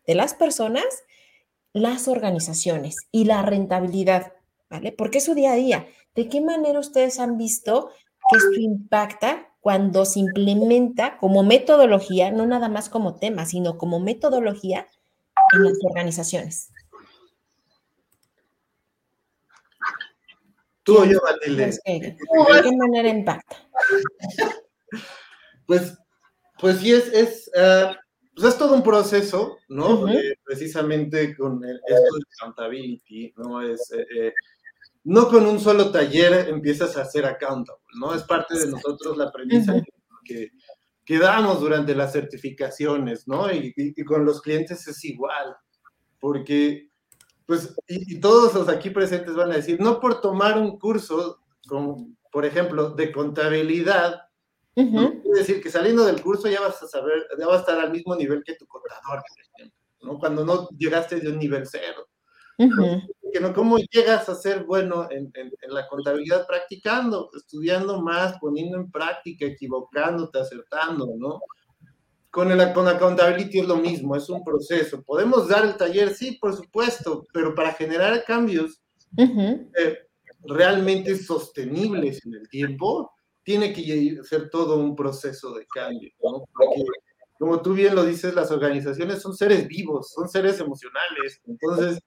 de 0.07 0.15
las 0.15 0.35
personas, 0.35 0.85
las 1.73 2.07
organizaciones 2.07 2.97
y 3.11 3.25
la 3.25 3.43
rentabilidad, 3.43 4.33
¿vale? 4.71 4.93
Porque 4.93 5.19
es 5.19 5.25
su 5.25 5.35
día 5.35 5.53
a 5.53 5.57
día. 5.57 5.87
¿De 6.15 6.29
qué 6.29 6.41
manera 6.41 6.79
ustedes 6.79 7.19
han 7.19 7.37
visto 7.37 7.91
que 8.31 8.37
esto 8.39 8.61
impacta 8.61 9.49
cuando 9.61 10.05
se 10.05 10.21
implementa 10.21 11.19
como 11.19 11.43
metodología, 11.43 12.31
no 12.31 12.47
nada 12.47 12.69
más 12.69 12.89
como 12.89 13.17
tema, 13.19 13.47
sino 13.47 13.79
como 13.79 13.99
metodología 14.01 14.87
en 15.53 15.65
las 15.65 15.79
organizaciones. 15.85 16.73
Tú 20.83 20.99
o 20.99 21.05
yo, 21.05 21.19
Matilde. 21.21 21.67
¿De 21.85 22.17
qué 22.63 22.77
manera 22.77 23.09
impacta? 23.09 23.57
Pues, 25.67 25.99
pues 26.61 26.79
sí, 26.79 26.93
es, 26.93 27.09
es, 27.13 27.51
uh, 27.57 27.93
pues 28.37 28.53
es 28.53 28.57
todo 28.57 28.75
un 28.75 28.85
proceso, 28.85 29.59
¿no? 29.69 29.89
Uh 29.89 30.07
-huh. 30.07 30.15
eh, 30.15 30.39
precisamente 30.45 31.37
con 31.37 31.65
el, 31.65 31.75
esto 31.89 32.15
de 32.17 32.25
accountability, 32.39 33.35
¿no? 33.37 33.61
Es, 33.61 33.91
eh, 33.91 34.33
no 35.07 35.29
con 35.29 35.47
un 35.47 35.61
solo 35.61 35.93
taller 35.93 36.49
empiezas 36.49 36.97
a 36.97 37.05
ser 37.05 37.27
accountable, 37.27 37.85
¿no? 38.01 38.13
Es 38.13 38.25
parte 38.25 38.59
de 38.59 38.67
nosotros 38.67 39.17
la 39.17 39.31
premisa 39.31 39.81
que, 40.25 40.51
que, 41.05 41.19
damos 41.19 41.61
durante 41.61 41.95
las 41.95 42.13
certificaciones, 42.13 43.29
¿no? 43.29 43.49
Y, 43.53 43.73
y, 43.77 44.05
con 44.05 44.25
los 44.25 44.43
clientes 44.43 44.85
es 44.89 45.05
igual, 45.05 45.57
porque, 46.19 46.91
pues, 47.47 47.73
y, 47.87 48.19
todos 48.19 48.53
los 48.55 48.69
aquí 48.69 48.91
presentes 48.91 49.37
van 49.37 49.53
a 49.53 49.57
decir, 49.57 49.81
no 49.81 50.01
por 50.01 50.21
tomar 50.21 50.59
un 50.59 50.77
curso, 50.77 51.39
como, 51.69 52.09
por 52.33 52.45
ejemplo, 52.45 52.91
de 52.91 53.13
contabilidad, 53.13 54.23
no 54.75 55.23
quiere 55.23 55.39
decir 55.39 55.63
que 55.63 55.71
saliendo 55.71 56.05
del 56.05 56.21
curso 56.21 56.49
ya 56.49 56.61
vas 56.61 56.83
a 56.83 56.89
saber, 56.89 57.29
ya 57.39 57.47
vas 57.47 57.59
a 57.59 57.61
estar 57.61 57.79
al 57.79 57.93
mismo 57.93 58.17
nivel 58.17 58.43
que 58.45 58.57
tu 58.57 58.67
contador, 58.67 59.23
por 59.29 59.41
ejemplo, 59.41 59.79
¿no? 60.03 60.19
Cuando 60.19 60.45
no 60.45 60.69
llegaste 60.71 61.21
de 61.21 61.29
un 61.29 61.39
nivel 61.39 61.65
cero. 61.65 62.09
Que 63.33 63.41
no, 63.41 63.53
¿Cómo 63.53 63.79
llegas 63.79 64.29
a 64.29 64.35
ser 64.35 64.65
bueno 64.65 65.09
en, 65.11 65.31
en, 65.35 65.53
la 65.69 65.87
contabilidad? 65.89 66.47
Practicando, 66.47 67.31
estudiando 67.37 68.01
más, 68.01 68.39
poniendo 68.39 68.77
en 68.77 68.91
práctica, 68.91 69.47
equivocándote, 69.47 70.39
acertando, 70.39 71.09
¿no? 71.17 71.41
Con, 72.31 72.51
el, 72.53 72.73
con 72.73 72.87
accountability 72.87 73.61
es 73.61 73.67
lo 73.67 73.77
mismo, 73.77 74.15
es 74.15 74.29
un 74.29 74.45
proceso. 74.45 75.03
¿Podemos 75.03 75.49
dar 75.49 75.65
el 75.65 75.77
taller? 75.77 76.15
Sí, 76.15 76.33
por 76.41 76.55
supuesto, 76.55 77.27
pero 77.33 77.55
para 77.55 77.73
generar 77.73 78.25
cambios 78.25 78.83
eh, 79.17 79.99
realmente 80.45 81.17
sostenibles 81.17 82.25
en 82.27 82.35
el 82.35 82.49
tiempo, 82.49 83.13
tiene 83.43 83.73
que 83.73 84.19
ser 84.25 84.51
todo 84.51 84.77
un 84.77 84.97
proceso 84.97 85.55
de 85.55 85.67
cambio, 85.67 86.11
¿no? 86.23 86.45
Porque, 86.53 86.83
como 87.39 87.63
tú 87.63 87.75
bien 87.75 87.95
lo 87.95 88.05
dices, 88.05 88.35
las 88.35 88.51
organizaciones 88.51 89.23
son 89.23 89.37
seres 89.37 89.69
vivos, 89.69 90.11
son 90.13 90.29
seres 90.29 90.59
emocionales. 90.59 91.41
Entonces, 91.47 92.01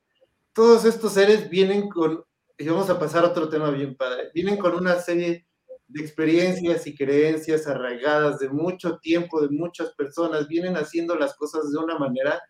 todos 0.60 0.84
estos 0.84 1.14
seres 1.14 1.50
vienen 1.50 1.88
con, 1.88 2.22
y 2.58 2.68
vamos 2.68 2.90
a 2.90 3.00
pasar 3.00 3.24
a 3.24 3.30
otro 3.30 3.48
tema 3.48 3.72
bien 3.72 3.96
padre, 3.96 4.30
vienen 4.34 4.58
con 4.58 4.76
una 4.76 5.00
serie 5.00 5.48
de 5.88 6.02
experiencias 6.02 6.86
y 6.86 6.98
creencias 6.98 7.66
arraigadas 7.66 8.40
de 8.40 8.50
mucho 8.50 8.98
tiempo, 8.98 9.40
de 9.40 9.48
muchas 9.48 9.94
personas, 9.96 10.50
vienen 10.50 10.76
haciendo 10.76 11.16
las 11.16 11.34
cosas 11.38 11.72
de 11.72 11.78
una 11.78 11.98
manera 11.98 12.42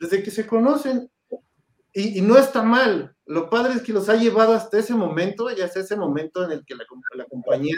desde 0.00 0.24
que 0.24 0.32
se 0.32 0.48
conocen. 0.48 1.08
Y, 1.92 2.20
no 2.22 2.38
está 2.38 2.60
mal. 2.60 3.14
Lo 3.24 3.48
padre 3.48 3.74
es 3.74 3.82
que 3.82 3.92
los 3.92 4.08
ha 4.08 4.16
llevado 4.16 4.52
hasta 4.52 4.80
ese 4.80 4.96
momento, 4.96 5.48
ya 5.54 5.68
sea 5.68 5.82
ese 5.82 5.94
momento 5.94 6.44
en 6.44 6.50
el 6.50 6.64
que 6.64 6.74
la, 6.74 6.84
la 7.14 7.26
compañía 7.26 7.76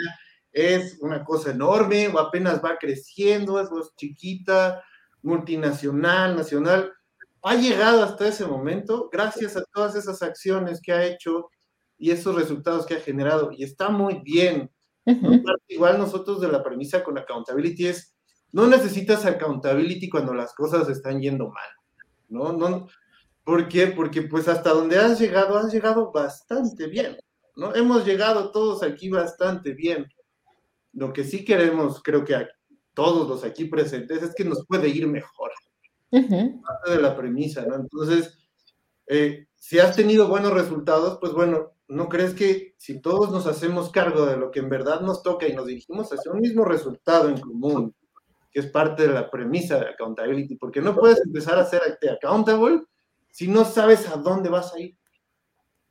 es 0.51 0.97
una 1.01 1.23
cosa 1.23 1.51
enorme 1.51 2.07
o 2.07 2.17
apenas 2.17 2.65
va 2.65 2.79
creciendo, 2.79 3.61
es 3.61 3.69
chiquita, 3.95 4.83
multinacional, 5.21 6.35
nacional. 6.35 6.91
Ha 7.43 7.55
llegado 7.55 8.03
hasta 8.03 8.27
ese 8.27 8.45
momento 8.45 9.09
gracias 9.11 9.55
a 9.55 9.63
todas 9.73 9.95
esas 9.95 10.21
acciones 10.21 10.81
que 10.81 10.91
ha 10.91 11.05
hecho 11.05 11.49
y 11.97 12.11
esos 12.11 12.35
resultados 12.35 12.85
que 12.85 12.95
ha 12.95 12.99
generado. 12.99 13.51
Y 13.51 13.63
está 13.63 13.89
muy 13.89 14.21
bien. 14.23 14.71
Igual 15.67 15.97
nosotros 15.97 16.41
de 16.41 16.49
la 16.49 16.63
premisa 16.63 17.03
con 17.03 17.17
accountability 17.17 17.87
es, 17.87 18.15
no 18.51 18.67
necesitas 18.67 19.25
accountability 19.25 20.09
cuando 20.09 20.33
las 20.33 20.53
cosas 20.53 20.89
están 20.89 21.21
yendo 21.21 21.49
mal. 21.49 21.69
¿no? 22.29 22.53
no 22.53 22.87
¿Por 23.43 23.67
qué? 23.67 23.87
Porque 23.87 24.23
pues 24.23 24.47
hasta 24.47 24.71
donde 24.71 24.97
has 24.97 25.19
llegado, 25.19 25.57
has 25.57 25.71
llegado 25.71 26.11
bastante 26.11 26.87
bien. 26.87 27.17
¿no? 27.55 27.73
Hemos 27.73 28.05
llegado 28.05 28.51
todos 28.51 28.83
aquí 28.83 29.09
bastante 29.09 29.73
bien. 29.73 30.07
Lo 30.93 31.13
que 31.13 31.23
sí 31.23 31.45
queremos, 31.45 32.01
creo 32.01 32.25
que 32.25 32.47
todos 32.93 33.27
los 33.29 33.43
aquí 33.43 33.65
presentes, 33.65 34.23
es 34.23 34.33
que 34.35 34.43
nos 34.43 34.65
puede 34.65 34.89
ir 34.89 35.07
mejor. 35.07 35.51
Parte 36.09 36.91
de 36.91 37.01
la 37.01 37.15
premisa, 37.15 37.65
¿no? 37.65 37.75
Entonces, 37.75 38.37
eh, 39.07 39.47
si 39.55 39.79
has 39.79 39.95
tenido 39.95 40.27
buenos 40.27 40.53
resultados, 40.53 41.17
pues 41.19 41.33
bueno, 41.33 41.73
¿no 41.87 42.09
crees 42.09 42.33
que 42.33 42.75
si 42.77 43.01
todos 43.01 43.31
nos 43.31 43.47
hacemos 43.47 43.89
cargo 43.89 44.25
de 44.25 44.37
lo 44.37 44.51
que 44.51 44.59
en 44.59 44.69
verdad 44.69 45.01
nos 45.01 45.23
toca 45.23 45.47
y 45.47 45.53
nos 45.53 45.67
dirigimos 45.67 46.11
hacia 46.11 46.31
un 46.31 46.39
mismo 46.39 46.65
resultado 46.65 47.29
en 47.29 47.39
común, 47.39 47.95
que 48.51 48.59
es 48.59 48.67
parte 48.67 49.07
de 49.07 49.13
la 49.13 49.29
premisa 49.29 49.79
de 49.79 49.89
accountability, 49.89 50.55
porque 50.55 50.81
no 50.81 50.95
puedes 50.95 51.19
empezar 51.21 51.59
a 51.59 51.65
ser 51.65 51.81
accountable 52.11 52.83
si 53.31 53.47
no 53.47 53.65
sabes 53.65 54.07
a 54.09 54.17
dónde 54.17 54.49
vas 54.49 54.73
a 54.73 54.79
ir. 54.79 54.97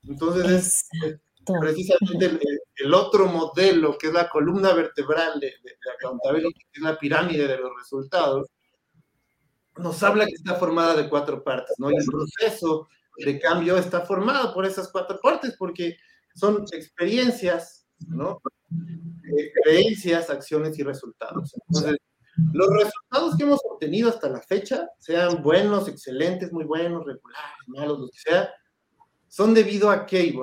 Entonces, 0.05 0.47
es, 0.51 1.21
precisamente 1.61 2.39
el, 2.77 2.95
otro 2.95 3.27
modelo, 3.27 3.97
que 3.99 4.09
es 4.09 4.13
la 4.13 4.29
columna 4.29 4.73
vertebral 4.73 5.39
de, 5.41 5.49
de, 5.63 5.91
accountability, 5.97 6.61
que 6.61 6.81
es 6.81 6.83
la 6.83 6.99
pirámide 6.99 7.47
de 7.47 7.59
los 7.59 7.71
resultados, 7.77 8.49
nos 9.79 10.03
habla 10.03 10.27
que 10.27 10.35
está 10.35 10.55
formada 10.55 10.95
de 10.95 11.09
cuatro 11.09 11.43
partes, 11.43 11.75
¿no? 11.79 11.91
Y 11.91 11.97
el 11.97 12.05
proceso 12.07 12.89
de 13.19 13.39
cambio 13.39 13.77
está 13.77 14.03
formado 14.03 14.53
por 14.53 14.67
esas 14.67 14.89
cuatro 14.91 15.19
partes, 15.23 15.55
porque 15.59 15.97
son 16.35 16.65
experiencias, 16.73 17.87
¿no? 18.09 18.41
Eh, 18.73 19.53
creencias, 19.63 20.31
acciones 20.31 20.79
y 20.79 20.83
resultados. 20.83 21.55
Entonces, 21.69 21.97
los 22.53 22.69
resultados 22.69 23.37
que 23.37 23.45
hemos 23.45 23.61
obtenido 23.65 24.11
hasta 24.11 24.29
la 24.29 24.43
fecha, 24.43 24.89
sean 24.99 25.43
buenos, 25.43 25.89
excelentes, 25.89 26.53
muy 26.53 26.65
buenos, 26.65 27.07
regulares, 27.07 27.57
malos, 27.67 28.01
lo 28.01 28.09
que 28.09 28.19
sea, 28.19 28.51
son 29.29 29.55
debido 29.55 29.91
a 29.91 30.05
que, 30.07 30.35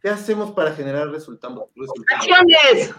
¿Qué 0.00 0.08
hacemos 0.08 0.52
para 0.52 0.72
generar 0.74 1.08
resultados? 1.08 1.70
Acciones. 2.14 2.94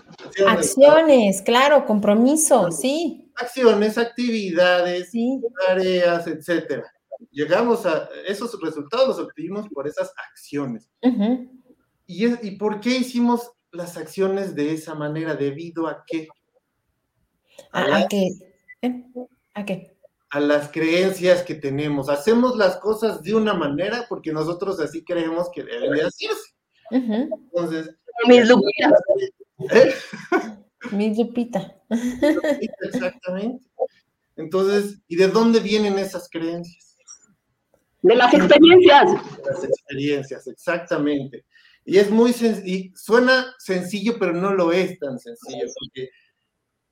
Acciones. 0.46 1.42
claro, 1.42 1.86
compromiso, 1.86 2.72
sí. 2.72 3.32
Acciones, 3.36 3.98
actividades, 3.98 5.12
tareas, 5.66 6.28
etcétera. 6.28 6.92
Llegamos 7.32 7.86
a 7.86 8.10
esos 8.28 8.60
resultados, 8.62 9.08
los 9.08 9.20
obtuvimos 9.20 9.68
por 9.70 9.88
esas 9.88 10.12
acciones. 10.30 10.90
¿Y, 12.06 12.48
¿Y 12.48 12.52
por 12.58 12.82
qué 12.82 12.98
hicimos 12.98 13.52
las 13.72 13.96
acciones 13.96 14.56
de 14.56 14.74
esa 14.74 14.94
manera? 14.94 15.36
¿Debido 15.36 15.88
a 15.88 16.04
qué? 16.06 16.28
¿A, 17.72 18.08
qué? 18.10 18.30
¿Eh? 18.82 19.04
¿A 19.54 19.66
qué? 19.66 20.00
a 20.32 20.40
las 20.40 20.70
creencias 20.70 21.44
que 21.44 21.56
tenemos. 21.56 22.10
Hacemos 22.10 22.56
las 22.56 22.78
cosas 22.78 23.24
de 23.24 23.36
una 23.36 23.54
manera 23.54 24.06
porque 24.08 24.32
nosotros 24.32 24.80
así 24.80 25.04
creemos 25.04 25.50
que 25.54 25.64
deben 25.64 25.92
de 25.92 26.04
hacerse. 26.04 26.56
Entonces. 26.92 27.96
Mis 28.28 28.48
Lupita. 28.50 28.92
¿Eh? 29.72 29.94
Mis 30.92 31.18
Lupita. 31.18 31.76
Exactamente. 32.82 33.66
Entonces, 34.36 35.00
¿y 35.08 35.18
de 35.18 35.28
dónde 35.28 35.60
vienen 35.60 36.00
esas 36.00 36.30
creencias? 36.30 36.98
De 38.02 38.16
las 38.16 38.34
experiencias. 38.34 39.12
De 39.12 39.52
las 39.52 39.64
experiencias, 39.64 40.48
exactamente. 40.48 41.46
Y 41.84 41.98
es 41.98 42.10
muy 42.10 42.32
sencillo, 42.34 42.92
suena 42.96 43.54
sencillo, 43.58 44.18
pero 44.20 44.34
no 44.34 44.54
lo 44.54 44.72
es 44.72 44.98
tan 45.00 45.20
sencillo, 45.20 45.66
porque 45.80 46.10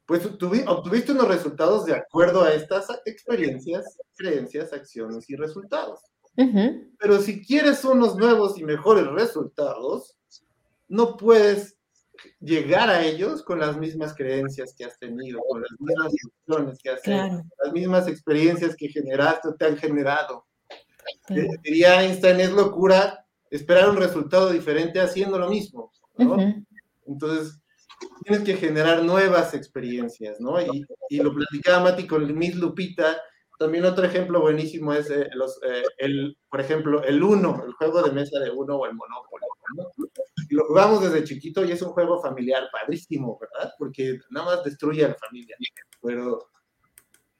pues 0.05 0.25
obtuviste 0.25 1.11
unos 1.11 1.27
resultados 1.27 1.85
de 1.85 1.93
acuerdo 1.93 2.43
a 2.43 2.53
estas 2.53 2.87
experiencias, 3.05 3.97
creencias, 4.15 4.73
acciones 4.73 5.29
y 5.29 5.35
resultados. 5.35 5.99
Pero 6.99 7.19
si 7.19 7.45
quieres 7.45 7.83
unos 7.83 8.15
nuevos 8.15 8.57
y 8.59 8.63
mejores 8.63 9.07
resultados, 9.07 10.17
no 10.87 11.17
puedes 11.17 11.77
llegar 12.39 12.89
a 12.89 13.05
ellos 13.05 13.43
con 13.43 13.59
las 13.59 13.77
mismas 13.77 14.13
creencias 14.15 14.73
que 14.75 14.85
has 14.85 14.97
tenido, 14.99 15.39
con 15.47 15.61
las 15.61 15.71
mismas 15.79 16.13
acciones 16.13 16.79
que 16.81 16.89
has 16.89 17.07
hecho, 17.07 17.43
las 17.63 17.73
mismas 17.73 18.07
experiencias 18.07 18.75
que 18.75 18.89
generaste 18.89 19.49
o 19.49 19.55
te 19.55 19.65
han 19.65 19.77
generado. 19.77 20.45
Eh, 21.29 21.47
diría 21.63 22.03
Einstein, 22.03 22.39
es 22.39 22.51
locura 22.51 23.25
esperar 23.49 23.89
un 23.89 23.97
resultado 23.97 24.51
diferente 24.51 24.99
haciendo 24.99 25.39
lo 25.39 25.49
mismo, 25.49 25.91
¿no? 26.17 26.37
Entonces, 27.05 27.59
tienes 28.23 28.43
que 28.43 28.57
generar 28.57 29.03
nuevas 29.03 29.53
experiencias, 29.53 30.39
¿no? 30.39 30.61
Y, 30.61 30.85
y 31.09 31.17
lo 31.17 31.33
platicaba 31.33 31.83
Mati 31.83 32.05
con 32.05 32.37
Miss 32.37 32.55
Lupita, 32.55 33.17
también 33.57 33.85
otro 33.85 34.05
ejemplo 34.05 34.41
buenísimo 34.41 34.93
es 34.93 35.09
eh, 35.09 35.27
los, 35.33 35.59
eh, 35.63 35.83
el, 35.97 36.37
por 36.49 36.61
ejemplo, 36.61 37.03
el 37.03 37.21
uno, 37.23 37.63
el 37.65 37.73
juego 37.73 38.03
de 38.03 38.11
mesa 38.11 38.39
de 38.39 38.51
uno 38.51 38.75
o 38.75 38.85
el 38.85 38.93
Monopoly. 38.93 39.45
Lo 40.49 40.65
jugamos 40.65 41.01
desde 41.01 41.25
chiquito 41.25 41.65
y 41.65 41.71
es 41.71 41.81
un 41.81 41.89
juego 41.89 42.21
familiar 42.21 42.69
padrísimo, 42.71 43.37
¿verdad? 43.39 43.73
Porque 43.77 44.19
nada 44.29 44.45
más 44.45 44.63
destruye 44.63 45.03
a 45.05 45.09
la 45.09 45.15
familia. 45.15 45.55
Pero, 46.01 46.49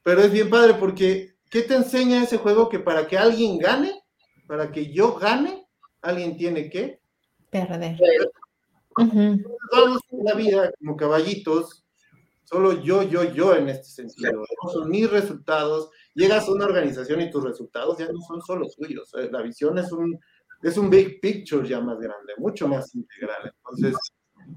pero 0.03 0.21
es 0.21 0.31
bien 0.31 0.49
padre 0.49 0.73
porque 0.73 1.35
¿qué 1.49 1.61
te 1.61 1.75
enseña 1.75 2.23
ese 2.23 2.37
juego? 2.37 2.69
Que 2.69 2.79
para 2.79 3.07
que 3.07 3.17
alguien 3.17 3.57
gane, 3.57 4.03
para 4.47 4.71
que 4.71 4.91
yo 4.91 5.15
gane, 5.15 5.67
alguien 6.01 6.37
tiene 6.37 6.69
que 6.69 6.99
perder. 7.49 7.97
Vamos 8.95 10.01
en 10.11 10.23
la 10.23 10.33
vida 10.33 10.71
como 10.79 10.97
caballitos, 10.97 11.85
solo 12.43 12.81
yo, 12.81 13.03
yo, 13.03 13.23
yo 13.23 13.55
en 13.55 13.69
este 13.69 13.85
sentido. 13.85 14.43
Son 14.73 14.89
mis 14.89 15.09
resultados 15.09 15.91
llegas 16.17 16.47
a 16.47 16.51
una 16.51 16.65
organización 16.65 17.21
y 17.21 17.29
tus 17.29 17.43
resultados 17.43 17.99
ya 17.99 18.07
no 18.11 18.19
son 18.21 18.41
solo 18.41 18.67
tuyos. 18.75 19.13
Eh, 19.13 19.29
la 19.31 19.43
visión 19.43 19.77
es 19.77 19.91
un, 19.91 20.19
es 20.63 20.75
un 20.75 20.89
big 20.89 21.21
picture 21.21 21.67
ya 21.67 21.79
más 21.79 21.99
grande, 21.99 22.33
mucho 22.37 22.67
más 22.67 22.93
integral. 22.95 23.53
Entonces, 23.55 23.95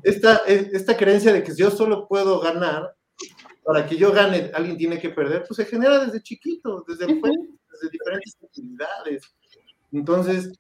esta, 0.02 0.42
eh, 0.46 0.70
esta 0.72 0.96
creencia 0.96 1.34
de 1.34 1.42
que 1.42 1.54
yo 1.54 1.70
solo 1.70 2.08
puedo 2.08 2.40
ganar, 2.40 2.94
para 3.62 3.86
que 3.86 3.98
yo 3.98 4.10
gane, 4.10 4.50
alguien 4.54 4.78
tiene 4.78 4.98
que 4.98 5.10
perder, 5.10 5.44
pues 5.46 5.56
se 5.58 5.66
genera 5.66 6.02
desde 6.02 6.22
chiquito, 6.22 6.82
desde 6.88 7.04
el 7.04 7.20
desde 7.20 7.90
diferentes 7.92 8.36
actividades. 8.42 9.22
Entonces, 9.92 10.50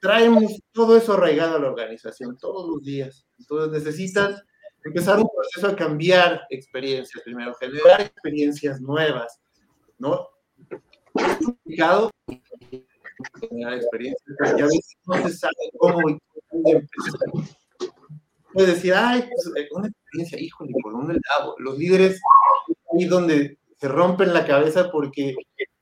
traemos 0.00 0.58
todo 0.72 0.96
eso 0.96 1.12
arraigado 1.12 1.56
a 1.56 1.60
la 1.60 1.68
organización 1.68 2.38
todos 2.38 2.66
los 2.70 2.82
días. 2.82 3.26
Entonces 3.38 3.84
necesitas 3.84 4.42
empezar 4.82 5.18
un 5.18 5.28
proceso 5.28 5.68
a 5.68 5.76
cambiar 5.76 6.40
experiencias 6.48 7.22
primero, 7.22 7.54
generar 7.54 8.00
experiencias 8.00 8.80
nuevas, 8.80 9.40
¿no? 9.98 10.26
Es 11.14 11.36
complicado 11.44 12.10
generar 13.40 13.74
experiencias, 13.74 14.36
porque 14.38 14.62
a 14.62 14.66
veces 14.66 14.96
no 15.06 15.14
se 15.28 15.34
sabe 15.34 15.54
cómo 15.78 16.08
empezar. 16.08 17.28
Puedes 18.52 18.74
decir, 18.74 18.94
ay, 18.94 19.22
pues, 19.28 19.52
eh, 19.56 19.68
una 19.72 19.88
experiencia, 19.88 20.40
híjole, 20.40 20.72
¿por 20.82 20.92
dónde 20.92 21.18
lado? 21.28 21.54
Los 21.58 21.78
líderes, 21.78 22.20
ahí 22.92 23.04
donde 23.04 23.58
se 23.78 23.88
rompen 23.88 24.32
la 24.32 24.46
cabeza 24.46 24.90
porque 24.90 25.34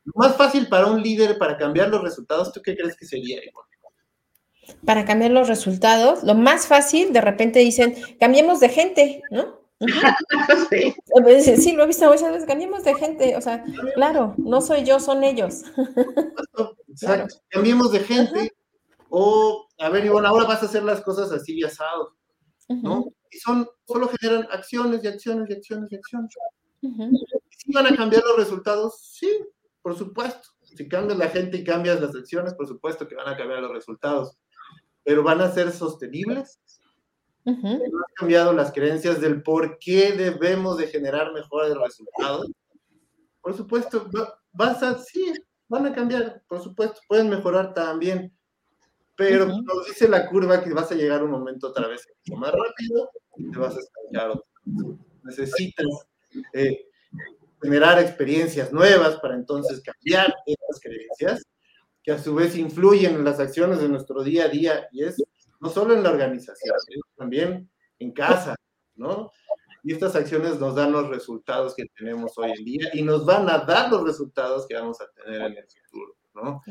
lo 0.04 0.12
más 0.14 0.36
fácil 0.36 0.68
para 0.68 0.86
un 0.86 1.02
líder 1.02 1.38
para 1.38 1.56
cambiar 1.56 1.88
los 1.88 2.02
resultados, 2.02 2.52
¿tú 2.52 2.60
qué 2.62 2.76
crees 2.76 2.96
que 2.96 3.06
sería, 3.06 3.40
para 4.84 5.04
cambiar 5.04 5.30
los 5.30 5.48
resultados. 5.48 6.22
Lo 6.24 6.34
más 6.34 6.66
fácil, 6.66 7.12
de 7.12 7.20
repente 7.20 7.60
dicen, 7.60 7.94
cambiemos 8.18 8.60
de 8.60 8.68
gente, 8.68 9.22
¿no? 9.30 9.55
sí. 10.70 11.56
sí, 11.56 11.72
lo 11.72 11.84
he 11.84 11.86
visto 11.86 12.08
muchas 12.08 12.32
veces, 12.32 12.46
cambiemos 12.46 12.84
de 12.84 12.94
gente, 12.94 13.36
o 13.36 13.40
sea, 13.40 13.64
claro, 13.94 14.34
no 14.38 14.60
soy 14.60 14.84
yo, 14.84 14.98
son 15.00 15.22
ellos. 15.22 15.62
Exacto, 16.88 17.36
cambiemos 17.48 17.92
de 17.92 18.00
gente, 18.00 18.52
o, 19.08 19.68
a 19.78 19.88
ver, 19.88 20.04
Ivonne, 20.04 20.28
ahora 20.28 20.46
vas 20.46 20.62
a 20.62 20.66
hacer 20.66 20.82
las 20.82 21.00
cosas 21.02 21.30
así 21.32 21.58
y 21.58 21.64
asado, 21.64 22.16
¿no? 22.68 23.06
Y 23.30 23.38
son, 23.38 23.68
solo 23.86 24.08
generan 24.08 24.48
acciones 24.50 25.04
y 25.04 25.08
acciones 25.08 25.50
y 25.50 25.54
acciones 25.54 25.92
y 25.92 25.96
acciones. 25.96 26.32
¿Sí 26.80 27.72
van 27.72 27.86
a 27.86 27.96
cambiar 27.96 28.22
los 28.24 28.36
resultados? 28.36 28.98
Sí, 29.12 29.28
por 29.82 29.96
supuesto. 29.96 30.48
Si 30.62 30.88
cambias 30.88 31.18
la 31.18 31.28
gente 31.28 31.58
y 31.58 31.64
cambias 31.64 32.00
las 32.00 32.14
acciones, 32.14 32.54
por 32.54 32.66
supuesto 32.66 33.06
que 33.06 33.14
van 33.14 33.28
a 33.28 33.36
cambiar 33.36 33.60
los 33.60 33.72
resultados 33.72 34.38
pero 35.06 35.22
van 35.22 35.40
a 35.40 35.52
ser 35.52 35.70
sostenibles. 35.70 36.60
No 37.46 37.98
han 37.98 38.14
cambiado 38.16 38.52
las 38.52 38.72
creencias 38.72 39.20
del 39.20 39.42
por 39.42 39.78
qué 39.78 40.12
debemos 40.12 40.78
de 40.78 40.88
generar 40.88 41.32
mejores 41.32 41.76
resultados. 41.76 42.50
Por 43.40 43.56
supuesto, 43.56 44.10
vas 44.52 44.82
a, 44.82 44.98
sí, 44.98 45.32
van 45.68 45.86
a 45.86 45.94
cambiar, 45.94 46.42
por 46.48 46.60
supuesto, 46.60 47.00
pueden 47.06 47.28
mejorar 47.28 47.72
también, 47.72 48.36
pero 49.14 49.46
nos 49.46 49.86
dice 49.86 50.08
la 50.08 50.28
curva 50.28 50.62
que 50.62 50.74
vas 50.74 50.90
a 50.90 50.96
llegar 50.96 51.22
un 51.22 51.30
momento 51.30 51.68
otra 51.68 51.86
vez 51.86 52.06
más 52.34 52.50
rápido 52.50 53.10
y 53.36 53.50
te 53.50 53.58
vas 53.58 53.76
a 53.76 53.80
estancar. 53.80 54.42
Necesitas 55.22 55.86
eh, 56.52 56.88
generar 57.62 58.00
experiencias 58.00 58.72
nuevas 58.72 59.20
para 59.20 59.36
entonces 59.36 59.80
cambiar 59.80 60.34
esas 60.46 60.80
creencias 60.80 61.42
que 62.02 62.12
a 62.12 62.18
su 62.18 62.34
vez 62.34 62.56
influyen 62.56 63.14
en 63.14 63.24
las 63.24 63.38
acciones 63.38 63.80
de 63.80 63.88
nuestro 63.88 64.22
día 64.22 64.44
a 64.44 64.48
día, 64.48 64.88
y 64.92 65.04
es 65.04 65.16
no 65.60 65.68
solo 65.70 65.94
en 65.94 66.02
la 66.02 66.10
organización, 66.10 66.76
también 67.16 67.70
en 67.98 68.12
casa, 68.12 68.54
¿no? 68.94 69.30
Y 69.82 69.92
estas 69.92 70.16
acciones 70.16 70.58
nos 70.58 70.74
dan 70.74 70.92
los 70.92 71.08
resultados 71.08 71.74
que 71.74 71.86
tenemos 71.96 72.36
hoy 72.38 72.50
en 72.50 72.64
día 72.64 72.90
y 72.92 73.02
nos 73.02 73.24
van 73.24 73.48
a 73.48 73.58
dar 73.58 73.90
los 73.90 74.02
resultados 74.02 74.66
que 74.66 74.74
vamos 74.74 75.00
a 75.00 75.08
tener 75.12 75.42
en 75.42 75.56
el 75.58 75.66
futuro, 75.68 76.16
¿no? 76.34 76.62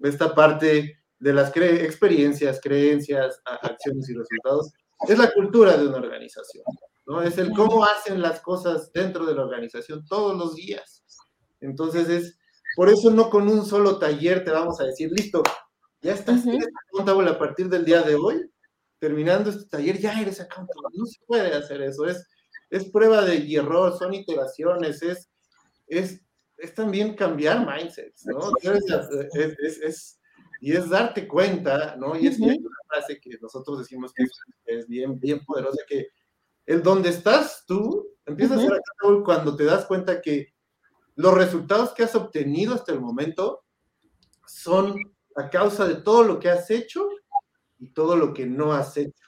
Esta 0.00 0.34
parte 0.34 0.98
de 1.18 1.32
las 1.32 1.56
experiencias, 1.56 2.60
creencias, 2.60 3.40
acciones 3.44 4.08
y 4.08 4.14
resultados 4.14 4.72
es 5.08 5.18
la 5.18 5.32
cultura 5.32 5.76
de 5.76 5.86
una 5.86 5.98
organización, 5.98 6.64
¿no? 7.06 7.22
Es 7.22 7.38
el 7.38 7.52
cómo 7.52 7.84
hacen 7.84 8.20
las 8.20 8.40
cosas 8.40 8.92
dentro 8.92 9.24
de 9.24 9.34
la 9.34 9.44
organización 9.44 10.04
todos 10.06 10.36
los 10.36 10.56
días. 10.56 11.04
Entonces 11.60 12.08
es 12.08 12.38
por 12.76 12.88
eso 12.88 13.10
no 13.10 13.30
con 13.30 13.48
un 13.48 13.64
solo 13.64 13.98
taller 13.98 14.44
te 14.44 14.50
vamos 14.50 14.80
a 14.80 14.84
decir, 14.84 15.10
listo, 15.12 15.42
ya 16.04 16.12
estás, 16.12 16.44
uh 16.44 16.58
accountable 16.92 17.30
a 17.30 17.38
partir 17.38 17.68
del 17.68 17.84
día 17.84 18.02
de 18.02 18.14
hoy, 18.14 18.50
terminando 18.98 19.48
este 19.48 19.64
taller, 19.64 19.98
ya 19.98 20.20
eres 20.20 20.38
accountable. 20.38 20.88
No 20.92 21.06
se 21.06 21.18
puede 21.26 21.54
hacer 21.54 21.80
eso, 21.80 22.04
es, 22.04 22.26
es 22.68 22.84
prueba 22.90 23.24
de 23.24 23.52
error, 23.54 23.96
son 23.98 24.12
iteraciones, 24.12 25.02
es, 25.02 25.30
es, 25.86 26.20
es 26.58 26.74
también 26.74 27.16
cambiar 27.16 27.66
mindsets, 27.66 28.26
¿no? 28.26 28.52
Es, 28.60 29.80
es, 29.80 30.20
y 30.60 30.72
es 30.72 30.90
darte 30.90 31.26
cuenta, 31.26 31.96
¿no? 31.96 32.16
Y 32.16 32.26
es 32.26 32.38
una 32.38 32.54
frase 32.88 33.18
que 33.18 33.38
nosotros 33.40 33.78
decimos 33.78 34.12
que 34.12 34.24
es, 34.66 34.86
bien, 34.86 35.18
bien 35.18 35.42
poderosa, 35.44 35.82
que 35.88 36.08
el 36.66 36.82
donde 36.82 37.08
estás 37.08 37.64
tú, 37.66 38.08
empieza 38.26 38.56
a 38.56 38.58
ser 38.58 38.72
accountable 38.74 39.24
cuando 39.24 39.56
te 39.56 39.64
das 39.64 39.86
cuenta 39.86 40.20
que 40.20 40.52
los 41.16 41.32
resultados 41.32 41.94
que 41.94 42.02
has 42.02 42.14
obtenido 42.14 42.74
hasta 42.74 42.92
el 42.92 43.00
momento 43.00 43.64
son 44.46 44.96
a 45.36 45.50
causa 45.50 45.86
de 45.86 45.96
todo 45.96 46.22
lo 46.22 46.38
que 46.38 46.50
has 46.50 46.70
hecho 46.70 47.08
y 47.78 47.88
todo 47.90 48.16
lo 48.16 48.32
que 48.32 48.46
no 48.46 48.72
has 48.72 48.96
hecho. 48.96 49.24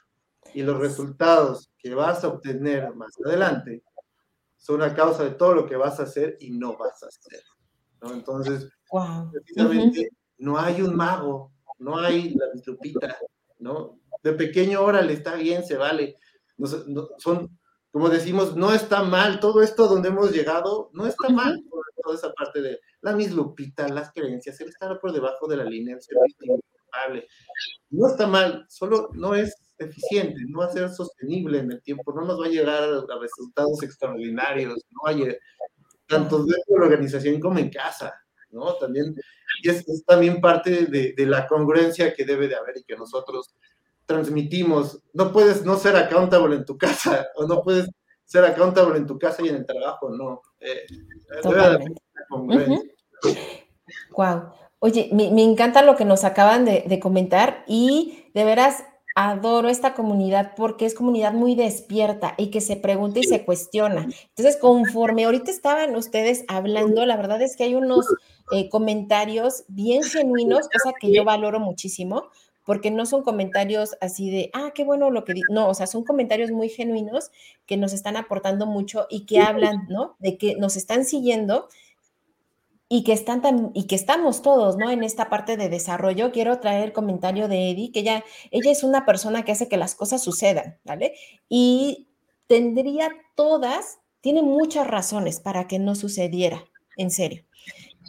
Y 0.53 0.63
los 0.63 0.79
resultados 0.79 1.71
que 1.77 1.93
vas 1.93 2.23
a 2.23 2.29
obtener 2.29 2.93
más 2.95 3.13
adelante 3.23 3.83
son 4.57 4.81
a 4.81 4.93
causa 4.93 5.23
de 5.23 5.31
todo 5.31 5.53
lo 5.53 5.65
que 5.65 5.75
vas 5.75 5.99
a 5.99 6.03
hacer 6.03 6.37
y 6.39 6.51
no 6.51 6.77
vas 6.77 7.03
a 7.03 7.07
hacer. 7.07 7.41
Entonces, 8.01 8.69
precisamente, 9.31 10.09
no 10.37 10.57
hay 10.57 10.81
un 10.81 10.95
mago, 10.95 11.51
no 11.79 11.97
hay 11.97 12.33
la 12.35 12.51
bistrupita, 12.53 13.17
¿no? 13.59 13.99
De 14.23 14.33
pequeño, 14.33 14.81
órale, 14.81 15.13
está 15.13 15.35
bien, 15.35 15.63
se 15.65 15.77
vale. 15.77 16.17
son 17.17 17.57
como 17.97 18.09
decimos, 18.09 18.55
no 18.55 18.71
está 18.71 19.01
mal, 19.01 19.39
todo 19.39 19.63
esto 19.63 19.87
donde 19.87 20.09
hemos 20.09 20.31
llegado, 20.31 20.91
no 20.93 21.07
está 21.07 21.29
mal, 21.29 21.63
toda 22.03 22.15
esa 22.15 22.31
parte 22.31 22.61
de 22.61 22.79
la 23.01 23.15
mislupita, 23.15 23.87
las 23.87 24.11
creencias, 24.11 24.61
el 24.61 24.69
estar 24.69 24.99
por 24.99 25.11
debajo 25.11 25.47
de 25.47 25.57
la 25.57 25.63
línea, 25.63 25.95
el 25.95 26.01
ser 26.03 26.15
culpable, 26.37 27.27
no 27.89 28.07
está 28.07 28.27
mal, 28.27 28.67
solo 28.69 29.09
no 29.13 29.33
es 29.33 29.51
eficiente, 29.79 30.35
no 30.47 30.59
va 30.59 30.65
a 30.65 30.71
ser 30.71 30.89
sostenible 30.91 31.57
en 31.57 31.71
el 31.71 31.81
tiempo, 31.81 32.13
no 32.13 32.23
nos 32.23 32.39
va 32.39 32.45
a 32.45 32.49
llegar 32.49 32.83
a 32.83 33.19
resultados 33.19 33.81
extraordinarios, 33.81 34.75
no 34.91 35.07
hay 35.09 35.35
tanto 36.05 36.37
dentro 36.45 36.75
de 36.75 36.79
la 36.79 36.85
organización 36.85 37.39
como 37.39 37.57
en 37.57 37.71
casa, 37.71 38.13
¿no? 38.51 38.75
También, 38.75 39.15
y 39.63 39.69
es, 39.71 39.83
también 40.05 40.39
parte 40.39 40.85
de, 40.85 41.13
de, 41.17 41.25
la 41.25 41.47
congruencia 41.47 42.13
que 42.13 42.25
debe 42.25 42.47
de 42.47 42.57
haber 42.57 42.77
y 42.77 42.83
que 42.83 42.95
nosotros 42.95 43.55
transmitimos. 44.07 45.03
No 45.13 45.31
puedes 45.31 45.63
no 45.63 45.77
ser 45.77 45.95
accountable 45.95 46.55
en 46.55 46.65
tu 46.65 46.77
casa 46.77 47.27
o 47.35 47.45
no 47.45 47.61
puedes 47.61 47.87
ser 48.25 48.43
accountable 48.43 48.97
en 48.97 49.05
tu 49.05 49.19
casa 49.19 49.43
y 49.45 49.49
en 49.49 49.57
el 49.57 49.65
trabajo, 49.65 50.09
no. 50.09 50.41
Eh, 50.59 50.87
wow. 54.11 54.51
Oye, 54.79 55.09
me, 55.13 55.43
encanta 55.43 55.81
lo 55.81 55.95
que 55.95 56.05
nos 56.05 56.23
acaban 56.23 56.65
de, 56.65 56.83
de 56.87 56.99
comentar 56.99 57.63
y 57.67 58.25
de 58.33 58.43
veras 58.43 58.83
adoro 59.17 59.67
esta 59.67 59.95
comunidad 59.95 60.53
porque 60.55 60.85
es 60.85 60.93
comunidad 60.93 61.33
muy 61.33 61.55
despierta 61.55 62.35
y 62.37 62.51
que 62.51 62.61
se 62.61 62.75
pregunta 62.75 63.19
y 63.19 63.23
se 63.23 63.43
cuestiona. 63.43 64.03
Entonces, 64.03 64.57
conforme 64.61 65.25
ahorita 65.25 65.49
estaban 65.49 65.95
ustedes 65.95 66.45
hablando, 66.47 67.03
la 67.03 67.17
verdad 67.17 67.41
es 67.41 67.57
que 67.57 67.63
hay 67.63 67.73
unos 67.73 68.05
eh, 68.51 68.69
comentarios 68.69 69.63
bien 69.69 70.03
genuinos, 70.03 70.69
cosa 70.71 70.93
que 71.01 71.11
yo 71.11 71.23
valoro 71.23 71.59
muchísimo, 71.59 72.29
porque 72.67 72.91
no 72.91 73.05
son 73.05 73.23
comentarios 73.23 73.95
así 74.01 74.29
de, 74.29 74.49
ah, 74.53 74.71
qué 74.75 74.83
bueno 74.83 75.09
lo 75.09 75.23
que. 75.23 75.35
No, 75.49 75.69
o 75.69 75.73
sea, 75.73 75.87
son 75.87 76.03
comentarios 76.03 76.51
muy 76.51 76.67
genuinos 76.67 77.31
que 77.65 77.77
nos 77.77 77.93
están 77.93 78.17
aportando 78.17 78.65
mucho 78.65 79.07
y 79.09 79.25
que 79.25 79.39
hablan, 79.39 79.87
¿no? 79.87 80.17
De 80.19 80.37
que 80.37 80.57
nos 80.57 80.75
están 80.75 81.05
siguiendo 81.05 81.69
y 82.89 83.05
que 83.05 83.13
están 83.13 83.41
tan, 83.41 83.71
y 83.73 83.87
que 83.87 83.95
estamos 83.95 84.41
todos, 84.41 84.75
¿no? 84.75 84.91
En 84.91 85.05
esta 85.05 85.29
parte 85.29 85.55
de 85.55 85.69
desarrollo. 85.69 86.33
Quiero 86.33 86.59
traer 86.59 86.83
el 86.83 86.91
comentario 86.91 87.47
de 87.47 87.71
Eddie, 87.71 87.93
que 87.93 88.01
ella, 88.01 88.25
ella 88.51 88.69
es 88.69 88.83
una 88.83 89.05
persona 89.05 89.45
que 89.45 89.53
hace 89.53 89.69
que 89.69 89.77
las 89.77 89.95
cosas 89.95 90.21
sucedan, 90.21 90.77
¿vale? 90.83 91.13
Y 91.47 92.09
tendría 92.47 93.11
todas, 93.35 93.99
tiene 94.19 94.41
muchas 94.41 94.87
razones 94.87 95.39
para 95.39 95.69
que 95.69 95.79
no 95.79 95.95
sucediera, 95.95 96.65
en 96.97 97.11
serio 97.11 97.45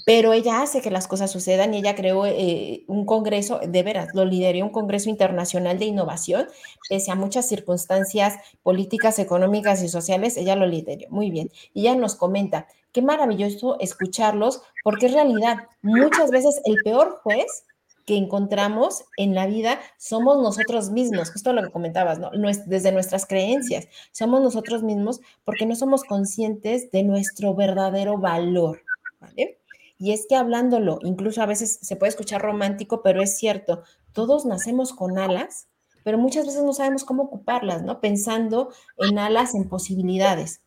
pero 0.08 0.32
ella 0.32 0.62
hace 0.62 0.80
que 0.80 0.90
las 0.90 1.06
cosas 1.06 1.30
sucedan 1.30 1.74
y 1.74 1.80
ella 1.80 1.94
creó 1.94 2.24
eh, 2.24 2.82
un 2.86 3.04
congreso, 3.04 3.60
de 3.62 3.82
veras, 3.82 4.08
lo 4.14 4.24
lideró 4.24 4.64
un 4.64 4.72
congreso 4.72 5.10
internacional 5.10 5.78
de 5.78 5.84
innovación, 5.84 6.48
pese 6.88 7.10
a 7.10 7.14
muchas 7.14 7.46
circunstancias 7.46 8.36
políticas, 8.62 9.18
económicas 9.18 9.82
y 9.82 9.88
sociales, 9.90 10.38
ella 10.38 10.56
lo 10.56 10.66
lideró. 10.66 11.10
Muy 11.10 11.30
bien. 11.30 11.50
Y 11.74 11.82
ella 11.82 11.94
nos 11.94 12.14
comenta, 12.14 12.66
qué 12.90 13.02
maravilloso 13.02 13.78
escucharlos, 13.80 14.62
porque 14.82 15.04
es 15.08 15.12
realidad, 15.12 15.58
muchas 15.82 16.30
veces 16.30 16.58
el 16.64 16.76
peor 16.82 17.20
juez 17.22 17.64
que 18.06 18.16
encontramos 18.16 19.04
en 19.18 19.34
la 19.34 19.46
vida 19.46 19.78
somos 19.98 20.38
nosotros 20.38 20.90
mismos, 20.90 21.30
justo 21.30 21.52
lo 21.52 21.62
que 21.62 21.70
comentabas, 21.70 22.18
¿no? 22.18 22.30
Desde 22.64 22.92
nuestras 22.92 23.26
creencias, 23.26 23.88
somos 24.12 24.40
nosotros 24.40 24.82
mismos 24.82 25.20
porque 25.44 25.66
no 25.66 25.76
somos 25.76 26.02
conscientes 26.04 26.90
de 26.92 27.02
nuestro 27.02 27.54
verdadero 27.54 28.16
valor, 28.16 28.80
¿vale? 29.20 29.57
Y 29.98 30.12
es 30.12 30.26
que 30.28 30.36
hablándolo, 30.36 31.00
incluso 31.02 31.42
a 31.42 31.46
veces 31.46 31.80
se 31.82 31.96
puede 31.96 32.10
escuchar 32.10 32.40
romántico, 32.40 33.02
pero 33.02 33.20
es 33.20 33.36
cierto, 33.36 33.82
todos 34.12 34.46
nacemos 34.46 34.92
con 34.92 35.18
alas, 35.18 35.68
pero 36.04 36.18
muchas 36.18 36.46
veces 36.46 36.62
no 36.62 36.72
sabemos 36.72 37.04
cómo 37.04 37.24
ocuparlas, 37.24 37.82
¿no? 37.82 38.00
Pensando 38.00 38.72
en 38.96 39.18
alas, 39.18 39.54
en 39.54 39.68
posibilidades. 39.68 40.62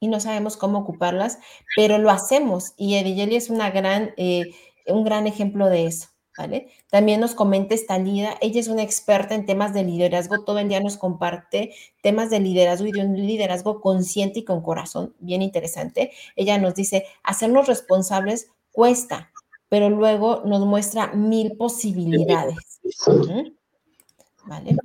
Y 0.00 0.08
no 0.08 0.20
sabemos 0.20 0.56
cómo 0.56 0.78
ocuparlas, 0.78 1.38
pero 1.76 1.98
lo 1.98 2.10
hacemos. 2.10 2.72
Y 2.76 2.96
Ediyeli 2.96 3.36
es 3.36 3.50
una 3.50 3.70
gran, 3.70 4.12
eh, 4.16 4.54
un 4.86 5.04
gran 5.04 5.26
ejemplo 5.26 5.68
de 5.68 5.86
eso. 5.86 6.08
¿Vale? 6.36 6.68
También 6.90 7.20
nos 7.20 7.34
comenta 7.34 7.74
Estalida, 7.74 8.36
ella 8.40 8.60
es 8.60 8.68
una 8.68 8.82
experta 8.82 9.34
en 9.34 9.46
temas 9.46 9.74
de 9.74 9.84
liderazgo, 9.84 10.44
todo 10.44 10.58
el 10.58 10.68
día 10.68 10.80
nos 10.80 10.96
comparte 10.96 11.72
temas 12.02 12.30
de 12.30 12.40
liderazgo 12.40 12.86
y 12.86 12.92
de 12.92 13.00
un 13.00 13.16
liderazgo 13.16 13.80
consciente 13.80 14.40
y 14.40 14.44
con 14.44 14.62
corazón, 14.62 15.14
bien 15.18 15.42
interesante. 15.42 16.12
Ella 16.36 16.58
nos 16.58 16.74
dice, 16.74 17.04
hacernos 17.22 17.66
responsables 17.66 18.50
cuesta, 18.72 19.32
pero 19.68 19.90
luego 19.90 20.42
nos 20.44 20.64
muestra 20.66 21.08
mil 21.08 21.56
posibilidades. 21.56 22.80
¿Vale? 24.44 24.76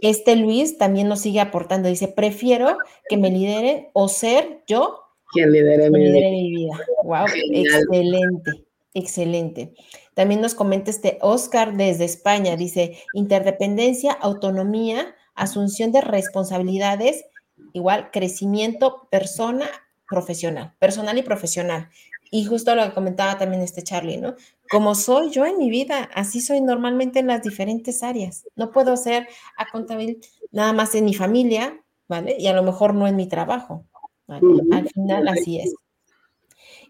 Este 0.00 0.36
Luis 0.36 0.78
también 0.78 1.08
nos 1.08 1.20
sigue 1.20 1.40
aportando, 1.40 1.88
dice, 1.88 2.06
prefiero 2.08 2.76
que 3.08 3.16
me 3.16 3.30
lideren 3.30 3.88
o 3.94 4.08
ser 4.08 4.62
yo 4.66 5.02
quien 5.32 5.50
lidere, 5.50 5.90
mi, 5.90 6.12
vida. 6.12 6.30
mi 6.30 6.50
vida. 6.50 6.80
Wow, 7.04 7.26
excelente, 7.52 8.64
excelente. 8.92 9.72
También 10.14 10.40
nos 10.40 10.54
comenta 10.54 10.90
este 10.90 11.18
Oscar 11.22 11.76
desde 11.76 12.04
España, 12.04 12.56
dice, 12.56 12.98
interdependencia, 13.14 14.12
autonomía, 14.12 15.14
asunción 15.34 15.92
de 15.92 16.02
responsabilidades, 16.02 17.24
igual 17.72 18.10
crecimiento 18.10 19.08
persona 19.10 19.66
profesional, 20.08 20.74
personal 20.78 21.16
y 21.16 21.22
profesional. 21.22 21.88
Y 22.30 22.44
justo 22.44 22.74
lo 22.74 22.84
que 22.84 22.94
comentaba 22.94 23.38
también 23.38 23.62
este 23.62 23.82
Charlie, 23.82 24.16
¿no? 24.16 24.34
Como 24.70 24.94
soy 24.94 25.30
yo 25.30 25.44
en 25.44 25.58
mi 25.58 25.70
vida, 25.70 26.08
así 26.14 26.40
soy 26.40 26.60
normalmente 26.60 27.18
en 27.18 27.26
las 27.26 27.42
diferentes 27.42 28.02
áreas. 28.02 28.44
No 28.56 28.70
puedo 28.70 28.96
ser 28.96 29.28
accountable 29.56 30.18
nada 30.50 30.72
más 30.72 30.94
en 30.94 31.04
mi 31.04 31.14
familia, 31.14 31.82
¿vale? 32.08 32.36
Y 32.38 32.46
a 32.46 32.54
lo 32.54 32.62
mejor 32.62 32.94
no 32.94 33.06
en 33.06 33.16
mi 33.16 33.26
trabajo. 33.26 33.84
¿vale? 34.26 34.46
Al 34.70 34.88
final 34.88 35.28
así 35.28 35.60
es. 35.60 35.74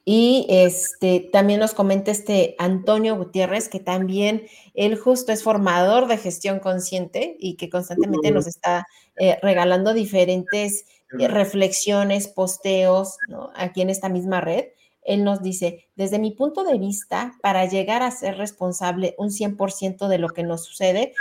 Y 0.05 0.47
este 0.49 1.29
también 1.33 1.61
nos 1.61 1.75
comenta 1.75 2.11
este 2.11 2.57
Antonio 2.59 3.17
Gutiérrez, 3.17 3.69
que 3.69 3.79
también 3.79 4.47
él 4.75 4.97
justo 4.97 5.31
es 5.31 5.45
formador 5.45 6.09
de 6.09 6.19
gestión 6.19 6.59
consciente 6.59 7.37
y 7.39 7.57
que 7.57 7.71
constantemente 7.71 8.33
nos 8.33 8.49
está 8.49 8.87
eh, 9.17 9.39
regalando 9.43 9.95
diferentes 9.95 10.87
eh, 11.19 11.29
reflexiones, 11.29 12.27
posteos, 12.27 13.17
¿no? 13.29 13.51
Aquí 13.55 13.83
en 13.83 13.91
esta 13.91 14.09
misma 14.09 14.41
red. 14.41 14.67
Él 15.05 15.25
nos 15.25 15.43
dice, 15.43 15.89
desde 15.97 16.21
mi 16.21 16.31
punto 16.31 16.63
de 16.65 16.79
vista, 16.79 17.35
para 17.43 17.67
llegar 17.67 18.03
a 18.03 18.11
ser 18.13 18.39
responsable 18.39 19.15
un 19.19 19.31
100% 19.31 20.07
de 20.09 20.19
lo 20.19 20.29
que 20.29 20.45
nos 20.45 20.65
sucede, 20.65 21.13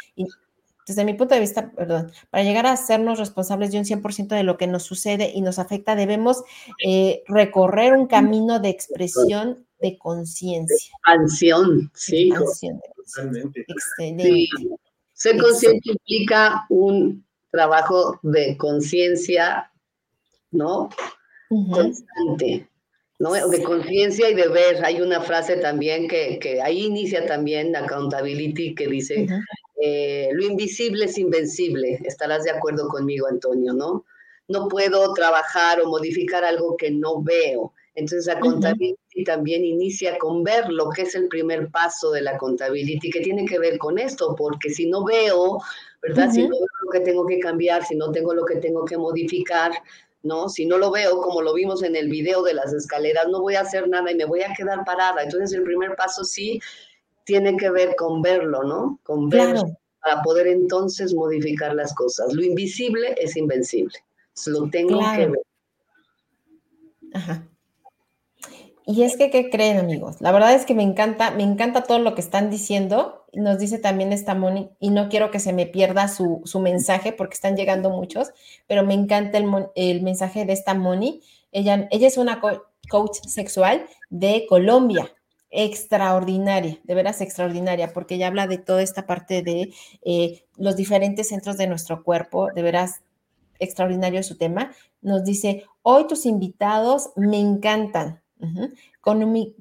desde 0.87 1.05
mi 1.05 1.13
punto 1.13 1.35
de 1.35 1.41
vista, 1.41 1.71
perdón, 1.71 2.11
para 2.29 2.43
llegar 2.43 2.65
a 2.65 2.75
sernos 2.77 3.19
responsables 3.19 3.71
de 3.71 3.77
un 3.77 3.85
100% 3.85 4.27
de 4.35 4.43
lo 4.43 4.57
que 4.57 4.67
nos 4.67 4.83
sucede 4.83 5.31
y 5.33 5.41
nos 5.41 5.59
afecta, 5.59 5.95
debemos 5.95 6.43
eh, 6.85 7.23
recorrer 7.27 7.93
un 7.93 8.07
camino 8.07 8.59
de 8.59 8.69
expresión 8.69 9.65
de 9.79 9.97
conciencia. 9.97 10.93
Expansión, 10.97 11.91
sí. 11.93 12.29
Expansión 12.29 12.79
de. 13.31 13.65
Excelente. 13.67 14.23
Sí. 14.23 14.49
Ser 15.13 15.37
consciente 15.37 15.91
implica 15.91 16.65
un 16.69 17.25
trabajo 17.51 18.19
de 18.23 18.57
conciencia, 18.57 19.71
¿no? 20.51 20.89
Uh 21.49 21.67
-huh. 21.67 21.71
Constante. 21.73 22.67
¿no? 23.19 23.33
De 23.33 23.61
conciencia 23.61 24.29
y 24.29 24.33
de 24.33 24.47
ver. 24.47 24.83
Hay 24.83 24.99
una 24.99 25.21
frase 25.21 25.57
también 25.57 26.07
que, 26.07 26.39
que 26.39 26.59
ahí 26.61 26.85
inicia 26.85 27.25
también 27.27 27.75
accountability 27.75 28.73
que 28.73 28.87
dice, 28.87 29.23
uh 29.23 29.27
-huh. 29.27 29.45
Eh, 29.81 30.29
lo 30.33 30.43
invisible 30.43 31.05
es 31.05 31.17
invencible. 31.17 31.99
Estarás 32.03 32.43
de 32.43 32.51
acuerdo 32.51 32.87
conmigo, 32.87 33.27
Antonio, 33.27 33.73
¿no? 33.73 34.05
No 34.47 34.67
puedo 34.67 35.13
trabajar 35.13 35.81
o 35.81 35.87
modificar 35.87 36.43
algo 36.43 36.77
que 36.77 36.91
no 36.91 37.21
veo. 37.23 37.73
Entonces, 37.95 38.27
la 38.27 38.39
uh 38.39 38.53
-huh. 38.53 39.25
también 39.25 39.65
inicia 39.65 40.17
con 40.17 40.43
ver 40.43 40.69
lo 40.69 40.89
que 40.89 41.01
es 41.01 41.15
el 41.15 41.27
primer 41.27 41.69
paso 41.71 42.11
de 42.11 42.21
la 42.21 42.31
accountability, 42.31 43.09
que 43.09 43.21
tiene 43.21 43.45
que 43.45 43.59
ver 43.59 43.77
con 43.77 43.97
esto, 43.97 44.35
porque 44.37 44.69
si 44.69 44.85
no 44.85 45.03
veo, 45.03 45.59
¿verdad? 46.01 46.27
Uh 46.27 46.29
-huh. 46.29 46.35
Si 46.35 46.41
no 46.43 46.55
veo 46.55 46.75
lo 46.85 46.91
que 46.91 46.99
tengo 47.01 47.25
que 47.25 47.39
cambiar, 47.39 47.83
si 47.83 47.95
no 47.95 48.11
tengo 48.11 48.33
lo 48.33 48.45
que 48.45 48.57
tengo 48.57 48.85
que 48.85 48.97
modificar, 48.97 49.71
¿no? 50.23 50.47
Si 50.47 50.65
no 50.65 50.77
lo 50.77 50.91
veo, 50.91 51.17
como 51.21 51.41
lo 51.41 51.53
vimos 51.53 51.83
en 51.83 51.95
el 51.95 52.07
video 52.07 52.43
de 52.43 52.53
las 52.53 52.71
escaleras, 52.73 53.27
no 53.29 53.41
voy 53.41 53.55
a 53.55 53.61
hacer 53.61 53.87
nada 53.89 54.11
y 54.11 54.15
me 54.15 54.25
voy 54.25 54.41
a 54.43 54.53
quedar 54.53 54.85
parada. 54.85 55.23
Entonces, 55.23 55.51
el 55.57 55.63
primer 55.63 55.95
paso 55.95 56.23
sí 56.23 56.59
tiene 57.31 57.55
que 57.55 57.69
ver 57.69 57.95
con 57.95 58.21
verlo, 58.21 58.63
¿no? 58.63 58.99
Con 59.03 59.29
verlo 59.29 59.61
Claro. 59.61 59.77
para 60.01 60.21
poder 60.21 60.47
entonces 60.47 61.13
modificar 61.13 61.73
las 61.73 61.93
cosas. 61.93 62.33
Lo 62.33 62.43
invisible 62.43 63.15
es 63.17 63.37
invencible. 63.37 63.97
Lo 64.47 64.69
tengo 64.69 64.99
que 65.15 65.27
ver. 65.27 65.41
Ajá. 67.13 67.47
Y 68.85 69.03
es 69.03 69.15
que, 69.15 69.29
¿qué 69.29 69.49
creen, 69.49 69.77
amigos? 69.77 70.17
La 70.19 70.31
verdad 70.33 70.53
es 70.53 70.65
que 70.65 70.73
me 70.73 70.83
encanta, 70.83 71.31
me 71.31 71.43
encanta 71.43 71.83
todo 71.83 71.99
lo 71.99 72.15
que 72.15 72.21
están 72.21 72.49
diciendo. 72.49 73.25
Nos 73.31 73.59
dice 73.59 73.77
también 73.77 74.11
esta 74.11 74.35
Moni, 74.35 74.71
y 74.79 74.89
no 74.89 75.07
quiero 75.07 75.31
que 75.31 75.39
se 75.39 75.53
me 75.53 75.65
pierda 75.67 76.09
su, 76.09 76.41
su 76.43 76.59
mensaje 76.59 77.13
porque 77.13 77.35
están 77.35 77.55
llegando 77.55 77.89
muchos, 77.91 78.31
pero 78.67 78.83
me 78.83 78.93
encanta 78.93 79.37
el, 79.37 79.45
el 79.75 80.01
mensaje 80.01 80.43
de 80.45 80.51
esta 80.53 80.73
Moni. 80.73 81.21
Ella, 81.53 81.87
ella 81.91 82.07
es 82.07 82.17
una 82.17 82.41
co- 82.41 82.65
coach 82.89 83.19
sexual 83.25 83.85
de 84.09 84.45
Colombia, 84.49 85.09
extraordinaria, 85.51 86.79
de 86.83 86.95
veras 86.95 87.21
extraordinaria, 87.21 87.93
porque 87.93 88.15
ella 88.15 88.27
habla 88.27 88.47
de 88.47 88.57
toda 88.57 88.81
esta 88.81 89.05
parte 89.05 89.41
de 89.43 89.73
eh, 90.03 90.43
los 90.57 90.75
diferentes 90.75 91.27
centros 91.29 91.57
de 91.57 91.67
nuestro 91.67 92.03
cuerpo, 92.03 92.47
de 92.55 92.61
veras 92.61 93.01
extraordinario 93.59 94.23
su 94.23 94.37
tema. 94.37 94.71
Nos 95.01 95.23
dice, 95.23 95.65
hoy 95.83 96.07
tus 96.07 96.25
invitados 96.25 97.11
me 97.15 97.39
encantan. 97.39 98.21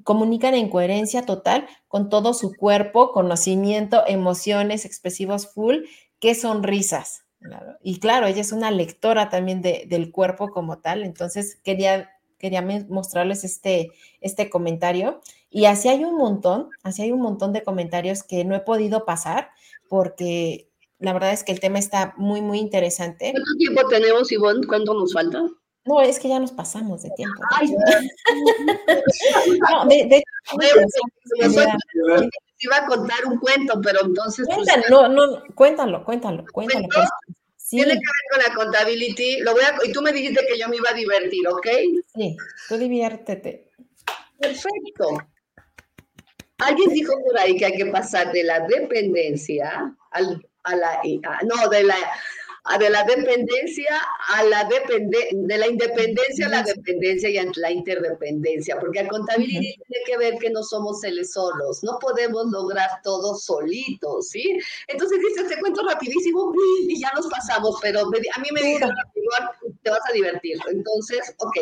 Comunican 0.03 0.53
en 0.55 0.69
coherencia 0.69 1.23
total 1.25 1.67
con 1.87 2.09
todo 2.09 2.33
su 2.33 2.55
cuerpo, 2.55 3.11
conocimiento, 3.11 4.03
emociones, 4.07 4.85
expresivos 4.85 5.47
full, 5.47 5.77
qué 6.19 6.35
sonrisas. 6.35 7.23
Y 7.83 7.99
claro, 7.99 8.27
ella 8.27 8.41
es 8.41 8.51
una 8.51 8.69
lectora 8.71 9.29
también 9.29 9.61
de- 9.61 9.85
del 9.87 10.11
cuerpo 10.11 10.49
como 10.49 10.77
tal, 10.79 11.03
entonces 11.03 11.57
quería, 11.63 12.11
quería 12.37 12.61
mostrarles 12.89 13.43
este, 13.43 13.91
este 14.19 14.49
comentario. 14.49 15.21
Y 15.53 15.65
así 15.65 15.89
hay 15.89 16.03
un 16.05 16.15
montón, 16.17 16.69
así 16.81 17.01
hay 17.03 17.11
un 17.11 17.21
montón 17.21 17.51
de 17.53 17.61
comentarios 17.63 18.23
que 18.23 18.43
no 18.45 18.55
he 18.55 18.61
podido 18.61 19.05
pasar 19.05 19.51
porque 19.89 20.69
la 20.97 21.11
verdad 21.13 21.33
es 21.33 21.43
que 21.43 21.51
el 21.51 21.59
tema 21.59 21.77
está 21.77 22.13
muy, 22.17 22.41
muy 22.41 22.57
interesante. 22.59 23.31
¿Cuánto 23.31 23.51
tiempo 23.57 23.87
tenemos, 23.89 24.31
Ivonne? 24.31 24.65
¿Cuánto 24.65 24.93
nos 24.93 25.11
falta? 25.13 25.43
No, 25.83 25.99
es 25.99 26.19
que 26.19 26.29
ya 26.29 26.39
nos 26.39 26.51
pasamos 26.51 27.01
de 27.03 27.09
tiempo. 27.11 27.41
Ay. 27.59 27.67
No, 29.71 29.85
de, 29.87 30.05
de 30.05 30.23
iba 32.59 32.77
a 32.77 32.85
contar 32.85 33.25
un 33.25 33.39
cuento, 33.39 33.79
pero 33.81 34.05
entonces 34.05 34.45
pues, 34.47 34.67
Cuéntalo, 34.69 35.07
no, 35.09 35.27
no, 35.27 35.43
cuéntalo, 35.55 36.03
cuéntalo, 36.05 36.45
cuéntalo. 36.51 36.87
Por- 36.93 37.03
Sí, 37.57 37.77
tiene 37.77 37.93
que 37.93 37.99
ver 37.99 38.03
con 38.31 38.39
la 38.49 38.53
contability. 38.65 39.39
Lo 39.39 39.53
voy 39.53 39.61
a, 39.63 39.73
y 39.87 39.93
tú 39.93 40.01
me 40.01 40.11
dijiste 40.11 40.45
que 40.45 40.59
yo 40.59 40.67
me 40.67 40.75
iba 40.75 40.89
a 40.89 40.93
divertir, 40.93 41.47
¿ok? 41.47 41.67
sí, 42.13 42.35
tú 42.67 42.77
diviértete. 42.77 43.71
Perfecto. 44.37 45.07
Alguien 46.61 46.89
dijo 46.91 47.13
por 47.25 47.37
ahí 47.39 47.57
que 47.57 47.65
hay 47.65 47.73
que 47.77 47.85
pasar 47.87 48.31
de 48.31 48.43
la 48.43 48.59
dependencia 48.67 49.95
al, 50.11 50.47
a 50.63 50.75
la, 50.75 50.91
a- 51.01 51.43
no, 51.43 51.69
de 51.69 51.83
la, 51.83 51.95
a 52.65 52.77
de 52.77 52.89
la 52.91 53.03
dependencia 53.03 53.99
a 54.29 54.43
la 54.43 54.63
depende, 54.65 55.17
de 55.31 55.57
la 55.57 55.67
independencia 55.67 56.45
a 56.45 56.49
la 56.49 56.63
dependencia 56.63 57.29
y 57.29 57.37
a 57.37 57.45
la 57.55 57.71
interdependencia, 57.71 58.79
porque 58.79 58.99
a 58.99 59.07
contabilidad 59.07 59.61
tiene 59.87 60.05
que 60.05 60.17
ver 60.17 60.37
que 60.37 60.51
no 60.51 60.61
somos 60.63 60.99
seres 61.01 61.31
solos, 61.33 61.83
no 61.83 61.97
podemos 61.99 62.45
lograr 62.51 62.89
todo 63.03 63.33
solitos, 63.35 64.29
¿sí? 64.29 64.59
Entonces 64.87 65.19
dice, 65.19 65.43
te 65.49 65.59
cuento 65.59 65.81
rapidísimo 65.87 66.53
y 66.87 66.99
ya 67.01 67.11
nos 67.15 67.27
pasamos, 67.27 67.79
pero 67.81 68.01
a 68.01 68.39
mí 68.39 68.47
me 68.53 68.61
dijeron, 68.61 68.91
te 69.83 69.89
vas 69.89 70.01
a 70.09 70.13
divertir. 70.13 70.57
Entonces, 70.71 71.33
ok, 71.39 71.57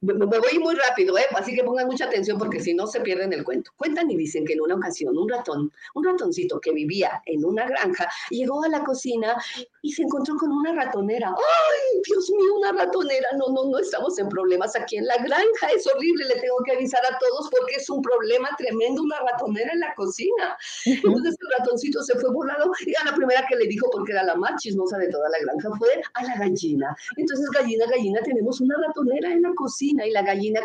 me 0.00 0.38
voy 0.38 0.58
muy 0.58 0.74
rápido, 0.74 1.18
¿eh? 1.18 1.26
así 1.34 1.54
que 1.54 1.62
pongan 1.62 1.86
mucha 1.86 2.06
atención 2.06 2.38
porque 2.38 2.60
si 2.60 2.72
no 2.72 2.86
se 2.86 3.00
pierden 3.00 3.32
el 3.34 3.44
cuento. 3.44 3.70
Cuentan 3.76 4.10
y 4.10 4.16
dicen 4.16 4.46
que 4.46 4.54
en 4.54 4.62
una 4.62 4.76
ocasión 4.76 5.16
un 5.16 5.28
ratón, 5.28 5.70
un 5.94 6.04
ratoncito 6.04 6.58
que 6.60 6.72
vivía 6.72 7.22
en 7.26 7.44
una 7.44 7.66
granja, 7.66 8.08
llegó 8.30 8.64
a 8.64 8.68
la 8.68 8.82
cocina 8.82 9.36
y 9.82 9.92
se 9.92 10.02
encontró 10.02 10.36
con 10.36 10.52
una 10.52 10.72
ratonera. 10.72 11.28
¡Ay, 11.28 12.00
Dios 12.06 12.30
mío, 12.30 12.54
una 12.56 12.72
ratonera! 12.72 13.28
No, 13.36 13.52
no, 13.52 13.70
no 13.70 13.78
estamos 13.78 14.18
en 14.18 14.28
problemas 14.28 14.74
aquí 14.74 14.96
en 14.96 15.06
la 15.06 15.16
granja. 15.18 15.68
Es 15.74 15.86
horrible, 15.86 16.24
le 16.26 16.40
tengo 16.40 16.56
que 16.64 16.72
avisar 16.72 17.02
a 17.04 17.18
todos 17.18 17.50
porque 17.50 17.76
es 17.76 17.90
un 17.90 18.00
problema 18.00 18.48
tremendo 18.56 19.02
una 19.02 19.18
ratonera 19.20 19.72
en 19.72 19.80
la 19.80 19.94
cocina. 19.94 20.56
Entonces 20.86 21.36
el 21.40 21.58
ratoncito 21.58 22.02
se 22.02 22.18
fue 22.18 22.32
volado 22.32 22.70
y 22.86 22.94
a 22.94 23.04
la 23.04 23.14
primera 23.14 23.44
que 23.46 23.56
le 23.56 23.66
dijo, 23.66 23.88
porque 23.90 24.12
era 24.12 24.22
la 24.22 24.34
más 24.34 24.60
chismosa 24.62 24.96
de 24.96 25.08
toda 25.08 25.28
la 25.28 25.38
granja, 25.40 25.68
fue 25.78 26.00
a 26.14 26.24
la 26.24 26.36
gallina. 26.36 26.96
Entonces, 27.16 27.48
gallina, 27.50 27.86
gallina, 27.86 28.20
tenemos 28.22 28.60
una 28.60 28.76
ratonera 28.86 29.30
en 29.32 29.42
la 29.42 29.52
cocina. 29.54 29.89
Y 29.90 30.10
la 30.10 30.22
gallina, 30.22 30.60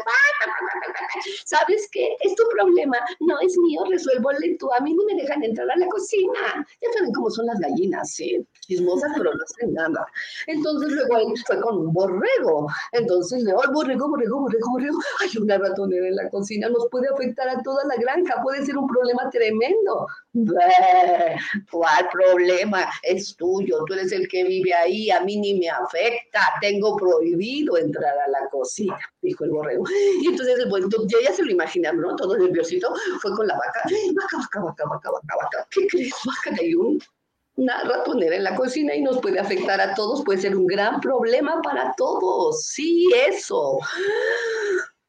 ¿sabes 1.45 1.89
qué? 1.91 2.15
Es 2.21 2.35
tu 2.35 2.43
problema, 2.55 2.97
no 3.19 3.39
es 3.39 3.57
mío, 3.57 3.81
resuélvole 3.89 4.57
tú, 4.59 4.71
a 4.73 4.79
mí 4.81 4.93
no 4.93 5.03
me 5.05 5.21
dejan 5.21 5.43
entrar 5.43 5.69
a 5.69 5.77
la 5.77 5.87
cocina. 5.87 6.65
Ya 6.81 6.89
saben 6.93 7.11
cómo 7.13 7.29
son 7.29 7.47
las 7.47 7.59
gallinas, 7.59 8.11
sí, 8.11 8.45
chismosas, 8.61 9.11
pero 9.17 9.33
no 9.33 9.43
hacen 9.43 9.73
nada. 9.73 10.05
Entonces 10.47 10.91
luego 10.91 11.17
él 11.17 11.33
fue 11.45 11.59
con 11.61 11.77
un 11.77 11.93
borrego. 11.93 12.67
Entonces 12.91 13.43
le, 13.43 13.51
ay, 13.51 13.73
borrego, 13.73 14.09
borrego, 14.09 14.39
borrego, 14.41 14.69
borrego, 14.71 14.97
hay 15.21 15.41
una 15.41 15.57
ratonera 15.57 16.07
en 16.07 16.15
la 16.15 16.29
cocina, 16.29 16.69
nos 16.69 16.87
puede 16.89 17.07
afectar 17.09 17.49
a 17.49 17.61
toda 17.63 17.83
la 17.85 17.95
granja, 17.95 18.41
puede 18.43 18.65
ser 18.65 18.77
un 18.77 18.87
problema 18.87 19.29
tremendo. 19.29 20.07
¿Cuál 21.71 22.09
problema? 22.11 22.89
Es 23.03 23.35
tuyo, 23.35 23.83
tú 23.85 23.93
eres 23.93 24.11
el 24.11 24.27
que 24.27 24.43
vive 24.43 24.73
ahí, 24.73 25.09
a 25.09 25.21
mí 25.21 25.37
ni 25.37 25.59
me 25.59 25.69
afecta, 25.69 26.41
tengo 26.61 26.95
prohibido 26.95 27.77
entrar 27.77 28.17
a 28.17 28.27
la 28.29 28.49
cocina, 28.49 28.99
dijo 29.25 29.43
el 29.43 29.51
borrego. 29.51 29.83
Y 30.21 30.27
entonces 30.27 30.59
el 30.59 30.69
buen 30.69 30.89
ya, 31.07 31.17
ya 31.23 31.33
se 31.33 31.43
lo 31.43 31.51
imaginaron, 31.51 32.01
¿no? 32.01 32.15
Todo 32.15 32.37
nerviosito, 32.37 32.93
fue 33.21 33.35
con 33.35 33.47
la 33.47 33.55
vaca, 33.55 33.81
vaca, 34.13 34.37
vaca, 34.37 34.59
vaca, 34.61 34.83
vaca, 34.85 35.11
vaca, 35.11 35.35
vaca, 35.41 35.67
¿qué 35.71 35.87
crees, 35.87 36.13
vaca? 36.25 36.55
Hay 36.59 36.73
un, 36.73 37.01
una 37.55 37.83
ratonera 37.83 38.35
en 38.35 38.43
la 38.43 38.55
cocina 38.55 38.95
y 38.95 39.01
nos 39.01 39.19
puede 39.19 39.39
afectar 39.39 39.79
a 39.81 39.93
todos, 39.93 40.23
puede 40.23 40.39
ser 40.41 40.55
un 40.55 40.67
gran 40.67 40.99
problema 41.01 41.61
para 41.61 41.93
todos, 41.95 42.63
sí, 42.65 43.07
eso 43.27 43.79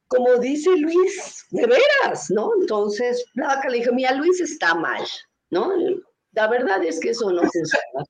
como 0.09 0.37
dice 0.37 0.71
Luis, 0.77 1.47
de 1.51 1.67
veras, 1.67 2.31
¿no? 2.31 2.51
Entonces, 2.61 3.25
la 3.35 3.49
vaca 3.49 3.69
le 3.69 3.79
dijo, 3.79 3.93
mira, 3.93 4.13
Luis 4.13 4.41
está 4.41 4.75
mal, 4.75 5.05
¿no? 5.51 5.73
La 6.33 6.49
verdad 6.49 6.85
es 6.85 7.01
que 7.01 7.11
eso 7.11 7.31
no 7.31 7.41
funciona. 7.41 8.05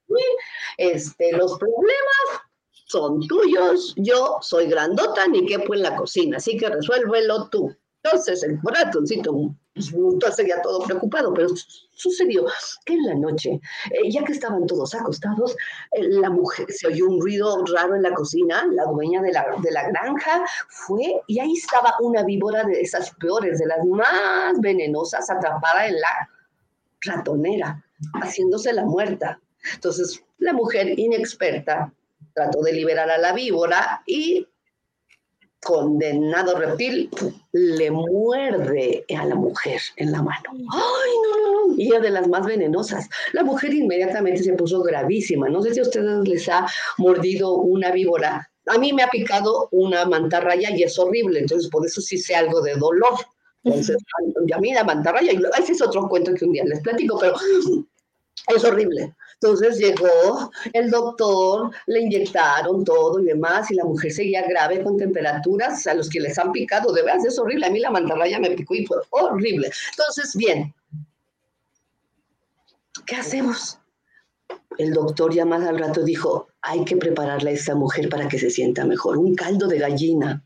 Este, 0.79 1.33
los 1.33 1.59
problemas 1.59 2.43
son 2.87 3.21
tuyos, 3.27 3.95
yo 3.97 4.39
soy 4.41 4.67
grandota, 4.67 5.27
ni 5.29 5.45
quepo 5.45 5.75
en 5.75 5.83
la 5.83 5.97
cocina, 5.97 6.39
así 6.39 6.57
que 6.57 6.69
resuélvelo 6.69 7.49
tú. 7.49 7.77
Entonces 8.03 8.43
el 8.45 8.61
ratoncito 8.63 9.57
ya 10.47 10.63
todo 10.63 10.85
preocupado, 10.85 11.35
pero 11.35 11.49
sucedió 11.93 12.47
que 12.85 12.95
en 12.95 13.05
la 13.05 13.15
noche, 13.15 13.61
eh, 13.91 14.11
ya 14.11 14.25
que 14.25 14.33
estaban 14.33 14.67
todos 14.67 14.95
acostados, 14.95 15.57
eh, 15.93 16.03
la 16.05 16.31
mujer, 16.31 16.67
se 16.71 16.87
oyó 16.87 17.09
un 17.09 17.21
ruido 17.21 17.65
raro 17.75 17.97
en 17.97 18.03
la 18.03 18.15
cocina, 18.15 18.67
la 18.73 18.85
dueña 18.85 19.21
de 19.23 19.33
la, 19.33 19.47
de 19.61 19.71
la 19.73 19.89
granja 19.89 20.45
fue 20.69 21.21
y 21.27 21.41
ahí 21.41 21.53
estaba 21.55 21.95
una 22.01 22.23
víbora 22.23 22.65
de 22.65 22.81
esas 22.81 23.11
peores, 23.17 23.59
de 23.59 23.67
las 23.67 23.85
más 23.85 24.61
venenosas, 24.61 25.29
atrapada 25.29 25.89
en 25.89 26.01
la 26.01 26.31
ratonera, 27.01 27.85
haciéndose 28.23 28.73
la 28.73 28.85
muerta. 28.85 29.41
Entonces 29.75 30.23
la 30.39 30.53
mujer 30.53 30.99
inexperta 30.99 31.93
trató 32.37 32.61
de 32.61 32.73
liberar 32.75 33.11
a 33.11 33.17
la 33.17 33.33
víbora 33.33 34.03
y 34.07 34.47
condenado 35.65 36.59
reptil 36.59 37.11
le 37.53 37.91
muerde 37.91 39.07
a 39.19 39.25
la 39.25 39.35
mujer 39.35 39.81
en 39.97 40.13
la 40.13 40.23
mano. 40.23 40.51
¡Ay, 40.53 41.13
no, 41.25 41.39
no, 41.39 41.69
no! 41.69 41.75
Y 41.77 41.95
es 41.95 42.03
de 42.03 42.11
las 42.11 42.29
más 42.29 42.45
venenosas. 42.45 43.09
La 43.33 43.43
mujer 43.43 43.73
inmediatamente 43.73 44.43
se 44.43 44.53
puso 44.53 44.83
gravísima. 44.83 45.49
No 45.49 45.63
sé 45.63 45.73
si 45.73 45.81
a 45.81 45.85
ustedes 45.85 46.29
les 46.29 46.49
ha 46.51 46.67
mordido 46.99 47.55
una 47.55 47.91
víbora. 47.91 48.49
A 48.67 48.77
mí 48.77 48.93
me 48.93 49.03
ha 49.03 49.09
picado 49.09 49.69
una 49.73 50.05
mantarraya 50.05 50.77
y 50.77 50.83
es 50.83 50.99
horrible, 50.99 51.41
entonces 51.41 51.71
por 51.71 51.87
eso 51.87 52.03
sí 52.03 52.19
sé 52.19 52.35
algo 52.35 52.61
de 52.61 52.75
dolor. 52.75 53.15
Entonces, 53.65 53.97
a 54.55 54.59
mí 54.61 54.75
la 54.75 54.85
mantarraya, 54.85 55.33
ese 55.59 55.73
es 55.73 55.81
otro 55.81 56.07
cuento 56.07 56.35
que 56.35 56.45
un 56.45 56.53
día 56.53 56.65
les 56.65 56.81
platico, 56.81 57.19
pero 57.19 57.35
es 58.55 58.65
horrible. 58.65 59.15
Entonces 59.41 59.79
llegó 59.79 60.51
el 60.73 60.91
doctor, 60.91 61.71
le 61.87 62.01
inyectaron 62.01 62.85
todo 62.85 63.21
y 63.21 63.27
demás, 63.27 63.71
y 63.71 63.75
la 63.75 63.85
mujer 63.85 64.11
seguía 64.11 64.47
grave 64.49 64.83
con 64.83 64.97
temperaturas 64.97 65.87
a 65.87 65.95
los 65.95 66.09
que 66.09 66.21
les 66.21 66.39
han 66.39 66.53
picado. 66.53 66.93
De 66.93 67.03
verdad, 67.03 67.25
es 67.27 67.39
horrible. 67.39 67.67
A 67.67 67.71
mí 67.71 67.81
la 67.81 67.91
mantarraya 67.91 68.39
me 68.39 68.51
picó 68.51 68.75
y 68.75 68.87
fue 68.87 68.97
horrible. 69.11 69.71
Entonces, 69.91 70.35
bien, 70.35 70.75
¿qué 73.05 73.17
hacemos? 73.17 73.79
El 74.79 74.95
doctor 74.95 75.35
ya 75.35 75.45
más 75.45 75.67
al 75.67 75.79
rato 75.79 76.03
dijo, 76.03 76.49
hay 76.63 76.85
que 76.85 76.97
prepararle 76.97 77.51
a 77.51 77.55
esta 77.55 77.75
mujer 77.75 78.09
para 78.09 78.29
que 78.29 78.39
se 78.39 78.49
sienta 78.51 78.85
mejor, 78.85 79.19
un 79.19 79.35
caldo 79.35 79.67
de 79.67 79.79
gallina. 79.79 80.43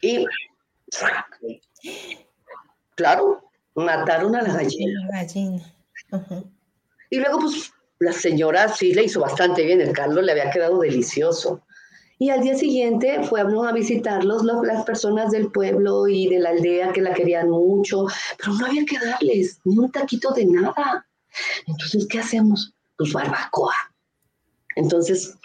Y, 0.00 0.26
claro, 2.94 3.42
mataron 3.74 4.36
a 4.36 4.42
la 4.42 4.54
gallina. 4.54 5.00
La 5.10 5.22
gallina. 5.22 5.74
Y 7.12 7.18
luego, 7.18 7.40
pues, 7.40 7.70
la 7.98 8.14
señora 8.14 8.68
sí 8.68 8.94
le 8.94 9.04
hizo 9.04 9.20
bastante 9.20 9.66
bien, 9.66 9.82
el 9.82 9.92
caldo 9.92 10.22
le 10.22 10.32
había 10.32 10.50
quedado 10.50 10.78
delicioso. 10.78 11.60
Y 12.18 12.30
al 12.30 12.40
día 12.40 12.54
siguiente 12.54 13.22
fuimos 13.24 13.68
a 13.68 13.72
visitarlos 13.72 14.44
las 14.44 14.84
personas 14.86 15.30
del 15.30 15.52
pueblo 15.52 16.08
y 16.08 16.26
de 16.28 16.38
la 16.38 16.48
aldea 16.48 16.90
que 16.90 17.02
la 17.02 17.12
querían 17.12 17.50
mucho, 17.50 18.06
pero 18.38 18.54
no 18.54 18.64
había 18.64 18.86
que 18.86 18.98
darles 18.98 19.60
ni 19.66 19.76
un 19.76 19.92
taquito 19.92 20.30
de 20.32 20.46
nada. 20.46 21.06
Entonces, 21.66 22.06
¿qué 22.08 22.20
hacemos? 22.20 22.72
Pues 22.96 23.12
barbacoa. 23.12 23.74
Entonces, 24.76 25.36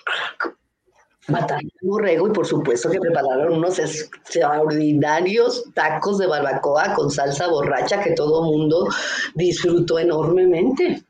mataron 1.28 1.70
un 1.82 1.90
borrego 1.90 2.30
y 2.30 2.32
por 2.32 2.46
supuesto 2.46 2.90
que 2.90 3.02
prepararon 3.02 3.58
unos 3.58 3.78
extraordinarios 3.78 5.66
tacos 5.74 6.18
de 6.18 6.28
barbacoa 6.28 6.94
con 6.94 7.12
salsa 7.12 7.50
borracha 7.50 8.02
que 8.02 8.14
todo 8.14 8.46
mundo 8.46 8.88
disfrutó 9.36 10.00
enormemente. 10.00 11.04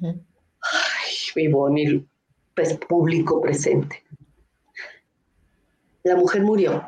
Ay, 0.00 1.14
mi 1.36 1.48
Bonnie, 1.48 2.06
pues, 2.54 2.76
público 2.88 3.40
presente. 3.40 4.04
La 6.04 6.16
mujer 6.16 6.42
murió. 6.42 6.82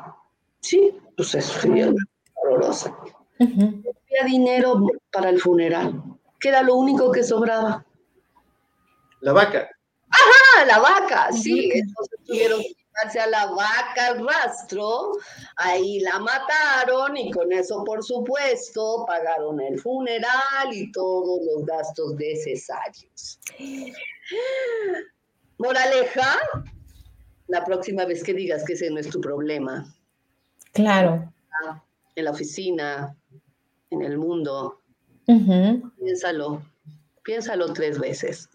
Sí, 0.61 0.97
pues 1.15 1.35
eso 1.35 1.59
sería 1.59 1.91
horrorosa. 2.35 2.95
No 3.39 3.47
había 3.47 4.25
dinero 4.25 4.87
para 5.11 5.29
el 5.29 5.39
funeral, 5.39 6.01
que 6.39 6.49
era 6.49 6.61
lo 6.61 6.75
único 6.75 7.11
que 7.11 7.23
sobraba. 7.23 7.85
La 9.21 9.33
vaca. 9.33 9.69
Ajá, 10.09 10.65
la 10.65 10.79
vaca, 10.79 11.31
sí. 11.31 11.71
Entonces 11.73 12.19
tuvieron 12.25 12.61
a 13.19 13.27
la 13.27 13.47
vaca 13.47 14.07
al 14.07 14.27
rastro, 14.27 15.13
ahí 15.55 15.99
la 16.01 16.19
mataron 16.19 17.17
y 17.17 17.31
con 17.31 17.51
eso, 17.51 17.83
por 17.83 18.03
supuesto, 18.03 19.05
pagaron 19.07 19.59
el 19.59 19.79
funeral 19.79 20.71
y 20.71 20.91
todos 20.91 21.41
los 21.45 21.65
gastos 21.65 22.15
necesarios. 22.15 23.39
Moraleja, 25.57 26.37
la 27.47 27.63
próxima 27.63 28.05
vez 28.05 28.23
que 28.23 28.33
digas 28.33 28.63
que 28.65 28.73
ese 28.73 28.89
no 28.89 28.99
es 28.99 29.09
tu 29.09 29.19
problema. 29.19 29.93
Claro. 30.73 31.33
En 32.15 32.25
la 32.25 32.31
oficina, 32.31 33.15
en 33.89 34.01
el 34.01 34.17
mundo. 34.17 34.81
Piénsalo, 35.25 36.61
piénsalo 37.23 37.73
tres 37.73 37.99
veces. 37.99 38.49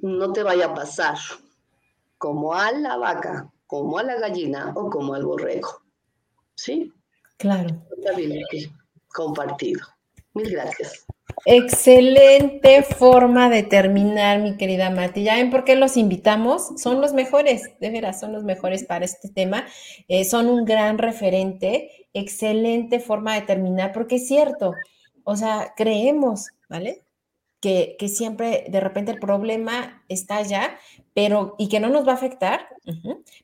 No 0.00 0.32
te 0.32 0.42
vaya 0.42 0.66
a 0.66 0.74
pasar 0.74 1.18
como 2.18 2.54
a 2.54 2.72
la 2.72 2.96
vaca, 2.96 3.50
como 3.66 3.98
a 3.98 4.02
la 4.02 4.18
gallina 4.18 4.72
o 4.76 4.90
como 4.90 5.14
al 5.14 5.24
borrego. 5.24 5.82
¿Sí? 6.54 6.92
Claro. 7.38 7.68
Compartido. 9.08 9.80
Mil 10.34 10.50
gracias. 10.50 11.06
Excelente 11.44 12.82
forma 12.82 13.48
de 13.48 13.62
terminar, 13.62 14.40
mi 14.40 14.56
querida 14.56 14.90
Mati. 14.90 15.22
¿Ya 15.22 15.36
ven 15.36 15.50
por 15.50 15.64
qué 15.64 15.76
los 15.76 15.96
invitamos? 15.96 16.80
Son 16.80 17.00
los 17.00 17.12
mejores, 17.12 17.78
de 17.80 17.90
veras, 17.90 18.20
son 18.20 18.32
los 18.32 18.44
mejores 18.44 18.84
para 18.84 19.04
este 19.04 19.28
tema. 19.28 19.64
Eh, 20.08 20.24
son 20.24 20.48
un 20.48 20.64
gran 20.64 20.98
referente. 20.98 22.08
Excelente 22.12 23.00
forma 23.00 23.34
de 23.34 23.42
terminar, 23.42 23.92
porque 23.92 24.16
es 24.16 24.26
cierto, 24.26 24.74
o 25.24 25.36
sea, 25.36 25.74
creemos, 25.76 26.48
¿vale? 26.68 27.02
Que, 27.60 27.96
que 27.98 28.08
siempre 28.08 28.66
de 28.68 28.78
repente 28.78 29.10
el 29.10 29.18
problema 29.18 30.04
está 30.08 30.36
allá, 30.36 30.78
pero 31.12 31.56
y 31.58 31.68
que 31.68 31.80
no 31.80 31.88
nos 31.88 32.06
va 32.06 32.12
a 32.12 32.14
afectar, 32.14 32.68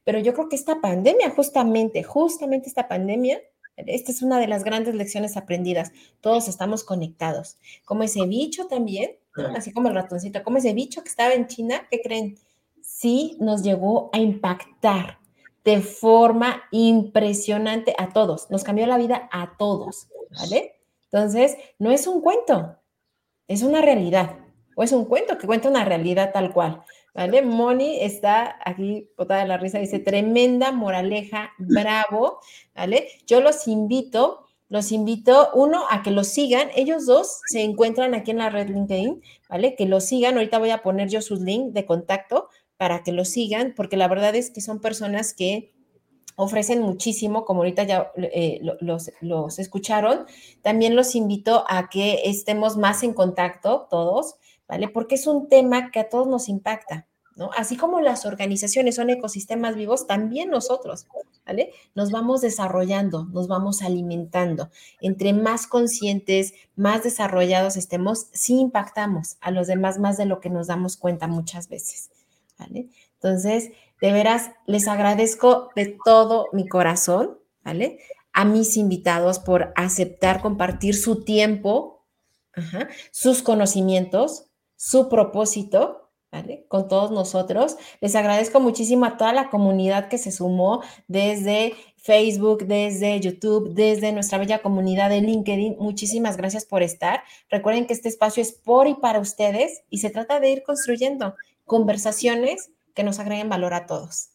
pero 0.05 0.21
yo 0.21 0.35
creo 0.35 0.49
que 0.49 0.55
esta 0.55 0.81
pandemia, 0.81 1.31
justamente, 1.31 2.05
justamente 2.05 2.69
esta 2.69 2.87
pandemia, 2.87 3.41
esta 3.77 4.13
es 4.13 4.23
una 4.23 4.39
de 4.39 4.47
las 4.47 4.63
grandes 4.63 4.95
lecciones 4.95 5.37
aprendidas. 5.37 5.93
Todos 6.21 6.49
estamos 6.49 6.85
conectados. 6.85 7.59
Como 7.85 8.05
ese 8.05 8.25
bicho 8.27 8.67
también, 8.67 9.17
así 9.57 9.73
como 9.73 9.89
el 9.89 9.95
ratoncito, 9.95 10.43
como 10.45 10.59
ese 10.59 10.73
bicho 10.73 11.03
que 11.03 11.09
estaba 11.09 11.35
en 11.35 11.49
China, 11.49 11.87
¿qué 11.91 12.01
creen? 12.01 12.39
Sí 12.81 13.37
nos 13.41 13.63
llegó 13.63 14.11
a 14.13 14.19
impactar 14.19 15.19
de 15.65 15.81
forma 15.81 16.63
impresionante 16.71 17.95
a 17.99 18.11
todos. 18.11 18.51
Nos 18.51 18.65
cambió 18.65 18.87
la 18.87 18.99
vida 18.99 19.29
a 19.33 19.57
todos, 19.57 20.09
¿vale? 20.31 20.75
Entonces, 21.11 21.57
no 21.79 21.91
es 21.91 22.07
un 22.07 22.21
cuento, 22.21 22.77
es 23.49 23.63
una 23.63 23.81
realidad. 23.81 24.39
O 24.77 24.83
es 24.83 24.93
un 24.93 25.05
cuento 25.05 25.39
que 25.39 25.47
cuenta 25.47 25.69
una 25.69 25.85
realidad 25.85 26.33
tal 26.33 26.53
cual. 26.53 26.83
¿vale? 27.15 27.43
Moni 27.43 28.01
está 28.01 28.59
aquí 28.65 29.09
botada 29.17 29.43
de 29.43 29.49
la 29.49 29.57
risa, 29.57 29.79
dice, 29.79 30.01
tremenda 30.01 30.73
moraleja, 30.73 31.53
bravo, 31.59 32.41
¿vale? 32.75 33.09
Yo 33.27 33.41
los 33.41 33.69
invito, 33.69 34.47
los 34.69 34.91
invito, 34.93 35.51
uno, 35.55 35.85
a 35.91 36.03
que 36.03 36.11
los 36.11 36.29
sigan, 36.29 36.69
ellos 36.75 37.07
dos 37.07 37.41
se 37.47 37.63
encuentran 37.63 38.15
aquí 38.15 38.33
en 38.33 38.39
la 38.39 38.51
red 38.51 38.69
LinkedIn, 38.69 39.23
¿vale? 39.49 39.77
Que 39.77 39.87
los 39.87 40.05
sigan, 40.05 40.35
ahorita 40.35 40.59
voy 40.59 40.71
a 40.71 40.83
poner 40.83 41.09
yo 41.09 41.23
sus 41.23 41.41
links 41.41 41.73
de 41.73 41.87
contacto 41.87 42.49
para 42.77 43.05
que 43.05 43.13
los 43.13 43.29
sigan, 43.29 43.75
porque 43.77 43.97
la 43.97 44.09
verdad 44.09 44.35
es 44.35 44.51
que 44.51 44.61
son 44.61 44.81
personas 44.81 45.35
que 45.35 45.73
ofrecen 46.37 46.83
muchísimo, 46.83 47.45
como 47.45 47.61
ahorita 47.61 47.85
ya 47.85 48.13
eh, 48.17 48.61
los, 48.81 49.11
los, 49.21 49.59
escucharon. 49.59 50.27
También 50.63 50.97
los 50.97 51.15
invito 51.15 51.65
a 51.69 51.89
que 51.89 52.23
estemos 52.25 52.77
más 52.77 53.03
en 53.03 53.13
contacto 53.15 53.87
todos, 53.91 54.37
¿vale? 54.69 54.89
Porque 54.89 55.15
es 55.15 55.27
un 55.27 55.49
tema 55.49 55.91
que 55.91 56.01
a 56.01 56.09
todos 56.09 56.27
nos 56.27 56.49
impacta, 56.49 57.07
¿no? 57.37 57.51
Así 57.57 57.77
como 57.77 58.01
las 58.01 58.27
organizaciones 58.27 58.97
son 58.97 59.11
ecosistemas 59.11 59.77
vivos, 59.77 60.07
también 60.07 60.51
nosotros, 60.51 61.07
¿vale? 61.47 61.73
Nos 61.95 62.11
vamos 62.11 62.41
desarrollando, 62.41 63.27
nos 63.27 63.49
vamos 63.49 63.83
alimentando. 63.83 64.71
Entre 65.01 65.33
más 65.33 65.67
conscientes, 65.67 66.55
más 66.75 67.05
desarrollados 67.05 67.77
estemos, 67.77 68.29
sí 68.33 68.59
impactamos 68.59 69.37
a 69.41 69.51
los 69.51 69.67
demás 69.67 69.99
más 69.99 70.17
de 70.17 70.27
lo 70.27 70.41
que 70.41 70.51
nos 70.51 70.67
damos 70.67 70.97
cuenta 70.97 71.29
muchas 71.29 71.69
veces, 71.69 72.11
¿vale? 72.59 72.89
Entonces, 73.15 73.71
de 74.05 74.13
veras, 74.13 74.51
les 74.67 74.87
agradezco 74.87 75.71
de 75.75 75.97
todo 76.05 76.49
mi 76.53 76.69
corazón, 76.69 77.39
¿vale? 77.63 78.01
A 78.35 78.45
mis 78.45 78.77
invitados 78.77 79.39
por 79.39 79.73
aceptar 79.77 80.43
compartir 80.43 80.95
su 80.95 81.25
tiempo, 81.25 82.05
sus 83.13 83.41
conocimientos, 83.41 84.51
su 84.77 85.09
propósito, 85.09 86.11
¿vale? 86.31 86.67
Con 86.69 86.87
todos 86.87 87.13
nosotros. 87.13 87.79
Les 88.03 88.15
agradezco 88.15 88.61
muchísimo 88.61 89.07
a 89.07 89.17
toda 89.17 89.33
la 89.33 89.49
comunidad 89.49 90.11
que 90.11 90.19
se 90.19 90.33
sumó 90.33 90.83
desde 91.09 91.73
Facebook, 91.97 92.67
desde 92.67 93.19
YouTube, 93.21 93.73
desde 93.73 94.13
nuestra 94.13 94.37
bella 94.37 94.61
comunidad 94.61 95.09
de 95.09 95.23
LinkedIn. 95.23 95.77
Muchísimas 95.79 96.37
gracias 96.37 96.67
por 96.67 96.83
estar. 96.83 97.23
Recuerden 97.49 97.87
que 97.87 97.95
este 97.95 98.11
espacio 98.11 98.43
es 98.43 98.53
por 98.53 98.87
y 98.87 98.97
para 98.97 99.19
ustedes 99.19 99.81
y 99.89 100.01
se 100.01 100.11
trata 100.11 100.41
de 100.41 100.51
ir 100.51 100.63
construyendo 100.63 101.37
conversaciones 101.65 102.71
que 102.95 103.05
nos 103.05 103.19
agreguen 103.19 103.49
valor 103.49 103.75
a 103.75 103.87
todos, 103.87 104.31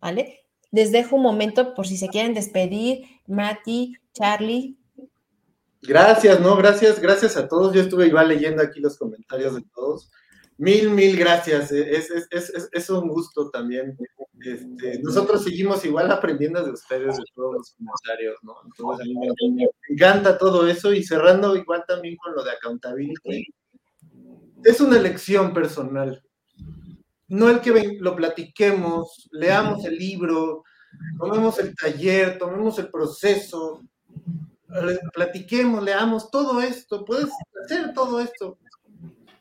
¿vale? 0.00 0.44
Les 0.70 0.90
dejo 0.90 1.16
un 1.16 1.22
momento 1.22 1.74
por 1.74 1.86
si 1.86 1.96
se 1.96 2.08
quieren 2.08 2.34
despedir, 2.34 3.04
Mati, 3.26 3.94
Charlie. 4.12 4.76
Gracias, 5.82 6.40
¿no? 6.40 6.56
Gracias, 6.56 7.00
gracias 7.00 7.36
a 7.36 7.46
todos. 7.46 7.74
Yo 7.74 7.82
estuve 7.82 8.06
igual 8.06 8.28
leyendo 8.28 8.62
aquí 8.62 8.80
los 8.80 8.98
comentarios 8.98 9.54
de 9.54 9.62
todos. 9.74 10.10
Mil, 10.56 10.90
mil 10.90 11.16
gracias. 11.16 11.70
Es, 11.70 12.90
un 12.90 13.08
gusto 13.08 13.50
también. 13.50 13.96
Este, 14.40 15.00
nosotros 15.02 15.44
seguimos 15.44 15.84
igual 15.84 16.10
aprendiendo 16.10 16.64
de 16.64 16.72
ustedes, 16.72 17.16
de 17.16 17.24
todos 17.34 17.54
los 17.54 17.76
comentarios, 17.76 18.36
¿no? 18.42 18.54
Me, 19.54 19.68
encanta 19.90 20.38
todo 20.38 20.66
eso 20.66 20.92
y 20.92 21.02
cerrando 21.02 21.56
igual 21.56 21.84
también 21.86 22.16
con 22.16 22.34
lo 22.34 22.42
de 22.42 22.52
accountability. 22.52 23.46
Es 24.64 24.80
una 24.80 24.96
elección 24.96 25.52
personal 25.52 26.22
no 27.34 27.50
el 27.50 27.60
que 27.60 27.98
lo 27.98 28.14
platiquemos, 28.14 29.28
leamos 29.32 29.84
el 29.84 29.96
libro, 29.96 30.62
tomemos 31.18 31.58
el 31.58 31.74
taller, 31.74 32.38
tomemos 32.38 32.78
el 32.78 32.88
proceso, 32.90 33.82
platiquemos, 35.12 35.82
leamos 35.82 36.30
todo 36.30 36.60
esto, 36.60 37.04
puedes 37.04 37.30
hacer 37.64 37.92
todo 37.92 38.20
esto, 38.20 38.56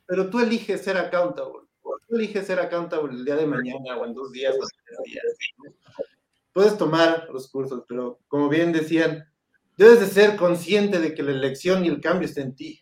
pero 0.07 0.27
tú 0.27 0.39
eliges 0.39 0.81
ser 0.81 0.97
accountable. 0.97 1.67
Tú 2.07 2.15
eliges 2.15 2.47
ser 2.47 2.59
accountable 2.59 3.13
el 3.13 3.25
día 3.25 3.35
de 3.35 3.45
mañana 3.45 3.95
o 3.97 4.05
en 4.05 4.15
dos 4.15 4.31
días 4.31 4.55
o 4.55 4.65
tres 4.85 4.97
días. 5.05 5.23
Puedes 6.51 6.75
tomar 6.75 7.27
los 7.31 7.47
cursos, 7.47 7.83
pero 7.87 8.19
como 8.27 8.49
bien 8.49 8.71
decían, 8.71 9.23
debes 9.77 9.99
de 9.99 10.07
ser 10.07 10.35
consciente 10.35 10.99
de 10.99 11.13
que 11.13 11.21
la 11.21 11.31
elección 11.31 11.85
y 11.85 11.89
el 11.89 12.01
cambio 12.01 12.27
está 12.27 12.41
en 12.41 12.55
ti 12.55 12.79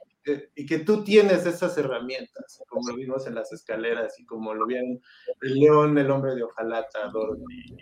y 0.56 0.66
que 0.66 0.80
tú 0.80 1.04
tienes 1.04 1.46
esas 1.46 1.78
herramientas, 1.78 2.62
como 2.68 2.90
lo 2.90 2.96
vimos 2.96 3.26
en 3.28 3.36
las 3.36 3.52
escaleras 3.52 4.20
y 4.20 4.26
como 4.26 4.54
lo 4.54 4.66
vieron 4.66 5.02
el 5.42 5.56
león, 5.56 5.98
el 5.98 6.12
hombre 6.12 6.36
de 6.36 6.44
hojalata, 6.44 7.08
Dorothy 7.12 7.76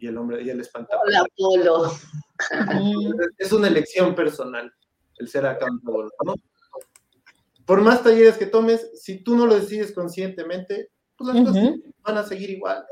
y 0.00 0.06
el 0.06 0.16
hombre 0.16 0.42
y 0.42 0.50
el 0.50 0.60
espantapájaros. 0.60 1.28
Hola, 1.36 1.90
Es 3.38 3.52
una 3.52 3.68
elección 3.68 4.14
personal 4.14 4.72
el 5.20 5.28
ser 5.28 5.46
accountable, 5.46 6.10
¿no? 6.24 6.34
Por 7.66 7.82
más 7.82 8.02
talleres 8.02 8.36
que 8.36 8.46
tomes, 8.46 8.90
si 9.00 9.22
tú 9.22 9.36
no 9.36 9.46
lo 9.46 9.54
decides 9.54 9.92
conscientemente, 9.92 10.90
pues 11.16 11.34
las 11.34 11.46
cosas 11.46 11.74
van 12.02 12.18
a 12.18 12.24
seguir 12.24 12.50
igual, 12.50 12.84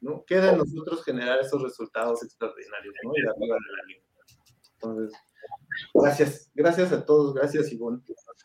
¿no? 0.00 0.24
Queda 0.24 0.52
en 0.52 0.58
nosotros 0.58 1.04
generar 1.04 1.40
esos 1.40 1.60
resultados 1.60 2.22
extraordinarios, 2.22 2.94
¿no? 3.02 3.12
Y 3.14 3.28
arriba 3.28 3.56
de 3.56 3.76
la 3.76 3.82
línea. 3.88 4.04
Entonces, 4.74 5.18
Gracias, 5.94 6.50
gracias 6.54 6.92
a 6.92 7.04
todos, 7.04 7.34
gracias 7.34 7.72
Ivonne. 7.72 8.00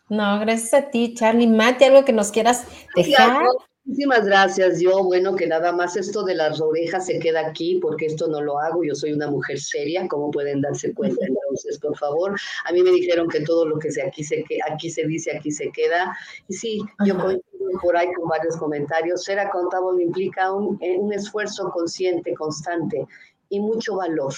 No, 0.09 0.39
gracias 0.39 0.73
a 0.73 0.89
ti, 0.89 1.13
Charlie. 1.13 1.47
Mate, 1.47 1.85
algo 1.85 2.05
que 2.05 2.13
nos 2.13 2.31
quieras 2.31 2.65
dejar. 2.95 3.43
Muchísimas 3.87 4.25
gracias. 4.25 4.81
Yo, 4.81 5.01
bueno, 5.01 5.33
que 5.37 5.47
nada 5.47 5.71
más 5.71 5.95
esto 5.95 6.23
de 6.23 6.35
las 6.35 6.59
orejas 6.59 7.05
se 7.05 7.19
queda 7.19 7.47
aquí 7.47 7.79
porque 7.81 8.07
esto 8.07 8.27
no 8.27 8.41
lo 8.41 8.59
hago. 8.59 8.83
Yo 8.83 8.93
soy 8.93 9.13
una 9.13 9.31
mujer 9.31 9.61
seria, 9.61 10.05
como 10.09 10.29
pueden 10.29 10.59
darse 10.59 10.93
cuenta. 10.93 11.25
Entonces, 11.25 11.79
por 11.79 11.97
favor, 11.97 12.37
a 12.65 12.73
mí 12.73 12.83
me 12.83 12.91
dijeron 12.91 13.29
que 13.29 13.39
todo 13.41 13.65
lo 13.65 13.79
que 13.79 13.89
se 13.89 14.01
aquí 14.01 14.25
se 14.25 14.43
aquí 14.69 14.89
se 14.89 15.07
dice, 15.07 15.37
aquí 15.37 15.51
se 15.51 15.71
queda. 15.71 16.13
Y 16.49 16.53
sí, 16.53 16.81
yo 17.05 17.15
voy 17.15 17.41
por 17.81 17.95
ahí 17.95 18.11
con 18.13 18.27
varios 18.27 18.57
comentarios. 18.57 19.23
Ser 19.23 19.39
accountable 19.39 20.03
implica 20.03 20.51
un, 20.51 20.77
eh, 20.81 20.97
un 20.97 21.13
esfuerzo 21.13 21.69
consciente, 21.69 22.33
constante 22.33 23.07
y 23.47 23.61
mucho 23.61 23.95
valor, 23.95 24.33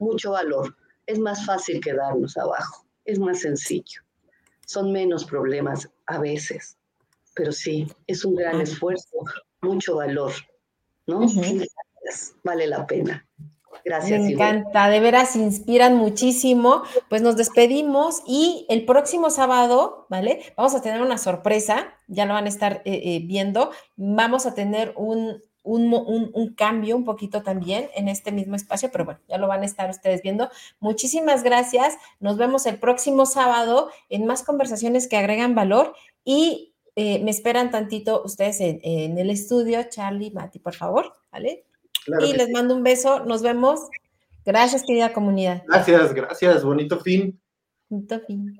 mucho 0.00 0.32
valor 0.32 0.74
es 1.08 1.18
más 1.18 1.44
fácil 1.46 1.80
quedarnos 1.80 2.36
abajo, 2.36 2.84
es 3.06 3.18
más 3.18 3.40
sencillo. 3.40 4.02
Son 4.66 4.92
menos 4.92 5.24
problemas 5.24 5.88
a 6.06 6.18
veces, 6.18 6.76
pero 7.34 7.50
sí, 7.50 7.90
es 8.06 8.26
un 8.26 8.36
gran 8.36 8.60
esfuerzo, 8.60 9.16
mucho 9.62 9.96
valor, 9.96 10.32
¿no? 11.06 11.20
Vale 12.44 12.66
la 12.66 12.86
pena. 12.86 13.26
Gracias. 13.84 14.20
Me 14.20 14.32
encanta, 14.32 14.90
de 14.90 15.00
veras 15.00 15.34
inspiran 15.34 15.96
muchísimo. 15.96 16.82
Pues 17.08 17.22
nos 17.22 17.36
despedimos 17.36 18.22
y 18.26 18.66
el 18.68 18.84
próximo 18.84 19.30
sábado, 19.30 20.06
¿vale? 20.10 20.42
Vamos 20.58 20.74
a 20.74 20.82
tener 20.82 21.00
una 21.00 21.16
sorpresa, 21.16 21.94
ya 22.06 22.26
lo 22.26 22.34
van 22.34 22.44
a 22.44 22.48
estar 22.48 22.82
eh, 22.84 23.00
eh, 23.02 23.22
viendo. 23.24 23.70
Vamos 23.96 24.44
a 24.44 24.54
tener 24.54 24.92
un, 24.96 25.42
un, 25.68 26.54
cambio 26.56 26.96
un 26.96 27.04
poquito 27.04 27.42
también 27.42 27.88
en 27.94 28.08
este 28.08 28.32
mismo 28.32 28.56
espacio, 28.56 28.90
pero 28.90 29.04
bueno, 29.04 29.20
ya 29.28 29.38
lo 29.38 29.48
van 29.48 29.62
a 29.62 29.66
estar 29.66 29.90
ustedes 29.90 30.22
viendo. 30.22 30.50
Muchísimas 30.80 31.42
gracias. 31.42 31.96
Nos 32.20 32.38
vemos 32.38 32.66
el 32.66 32.78
próximo 32.78 33.26
sábado 33.26 33.90
en 34.08 34.26
más 34.26 34.42
conversaciones 34.42 35.08
que 35.08 35.16
agregan 35.16 35.54
valor 35.54 35.94
y 36.24 36.74
eh, 36.96 37.22
me 37.22 37.30
esperan 37.30 37.70
tantito 37.70 38.22
ustedes 38.24 38.60
en, 38.60 39.18
el 39.18 39.30
estudio, 39.30 39.84
Charlie, 39.88 40.30
Mati, 40.30 40.58
por 40.58 40.74
favor, 40.74 41.12
¿vale? 41.30 41.64
y 42.26 42.32
les 42.32 42.48
mando 42.50 42.74
un 42.74 42.82
beso, 42.82 43.24
nos 43.24 43.42
vemos. 43.42 43.80
Gracias, 44.46 44.82
querida 44.82 45.12
comunidad. 45.12 45.62
Gracias, 45.68 46.14
gracias, 46.14 46.64
bonito 46.64 46.98
fin. 47.00 47.38
Bonito 47.90 48.18
fin. 48.26 48.58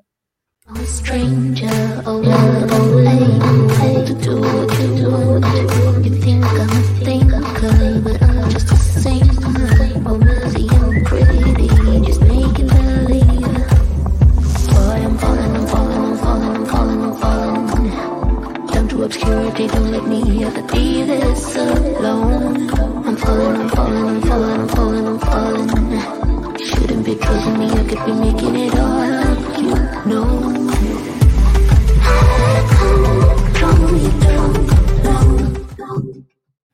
I'm 0.69 0.77
a 0.77 0.85
stranger, 0.85 2.03
oh, 2.05 2.21
oh, 2.23 2.99
hey, 3.81 4.05
to 4.05 4.15
do 4.15 4.39
what 4.39 4.79
you 4.79 4.97
do. 4.97 6.01
You 6.03 6.21
think 6.21 6.45
I'm 6.45 6.88
even 19.61 19.91
with 19.91 20.07
me, 20.07 20.45
I 20.45 20.51
could 20.51 20.69
be 20.69 21.03
this 21.03 21.57
alone. 21.57 22.71
I'm 23.07 23.17
falling, 23.17 23.57
I'm 23.57 23.69
falling, 23.69 24.07
I'm 24.07 24.21
falling, 24.23 24.61
I'm 24.61 24.69
falling, 24.69 25.07
I'm 25.09 25.19
falling. 25.19 26.59
Shouldn't 26.59 27.05
be 27.05 27.15
trusting 27.17 27.59
me, 27.59 27.67
I 27.67 27.85
could 27.89 28.07
be 28.07 28.13
making 28.13 28.57
it 28.57 28.79
all. 28.79 29.08